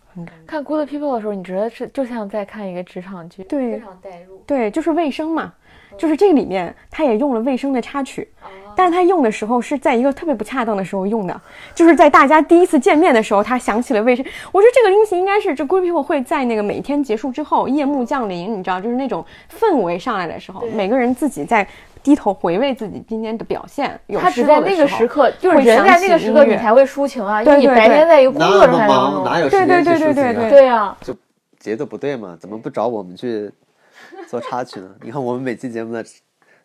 [0.46, 4.42] 看《Good People》的时候，你觉得是就像在看一个职场剧，对，非常代入。
[4.46, 5.54] 对，就是卫生嘛，
[5.98, 8.28] 就是这个里面他也用了卫生的插曲。
[8.76, 11.42] 但是他用的时候是在一个特别不恰当的时候用的，
[11.76, 14.26] 就是在大家第一次见面的时候，他想起了卫生。
[14.52, 19.24] 我觉得这个东西应该是这 Good People 会在那个每天结束之后，夜幕降临，你知道，就是那种
[19.60, 21.68] 氛围上来的时候，每个人自己在
[22.02, 24.00] 低头回味自己今天的表现。
[24.20, 30.50] 他只在那个时刻，就是人在那个时刻你才会抒情啊，因为你白天在一个工作状态当中，哪有时间去抒情啊？
[30.50, 31.16] 对呀，就
[31.60, 33.52] 节奏不对嘛，怎么不找我们去
[34.28, 34.96] 做插曲呢？
[35.02, 36.04] 你看我们每期节目的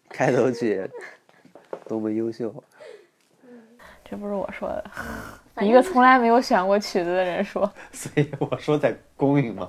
[0.08, 0.88] 开头曲
[1.86, 2.52] 多么优秀。
[4.10, 7.70] 这不是我说的，一个从来没有选过曲子的人说。
[7.92, 9.68] 所以我说在公允嘛。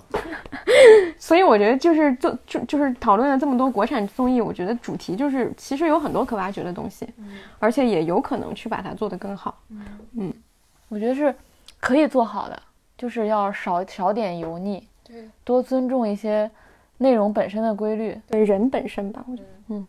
[1.19, 7.05] 所以我觉得就是就就就是讨论了这么多国产综艺，我觉得主题就是其实有很多可挖掘的东西，
[7.59, 9.61] 而且也有可能去把它做得更好。
[10.17, 10.33] 嗯，
[10.87, 11.35] 我觉得是
[11.81, 12.63] 可以做好的，
[12.97, 16.49] 就是要少少点油腻，对，多尊重一些
[16.99, 19.87] 内容本身的规律，对人本身吧，我觉得，嗯。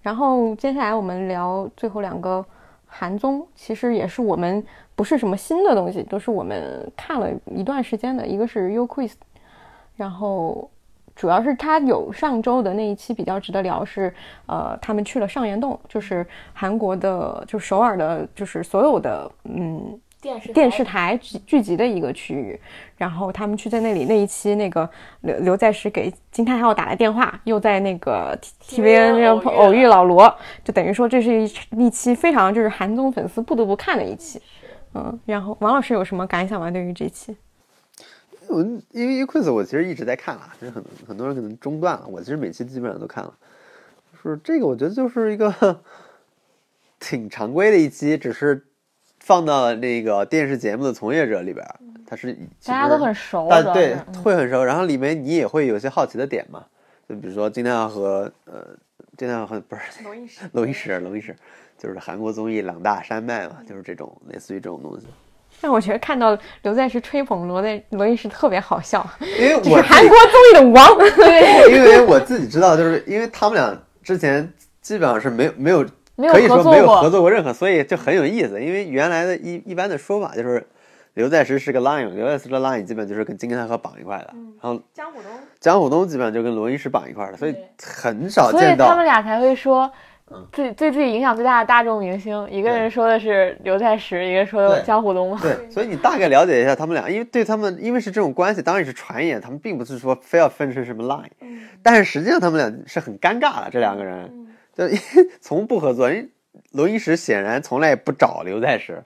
[0.00, 2.46] 然后接下来我们聊最后两个。
[2.88, 4.64] 韩综其实也是我们
[4.94, 8.24] 不是什么新的东西，都是我们看了一段时间的。
[8.24, 9.12] 一个是 U Quiz，
[9.96, 10.70] 然后
[11.14, 14.14] 主要是他有上周的那一期比较值得聊，是
[14.46, 20.00] 呃他们去了上岩洞，就是韩国的，就首尔的，就是所有的嗯。
[20.26, 22.58] 电视电视台聚聚集的一个区域，
[22.96, 24.88] 然后他们去在那里那一期，那个
[25.20, 30.28] 刘刘在石给金泰浩打了电话，又在那个 T V N 偶遇老罗，
[30.64, 34.42] 就等于说这是一一期非常就是韩综粉丝不得不看的一期，
[34.94, 36.72] 嗯，然后王老师有什么感想吗？
[36.72, 37.36] 对于这期？
[38.48, 43.32] 我因为 Quiz 我其实一直在看了，就是很很多人可能中断了，我其实每期基本上都看了，
[44.20, 45.80] 是这个我觉得就是一个
[46.98, 48.65] 挺常规的一期，只是。
[49.26, 51.66] 放到了那个电视节目的从业者里边，
[52.06, 52.32] 他是
[52.64, 54.62] 大家都很熟，但对会很熟。
[54.62, 56.64] 然后里面你也会有些好奇的点嘛，
[57.08, 58.64] 就比如说今天要和呃
[59.18, 61.34] 金泰和不是 龙一石，龙一石，龙一石
[61.76, 65.08] 就是韩国综艺两大山脉嘛，就是这种类似于这种东西。
[65.60, 69.04] 但我觉得看到刘在石吹捧罗在罗应石特别好笑，
[69.40, 70.96] 因为我是我韩国综艺的王。
[71.16, 74.48] 对，因为我自己知道，就是因为他们俩之前
[74.80, 75.84] 基本上是没有没有
[76.16, 77.00] 没有可以说没有合作过。
[77.02, 78.60] 合作过任何，所以就很有意思。
[78.60, 80.66] 因为原来的一一般的说法就是，
[81.14, 85.30] 刘在石是个 line，刘在石的 line 基本就是跟金泰赫绑一块的，然后江虎东。
[85.60, 88.88] 江虎东基本上就跟罗英石绑一块的，所以很少所以见到。
[88.88, 89.90] 他们俩才会说
[90.30, 95.30] 嗯，对对自己影响最大的大众明星，一个人说的是刘在石，一个说的对江虎东。
[95.30, 95.38] 嘛。
[95.40, 101.30] 对， 所以你大概了解一下他们俩，因为对他们，因为是这种关系，当然也是传言，他们并不是说非要分成什么 line，、
[101.82, 104.45] 但是实际上他们俩是很尴尬的，这两个人，
[104.76, 104.98] 就因
[105.40, 106.28] 从不合作，因为
[106.72, 109.02] 罗伊石显然从来也不找刘在石，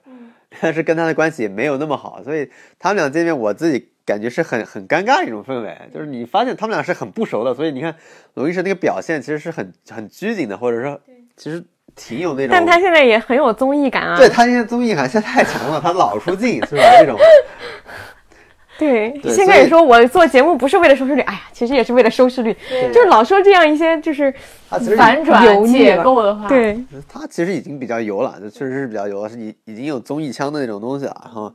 [0.59, 7.95] 但是跟他的关系也没有那么好，所以他们俩见面，我自己感觉是很很尴尬的一种氛围，就是你发现他们俩是很不熟的，所以你看
[8.33, 10.99] 罗伊石那个表现其实是很很拘谨的，或者说
[11.37, 11.63] 其实
[11.95, 14.17] 挺有那种，但他现在也很有综艺感啊。
[14.17, 16.83] 对他现在综艺感现在太强了，他老出镜 是吧？
[16.99, 17.17] 这种。
[18.79, 22.55] 对，先开始说我做节目不是为了收视率，哎呀，其实也是为了收视率，
[22.91, 24.33] 就是老说这样一些就是
[24.97, 31.21] 反转油腻解了构的话，，对，他其实已经比较油了，就确实是比较油了，是已已经有综艺腔的那种东西了。
[31.23, 31.53] 然后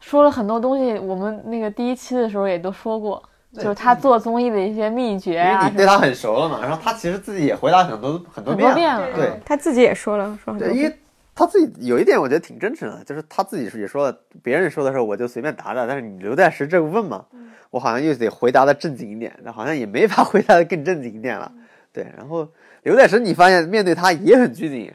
[0.00, 0.98] 说了很多东西。
[0.98, 3.22] 我们那个第一期的时候也都说过，
[3.54, 9.16] 对就是他做综艺的一些秘诀因为啊你对他很熟了嘛，然后他其实自己也回答很多很多很遍了，多遍了。
[9.16, 10.98] 对他自己也说了，说很多对，因为
[11.34, 17.24] 他自己有一点我觉得挺真诚的，就是他自己也说了，别人说的时候我就随便答答，但是你刘在石这个问嘛，
[17.70, 21.50] 我好像又得回答的正经一点，那好像也没法回答的更正经一点了。
[21.92, 22.48] 对，然后
[22.82, 24.92] 刘在石你发现面对他也很拘谨。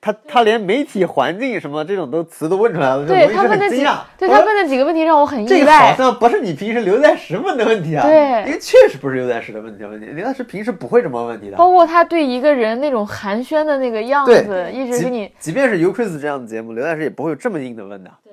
[0.00, 5.92] 他他连媒体环境什么这种都词都问出来了，对他问的几很惊讶。，对他问的几个问题让我很意这个好。
[5.94, 11.56] 像不是你平时刘在石问的问题啊，对因为确实不是刘在石的问题问题，刘在石平时不会这么问问题的。
[11.56, 18.10] 包括他对一个人那种寒暄的那个样子，一直给你即便是 U Quiz 这样的节目，刘在石也不会有这么硬的问的。
[18.22, 18.32] 对，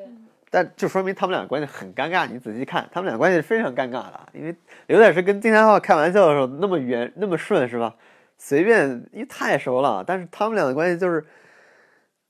[0.51, 2.27] 但就说明他们俩关系很尴尬。
[2.31, 4.55] 你仔细看，他们俩关系是非常尴尬的，因为
[4.85, 7.95] 刘在石跟金泰浩开玩笑的时候那么圆那么顺是吧？
[8.37, 10.03] 随便，因为太熟了。
[10.05, 11.25] 但是他们俩的关系就是，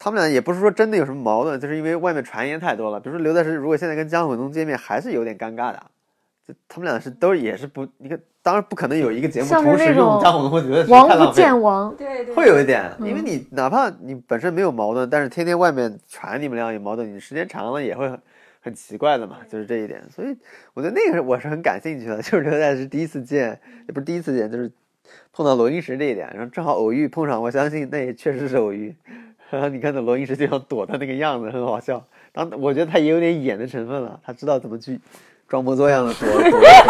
[0.05, 2.99] 他们俩也不是说真的有什么矛盾，就是因为外面传言太多了。
[2.99, 5.81] 比如说刘在石如果现在跟姜虎东见面，还是有点尴尬的。
[6.47, 11.95] 就他们俩是都也是不，你看，当然不可能有一个节目同时用江虎东和刘在石，王不太浪费了见王。
[11.95, 18.19] 对对会有一点，因为嗯你哪怕你本身没有矛盾，但是天天外面传你们俩有矛盾，你时间长了也会很
[18.61, 20.03] 很奇怪的嘛，就是这一点。
[20.11, 20.37] 所以
[20.75, 24.71] 我觉得那个我是很感兴趣的， 就是刘在石第一次见，也不是第一次见，就是
[25.33, 28.95] 碰到罗英石这一点，然后正好偶遇碰上，我相信那也确实是偶遇。
[29.55, 32.03] 然后你看到罗英石就想躲他那个样子，很好笑。
[32.33, 34.99] 当我觉得他也有点演的成分了，他知道怎么去
[35.47, 36.83] 装模作样的躲躲躲开。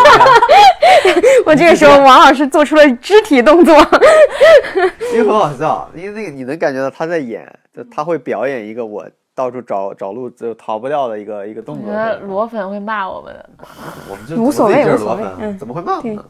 [1.46, 3.76] 我这个时候王老师做出了肢体动作，
[5.14, 11.86] 因为很好笑，因为那个你能感觉到他在演，就他会表演一个我到处找找路就逃不掉的一个一个动作。
[11.88, 13.50] 我觉得罗粉会骂我们的。
[14.10, 16.26] 我们就无所谓就是无所谓罗粉嗯怎么会骂我们呢？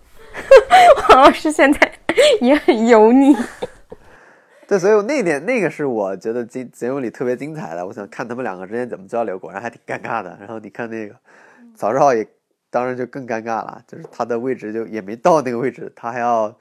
[1.12, 1.90] 王老师现在
[2.41, 3.34] 也很油腻。
[4.68, 10.36] 对，所以那点那个是我觉得节节目里特别精彩的，我想看他们两个之间怎么交流，果然还挺尴尬的。
[10.40, 11.16] 然后你看那个
[11.76, 12.28] 曹少也，
[12.72, 16.56] 当然就更尴尬了，就是他的位置就也没到那个位置，他还要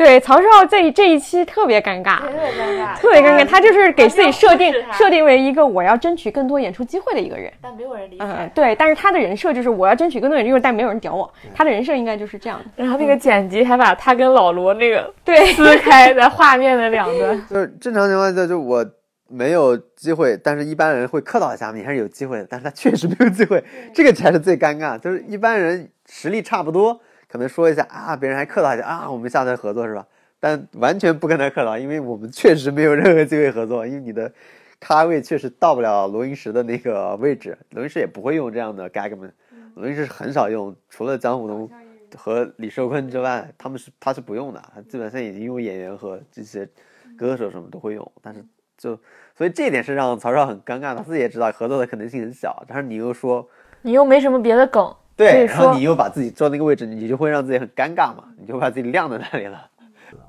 [0.00, 3.44] 对，曹少这这一期特别尴尬，特别尴尬，特别尴尬。
[3.44, 7.52] 他就是给自己设定设定为一个我要争取更多演出机会的一个人。
[7.60, 8.52] 但没有人理解嗯，解。
[8.54, 11.30] 对，但是他的人设就是我要争取更多演出机会，但没有人屌我。
[11.54, 12.64] 他的人设应该就是这样的。
[12.82, 17.38] 然后那个剪辑还把他跟老罗那个 对，撕开在画面的两端。
[17.50, 18.82] 就是正常情况下，就我
[19.28, 22.46] 没有机会，但是一般人会客套一下，你还是有机会的。
[22.48, 23.62] 但是他确实没有机会，
[23.92, 24.98] 这个才是最尴尬。
[24.98, 26.98] 就是一般人实力差不多，
[27.30, 30.06] 可能说一下啊，别人还客套一下啊，我们下次合作是吧？
[30.40, 34.32] 但完全不跟他客套，因为我们确实没有任何机会合作，因为你的
[34.80, 39.30] 咖位确实到不了罗云石的那个位置，罗云石也不会用这样的 gagman，
[39.74, 41.70] 罗云石是很少用，除了江虎东
[42.16, 46.68] 和李寿坤之外，他们是他是不用的，他基本上已经用演员和这些
[47.16, 48.44] 歌手什么都会用，但是
[48.78, 48.98] 就
[49.36, 53.46] 所以这一点是让曹少很尴尬，他自己也知道合作的可能性很小，但是你又说
[53.82, 59.66] 你又没什么别的梗，可对，说然后你又把自己坐那个位置，你就会让自己很尴尬嘛，你就把自己晾在那里了。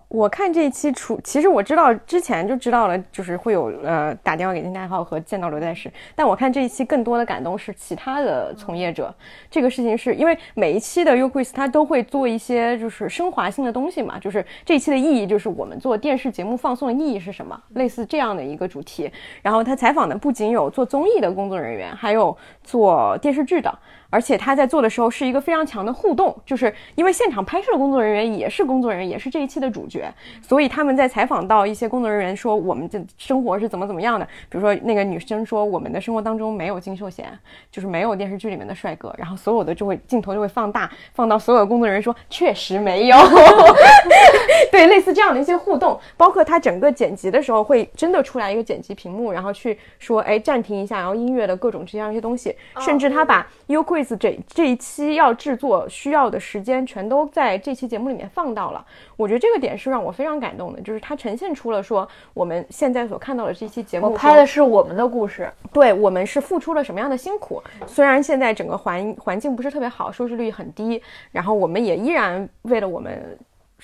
[0.09, 9.15] 我看这一期除，其实我知道之前就知道了，就是会有呃打电话给金泰浩和见到刘在石，但我看这一期更多的感动是其他的从业者。
[9.49, 19.09] 这个事情是因为每一期的 U Quiz 它都会做一些就是升华性的东西嘛，就是这一期的意义就是我们做电视节目放送的意义是什么，类似这样的一个主题。
[19.41, 23.73] 然后他采访的不仅有做综艺的工作人员，还有做电视剧的。
[24.11, 37.25] 而且他在做的时候是一个非常强的互动，就是因为现场拍摄的工作人员也是工作人员，也是这一期的主角，所以他们在采访到一些工作人员说我们的生活是怎么怎么样的，比如说那个女生说我们的生活当中没有金秀贤，
[37.71, 43.17] 就是没有电视剧里面的帅哥，然后所有的就会镜头就会放大，放到所有的工作人员说确实没有，
[44.71, 58.85] 对，类似这样的一些互动，包括他整个剪辑的时候会真的出来一个剪辑屏幕，然后去说哎暂停一下，然后音乐的各种这样一些东西，甚至他把 U Quiz 这这一期要制作需要的时间全都在这期节目里面放到了。
[59.15, 67.61] 我觉得这个点是让我非常感动的，就是它呈现出了说我们现在所看到的这期节目我拍的是我们的故事，对我们是付出了什么样的辛苦。
[67.85, 71.01] 虽然现在整个环环境不是特别好，收视率很低，
[71.31, 73.37] 然后我们也依然为了我们。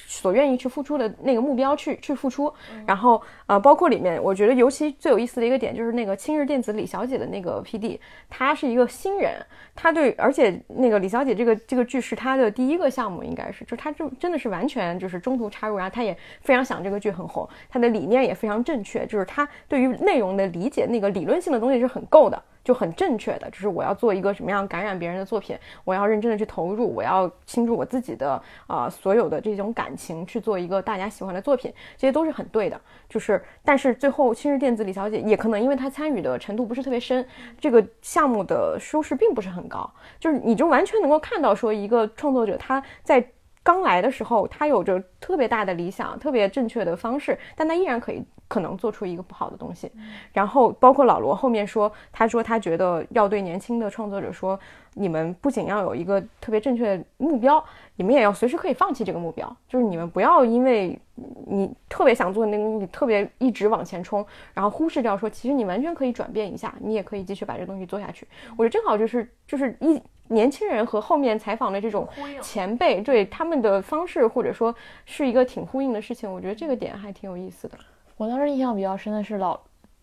[0.06, 2.54] 所愿意去付出的那个目标去去付出，
[2.86, 8.00] 然后呃，包括里面，我觉得尤其最有意思的一个点就是那个青日电子李小姐的那个 PD，
[8.30, 9.34] 她是一个新人，
[9.76, 22.42] 她对，而且那个李小姐这个这个剧是她的第一个项目，应该是，就她就真的是完全就是中途插入，然后她也非常想这个剧很红，她的理念也非常正确，就是她对于内容的理解，那个理论性的东西是很够的。
[22.68, 32.78] 就很正确的，就是我要做一个什么样感染别人的作品，我要认真的去投入，我要倾注我自己的啊所有的这种感情去做一个大家喜欢的作品，这些都是很对的。
[33.08, 37.26] 就是，但是最后新日电子李小姐也可能因为她参与的程度不是特别深，
[37.58, 39.90] 这个项目的收视并不是很高，
[40.20, 43.26] 就是你就完全能够看到说一个创作者他在。
[43.68, 49.92] 刚来的时候，他有着特别大的理想，特别正确的方式，但他依然可以可能做出一个不好的东西。
[50.32, 54.58] 然后包括老罗后面说，他说他觉得要对年轻的创作者说，
[54.94, 57.62] 你们不仅要有一个特别正确的目标，
[57.98, 60.98] 你们也要随时可以放弃这个目标，就是你们不要因为
[61.46, 68.26] 你特别想做那个东西，特别一直往前冲，然后忽视掉说，其实你完全可以转变一下，你也可以继续把这个东西做下去。
[68.56, 70.02] 我觉得正好就是就是一。
[70.30, 72.08] 年轻人和后面采访的这种
[72.42, 74.74] 前辈，对他们的方式或者说
[75.06, 77.78] 是一个挺呼应的事情，我觉得这个点还挺有意思的。
[78.18, 79.60] 我当时印象比较深的是老，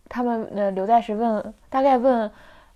[0.08, 2.30] 他们呃刘在石问大概问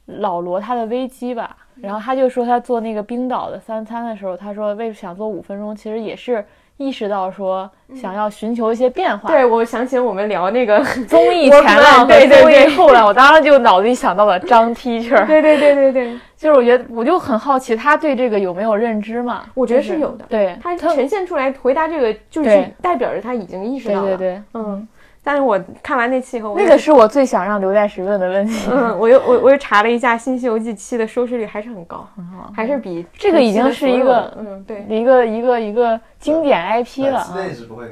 [0.06, 6.44] 老罗他的危机吧，然后他就说他做那个冰岛的三餐的时候，他说为想做五分钟，其实也是。
[6.78, 19.42] 意识到说想要寻求一些变化，对我想起我们聊那个 综艺前浪和综艺后浪，我当时就脑子里想到了张 teacher， 对对对对对，就是我觉得我就很好奇他对这个有没有认知嘛？
[19.54, 24.88] 我觉得是有的，对他呈现出来回答这个就是代表着他已经意识到了，对对对，嗯。
[25.28, 28.66] 但是我看完那期以后，那个是我最想让刘在石问的问题。
[28.72, 37.26] 嗯，我又我我又查了一下《新西游记七》的收视率还是很高，很好，还是比这个已经是一个嗯对一个一个一个经典 IP 了。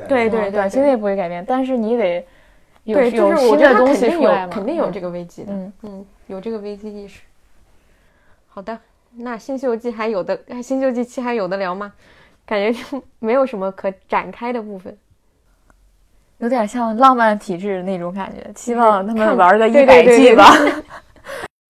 [0.08, 2.26] 对对，短期内不会改变，但是你得
[2.84, 5.52] 有有新的东西出来嘛，肯定有这个危机的。
[5.52, 7.20] 嗯嗯，有这个危机意识。
[8.48, 8.78] 好的，
[9.14, 11.92] 那《新西游记》还有的，《新西游记七》还有的聊吗？
[12.46, 14.96] 感觉就没有什么可展开的部分。
[16.38, 20.44] 有点像浪漫体质那种感觉，希望他们玩个一百季吧。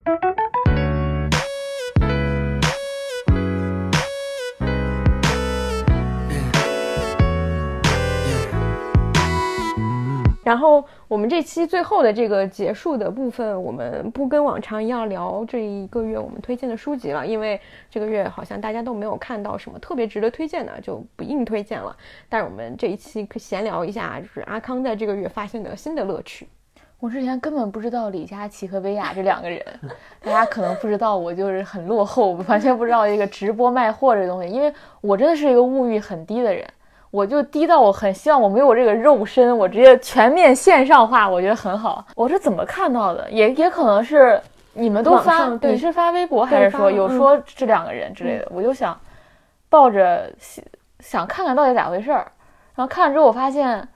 [10.46, 17.60] 然后我们这期最后的这个结束的部分，我们不跟往常一样聊这一个月我们推荐的书籍了，因为
[17.90, 21.96] 这个月好像大家都没有看到什么特别值得推荐的，就不硬推荐了。
[22.28, 26.46] 但是我们这一期可闲聊一下，就是阿康在这个月发现的新的乐趣。
[27.00, 29.60] 我之前根本不知道李佳琦和薇娅这两个人，
[30.22, 36.64] 大家可能不知道，我就是很落后，完全不知道一个直播卖货这东西，因为我真的是一个物欲很低的人。
[37.16, 42.04] 我就低到我很希望我没有这个肉身，我直接全面线上化，我觉得很好。
[42.14, 43.26] 我是怎么看到的？
[43.30, 44.38] 也也可能是
[44.74, 48.46] 你们都发，你是发微博还是说有说这两个人之类的？
[48.50, 48.94] 我就想
[49.70, 50.30] 抱着
[51.00, 52.30] 想看看到底咋回事儿，
[52.74, 53.88] 然后看了之后我发现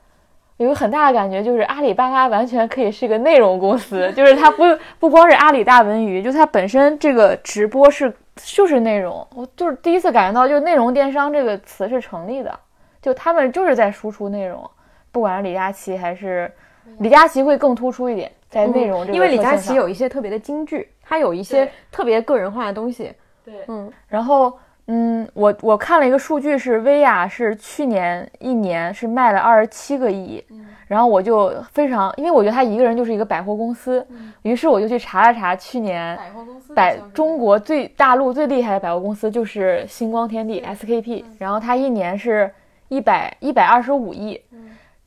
[0.56, 4.62] 有个很大的感觉，就是阿里巴巴完全可以是一个内容公司， 就是它不
[4.98, 9.26] 不光是阿里大文娱，就它本身这个直播是就是内容。
[9.34, 12.58] 我就是第一次感觉到，就内容电商这个词是成立的。
[13.00, 14.68] 就他们就是在输出内容，
[15.10, 16.50] 不管是李佳琦还是
[16.98, 19.14] 李佳琦会更突出一点在内容这个。
[19.14, 23.12] 因为李佳琦有一些特别的金句，他有一些特别个人化的东西。
[23.42, 24.52] 对，嗯，然后
[24.86, 30.44] 嗯，我我看了一个数据是薇娅是去年一年是卖了二十七个亿，
[30.86, 34.06] 然后我就非常，因为我觉得他一个人就是一个百货公司，
[34.42, 42.52] 于是我就去查了查去年百货公司百中国最大陆最厉害的百货公司就是星光天地 SKP，然后他一年是。
[42.90, 44.38] 一百一百二十五亿，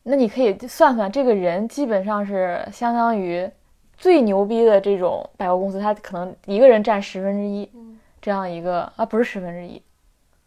[0.04, 3.48] 那你可以算算，这个人基本上是相当于
[3.98, 7.70] 最牛逼的这种百货公司，他可能一个人占十分之一，
[8.22, 9.82] 这样一个啊，不是十分之一，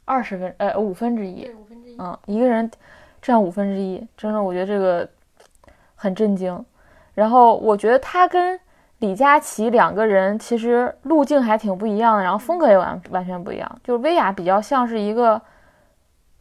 [0.07, 2.71] 二十分呃五分之一，五分之一嗯，一个人
[3.21, 5.07] 占五分之一，真的我觉得这个
[5.95, 6.65] 很震惊。
[7.15, 8.59] 然后我觉得他跟
[9.01, 13.81] 李佳琦两个人其实路径还挺不一样的，然后风格也完完全不一样。
[13.85, 15.41] 就是薇娅比较像是一个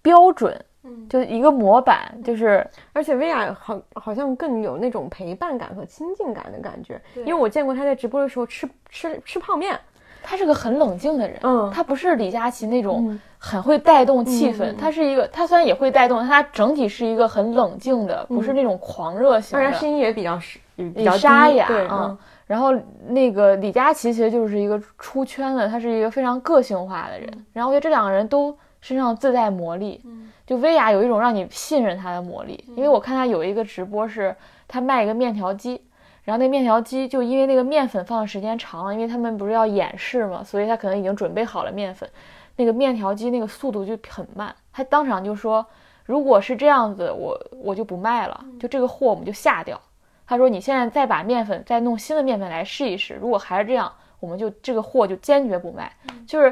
[0.02, 9.80] 标准，嗯，就一个模板，就是而且薇娅好好像更有那种陪伴感和亲近感的感觉，因为我见过她在直播的时候吃吃吃泡面，
[10.24, 11.40] 她是个很冷静的人。
[11.44, 11.72] 嗯。
[11.74, 13.22] 他不是李佳琦那种嗯。
[13.38, 19.64] 很会带动气氛，嗯他是一个，他虽然也会带动，但他整体是一个很冷静的，不是那种狂热型的。
[19.64, 20.40] 当然声音也比较
[20.76, 22.18] 比较沙哑对，嗯。
[22.48, 22.74] 然后
[23.08, 27.46] 那个李佳琦其实就是一个出圈的，他是一个非常个性化的人。
[27.54, 32.64] 然后我觉得这两个人都身上自带魔力，嗯就薇娅有一种让你信任她的魔力。
[32.76, 34.36] 因为我看她有一个直播是
[34.68, 35.82] 她卖一个面条机，
[36.24, 42.10] 然后那面条机就因为那个面粉放的时间长了，因为他们不是要演示嘛，所以他可能已经准备好了面粉，
[42.56, 45.66] 那个面条机那个速度就很慢，他当场就说，
[46.06, 49.80] 如果是这样子，我我就不卖了，就这个货我们就下掉。
[50.28, 55.92] 他说你现在再把面粉再弄新的面粉来试一试，如果还是这样，我们就这个货就坚决不卖。
[56.26, 56.52] 就是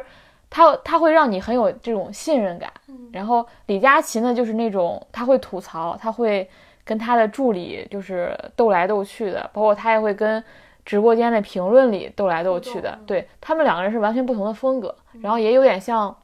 [0.54, 2.72] 他他会让你很有这种信任感。
[3.12, 6.48] 然后李佳琦呢，就是那种他会吐槽，他会
[6.86, 10.44] 跟他的助理就是斗来斗去的，包括他也会跟
[10.86, 12.96] 直播间的评论里斗来斗去的。
[13.08, 16.16] 对他们两个人是完全不同的风格，然后也有点像。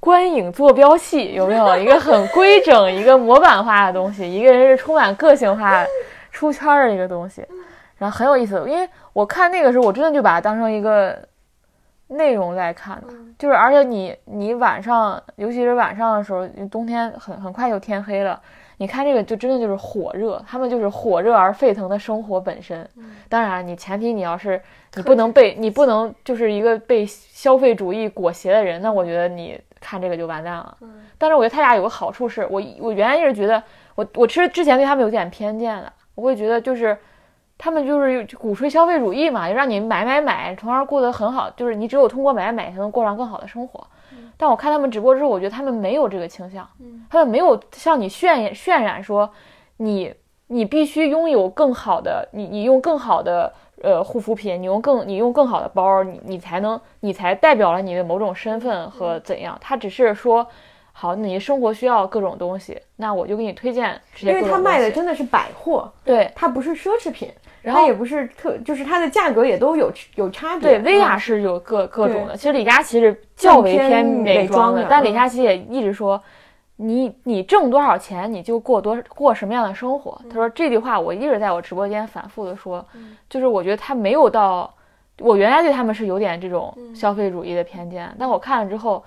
[0.00, 4.28] 观影坐标系有没有一个很规整、 一个模板化的东西？
[4.28, 5.86] 一个人是充满个性化、
[6.32, 7.46] 出圈儿的一个东西，
[7.98, 8.56] 然后很有意思。
[8.68, 11.16] 因为我看那个时候，我真的就把它当成一个
[12.12, 13.08] 内容在看的，
[13.38, 18.40] 就是而且你你晚上，尤其是晚上的时候，冬天很很快就天黑了，
[18.76, 22.88] 你看这个就真的就是火热，他们就是火热而沸腾的生活本身。
[23.28, 24.60] 当然，你前提你要是
[24.94, 30.76] 你不能被你不能就是一个被消费主义裹挟的人，那我觉得你看这个就完蛋了。
[31.18, 33.62] 但是我觉得他俩有个好处是，我我原来一直觉得
[33.94, 36.96] 我我其实之前对他们有点偏见的，我会觉得就是
[37.62, 43.86] 他们就是鼓吹消费主义嘛，就让你买买买，从而过得很好，就是你只有通过买买才能过上更好的生活。
[44.36, 46.68] 但我看他们直播之后，我觉得他们没有这个倾向，
[47.08, 49.30] 他们没有向你渲渲染说
[49.76, 50.12] 你
[50.48, 59.56] 你必须拥有更好的，你你用更好的呃护肤品，你用更你用更好的包，你你才能你才代表了你的某种身份和怎样。
[59.60, 60.44] 他只是说，
[60.92, 67.28] 好，你生活需要各种东西，那我就给你推荐这些因为他卖的真的是百货，对它不是奢侈品，
[67.62, 70.78] 然后也不是特，就是它的价格也都有有差别。
[70.78, 72.36] 对，薇娅嗯是有各各种的。
[72.36, 76.22] 其实李佳琦是较为偏偏美美妆的但李佳琦也一直说，
[76.76, 80.20] 你你挣多少钱你就过多过什么样的生活。
[80.28, 82.84] 他说这句话我一直在我直播间反复的说，
[83.28, 84.72] 就是我觉得他没有到，
[85.18, 89.02] 我原来对他们是有点这种消费主义的偏见，但我看了之后，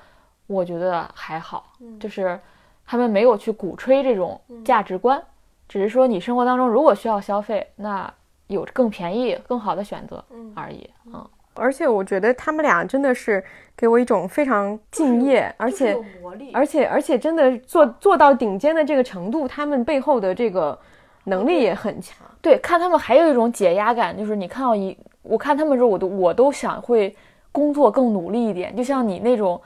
[0.47, 2.39] 我觉得还好，就是
[2.85, 5.21] 他们没有去鼓吹这种价值观，
[5.67, 8.11] 只是说你生活当中如果需要消费，那
[8.47, 10.23] 有更便宜、更好的选择
[10.53, 10.89] 而已。
[11.07, 13.43] 嗯，而且我觉得他们俩真的是
[13.75, 20.77] 给我一种非常敬业，而且魔力而且而且真的做做到顶尖的这个程度，他们背后的这个
[21.23, 22.17] 能力也很强。
[22.39, 27.15] 对，看他们还有一种解压感，就是你看到一，我看他们的时候，我都我都想会
[27.51, 29.59] 工作更努力一点，就像你那种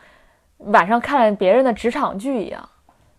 [0.66, 2.70] 晚上看别人的职场剧一样，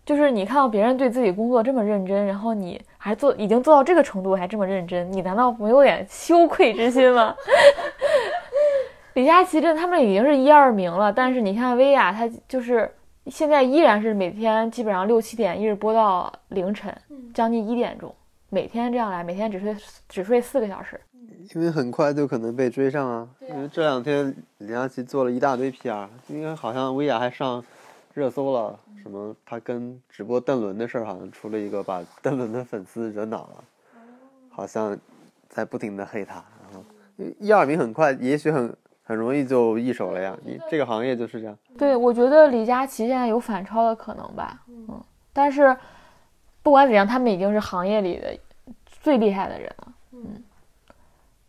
[0.05, 7.35] 就是你看到别人对自己工作这么认真，然后你还做已经做到这个程度还这么认真，你难道没有点羞愧之心吗？
[9.15, 12.89] 李佳琦这他们已经是一二名了，但是你看薇娅，她就是
[13.25, 16.95] 现在依然是每天基本上六七点一直播到凌晨，
[17.33, 18.13] 将近一点钟，
[18.49, 19.75] 每天这样来，每天只睡
[20.07, 20.99] 只睡四个小时。
[21.53, 23.27] 因为很快就可能被追上啊。
[23.49, 27.63] 因为这两天李佳琦做了一大堆 PR，因为好像薇娅还上
[28.13, 33.63] 热搜了，什么他跟直播邓伦的事儿，好像出了一个把邓伦的粉丝惹恼了，
[34.49, 34.97] 好像
[35.49, 36.35] 在不停的黑他。
[36.35, 36.83] 然后
[37.39, 40.37] 一二名很快，也许很很容易就一手了呀。
[40.45, 41.57] 你这个行业就是这样。
[41.77, 45.01] 对，我觉得李佳琦现在有反超的可能吧，嗯，
[45.33, 45.75] 但是
[46.61, 48.37] 不管怎样，他们已经是行业里的
[49.01, 50.43] 最厉害的人了，嗯，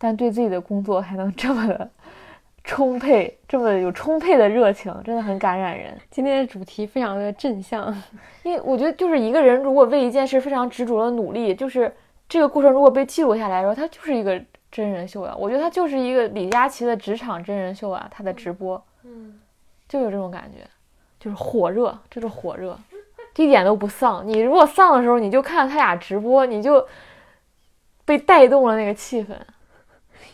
[0.03, 1.89] 但对自己的工作还能这么的
[2.65, 5.97] 充沛，这么有充沛的热情，真的很感染人。
[6.11, 7.85] 今天的主题非常的正向，
[8.43, 11.89] 因为我觉得，就是一个人如果为一件事非常执着的努力，就是
[12.27, 14.37] 这个过程如果被记录下来的时候，它就是一个
[14.69, 15.33] 真人秀啊。
[15.39, 19.39] 我觉得它就是一个李佳琦的职场真人秀啊，他的直播，嗯，
[19.87, 20.67] 就有这种感觉，
[21.17, 22.77] 就是火热，这是火热，
[23.37, 24.27] 一点都不丧。
[24.27, 26.85] 你如果丧的时候，你就看他俩直播，你就
[28.03, 29.33] 被带动了那个气氛。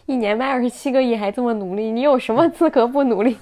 [0.10, 3.38] 一年卖二十七个亿还这么努力，你有什么资格不努力？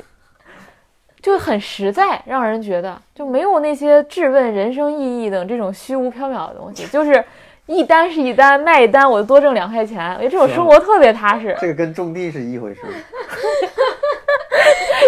[1.23, 7.23] 就很实在，让人觉得就没有那些质问人生意义等这种虚无缥缈的东西，就是
[7.68, 11.56] 一单是一单，卖一单我就多挣两块钱，我觉得这种生活特别踏实。
[11.61, 12.81] 这个跟种地是一回事。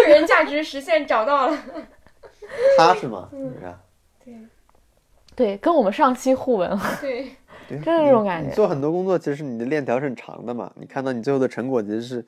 [0.06, 1.58] 个人价值实现找到了。
[2.78, 3.74] 踏实吗，是不是？
[5.36, 7.30] 对，跟我们上期互文，对，
[7.78, 10.70] 这种感觉做很多工作，其实你的链条是很长的嘛。
[10.74, 12.26] 你看到你最后的成果，其实是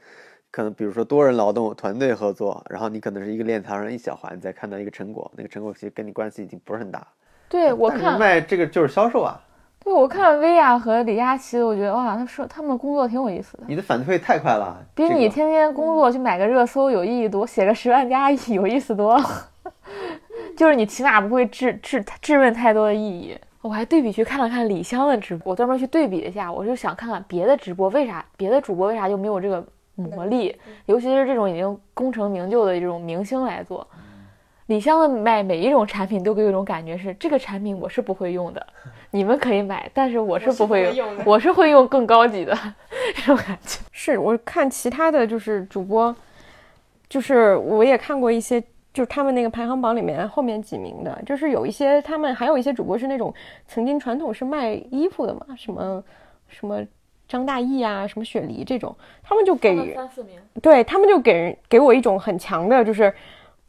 [0.51, 7.07] 可能，比如说多人劳动、团队合作，然后你可能是一个链条上一小环，再看到一个成果，那个成果其实跟你关系已经不是很大。
[7.49, 9.41] 对我但看卖这个就是销售啊，
[9.85, 19.25] 对，我看薇娅和李佳琦，我觉得哇，他说他们的工作挺有意思的，你的反馈太快了，比你天天工作去买个热搜有意义多，写个十万加有意思多了。
[20.57, 23.37] 就是你起码不会质质质问太多的意义。
[23.63, 29.65] 我还对比去看了看李湘的直播，我专门去对比了一下，我就想看看别的直播为啥别的主播为啥就没有这个
[29.95, 30.55] 魔力，
[30.87, 33.87] 尤其是这种已经功成名就的这种明星来做。
[34.67, 38.67] 李湘的卖每一种产品都给我一种感觉是，这个产品我是不会用的，
[39.11, 42.57] 你们可以买，但是我是不会我是会用我是会用更高级的
[43.15, 43.81] 这种感觉。
[43.91, 46.15] 是我看其他的就是主播，
[47.09, 48.63] 就是我也看过一些，
[48.93, 53.33] 就是他们那个排行榜里面后面几名的，就是有一些他们还有一些主播是那种
[53.67, 56.05] 曾经传统是卖衣服的嘛，什么
[56.49, 56.85] 什么
[57.27, 63.11] 张大奕啊，什么雪梨这种，他们就给三四名，对他们就给人给我一种很强的，就是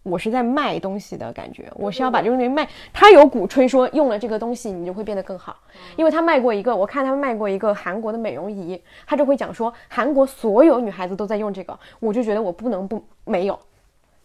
[0.03, 2.67] 我是在卖东西的感觉，我是要把这个东西卖。
[2.91, 5.55] 他有鼓吹说用了这个东西你就会变得更好，
[5.95, 13.57] 因为他卖过一个，我看他们卖过一个韩国的美容仪，他就会讲说韩国所有女孩子都在用这个，我就觉得我不能不没有。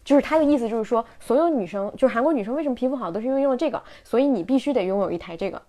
[0.09, 5.61] 就是他的意思，就是说，所有女生，就是韩国女生为什么皮肤好，都是因为用了这个，所以你必须得拥有一台这个，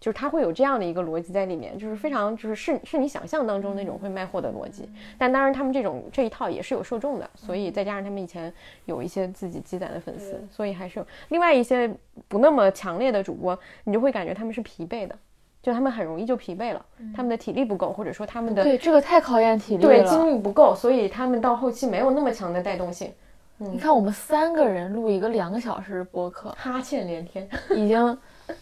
[0.00, 4.90] 就是他会有这样的一个逻辑在里面，就是非常就是是是你想象当中那种会卖货的逻辑。
[5.16, 8.52] 但当然，他们这种这一套也是有受众的，所以再加上他们以前
[8.86, 11.88] 有一些自己积攒的粉丝，所以还是有另外一些
[12.26, 15.16] 不那么强烈的主播，你就会感觉他们是疲惫的，
[15.62, 16.84] 就他们很容易就疲惫了，
[17.14, 20.10] 他们的体力不够，或者说他们的对这个太考验体力对了。
[20.10, 23.12] 精力不够，所以他们到后期没有那么强的带动性，
[23.56, 27.48] 你看，我们三个人录一个两个小时的播客，哈欠连天。
[27.70, 28.18] 已经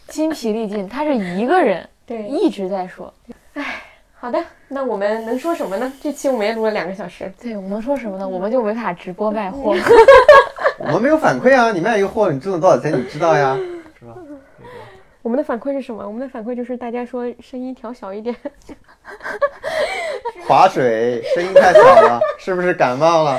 [0.06, 0.86] 筋疲力尽。
[0.88, 3.12] 他是一个人 对一直在说。
[4.14, 4.38] 好的，
[4.68, 5.92] 那我们能说什么呢？
[6.00, 8.28] 这期我们也录了两个小时，对我们能说什么呢？
[8.28, 9.74] 我们就没法直播卖货。
[10.78, 13.56] 我们没有反馈啊，你卖一个货，你挣了多少钱，你知道呀，
[13.98, 14.14] 是吧？
[15.22, 16.06] 我们的反馈是什么？
[16.06, 18.36] 我们的反馈就是大家说声音调小一点。
[20.46, 23.38] 划水，声音太小了，是不是感冒了？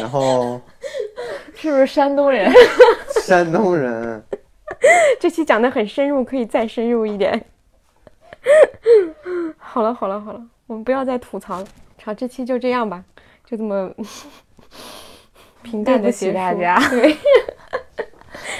[0.00, 0.60] 然后
[1.54, 2.52] 是不是山东人？
[3.22, 4.22] 山东人，
[5.20, 7.44] 这期讲的很深入，可以再深入一点。
[9.58, 11.66] 好了好了好了，我们不要再吐槽了。
[12.02, 13.04] 好，这期就这样吧，
[13.46, 13.90] 就这么
[15.62, 16.34] 平淡对不起的结束。
[16.34, 17.16] 大家对，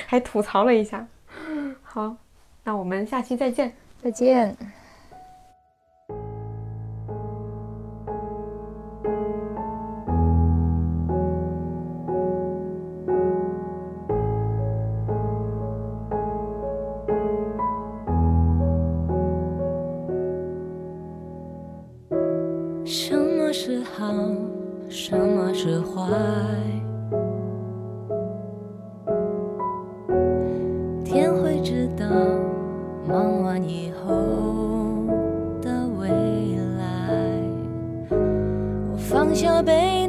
[0.06, 1.06] 还吐槽了一下。
[1.82, 2.16] 好，
[2.64, 3.74] 那我们下期再见。
[4.02, 4.56] 再见。
[23.94, 24.06] 好，
[24.88, 26.06] 什么是坏？
[31.04, 32.06] 天会知道，
[33.06, 34.14] 忙完以后
[35.60, 36.08] 的未
[36.78, 37.38] 来。
[38.90, 40.01] 我放下背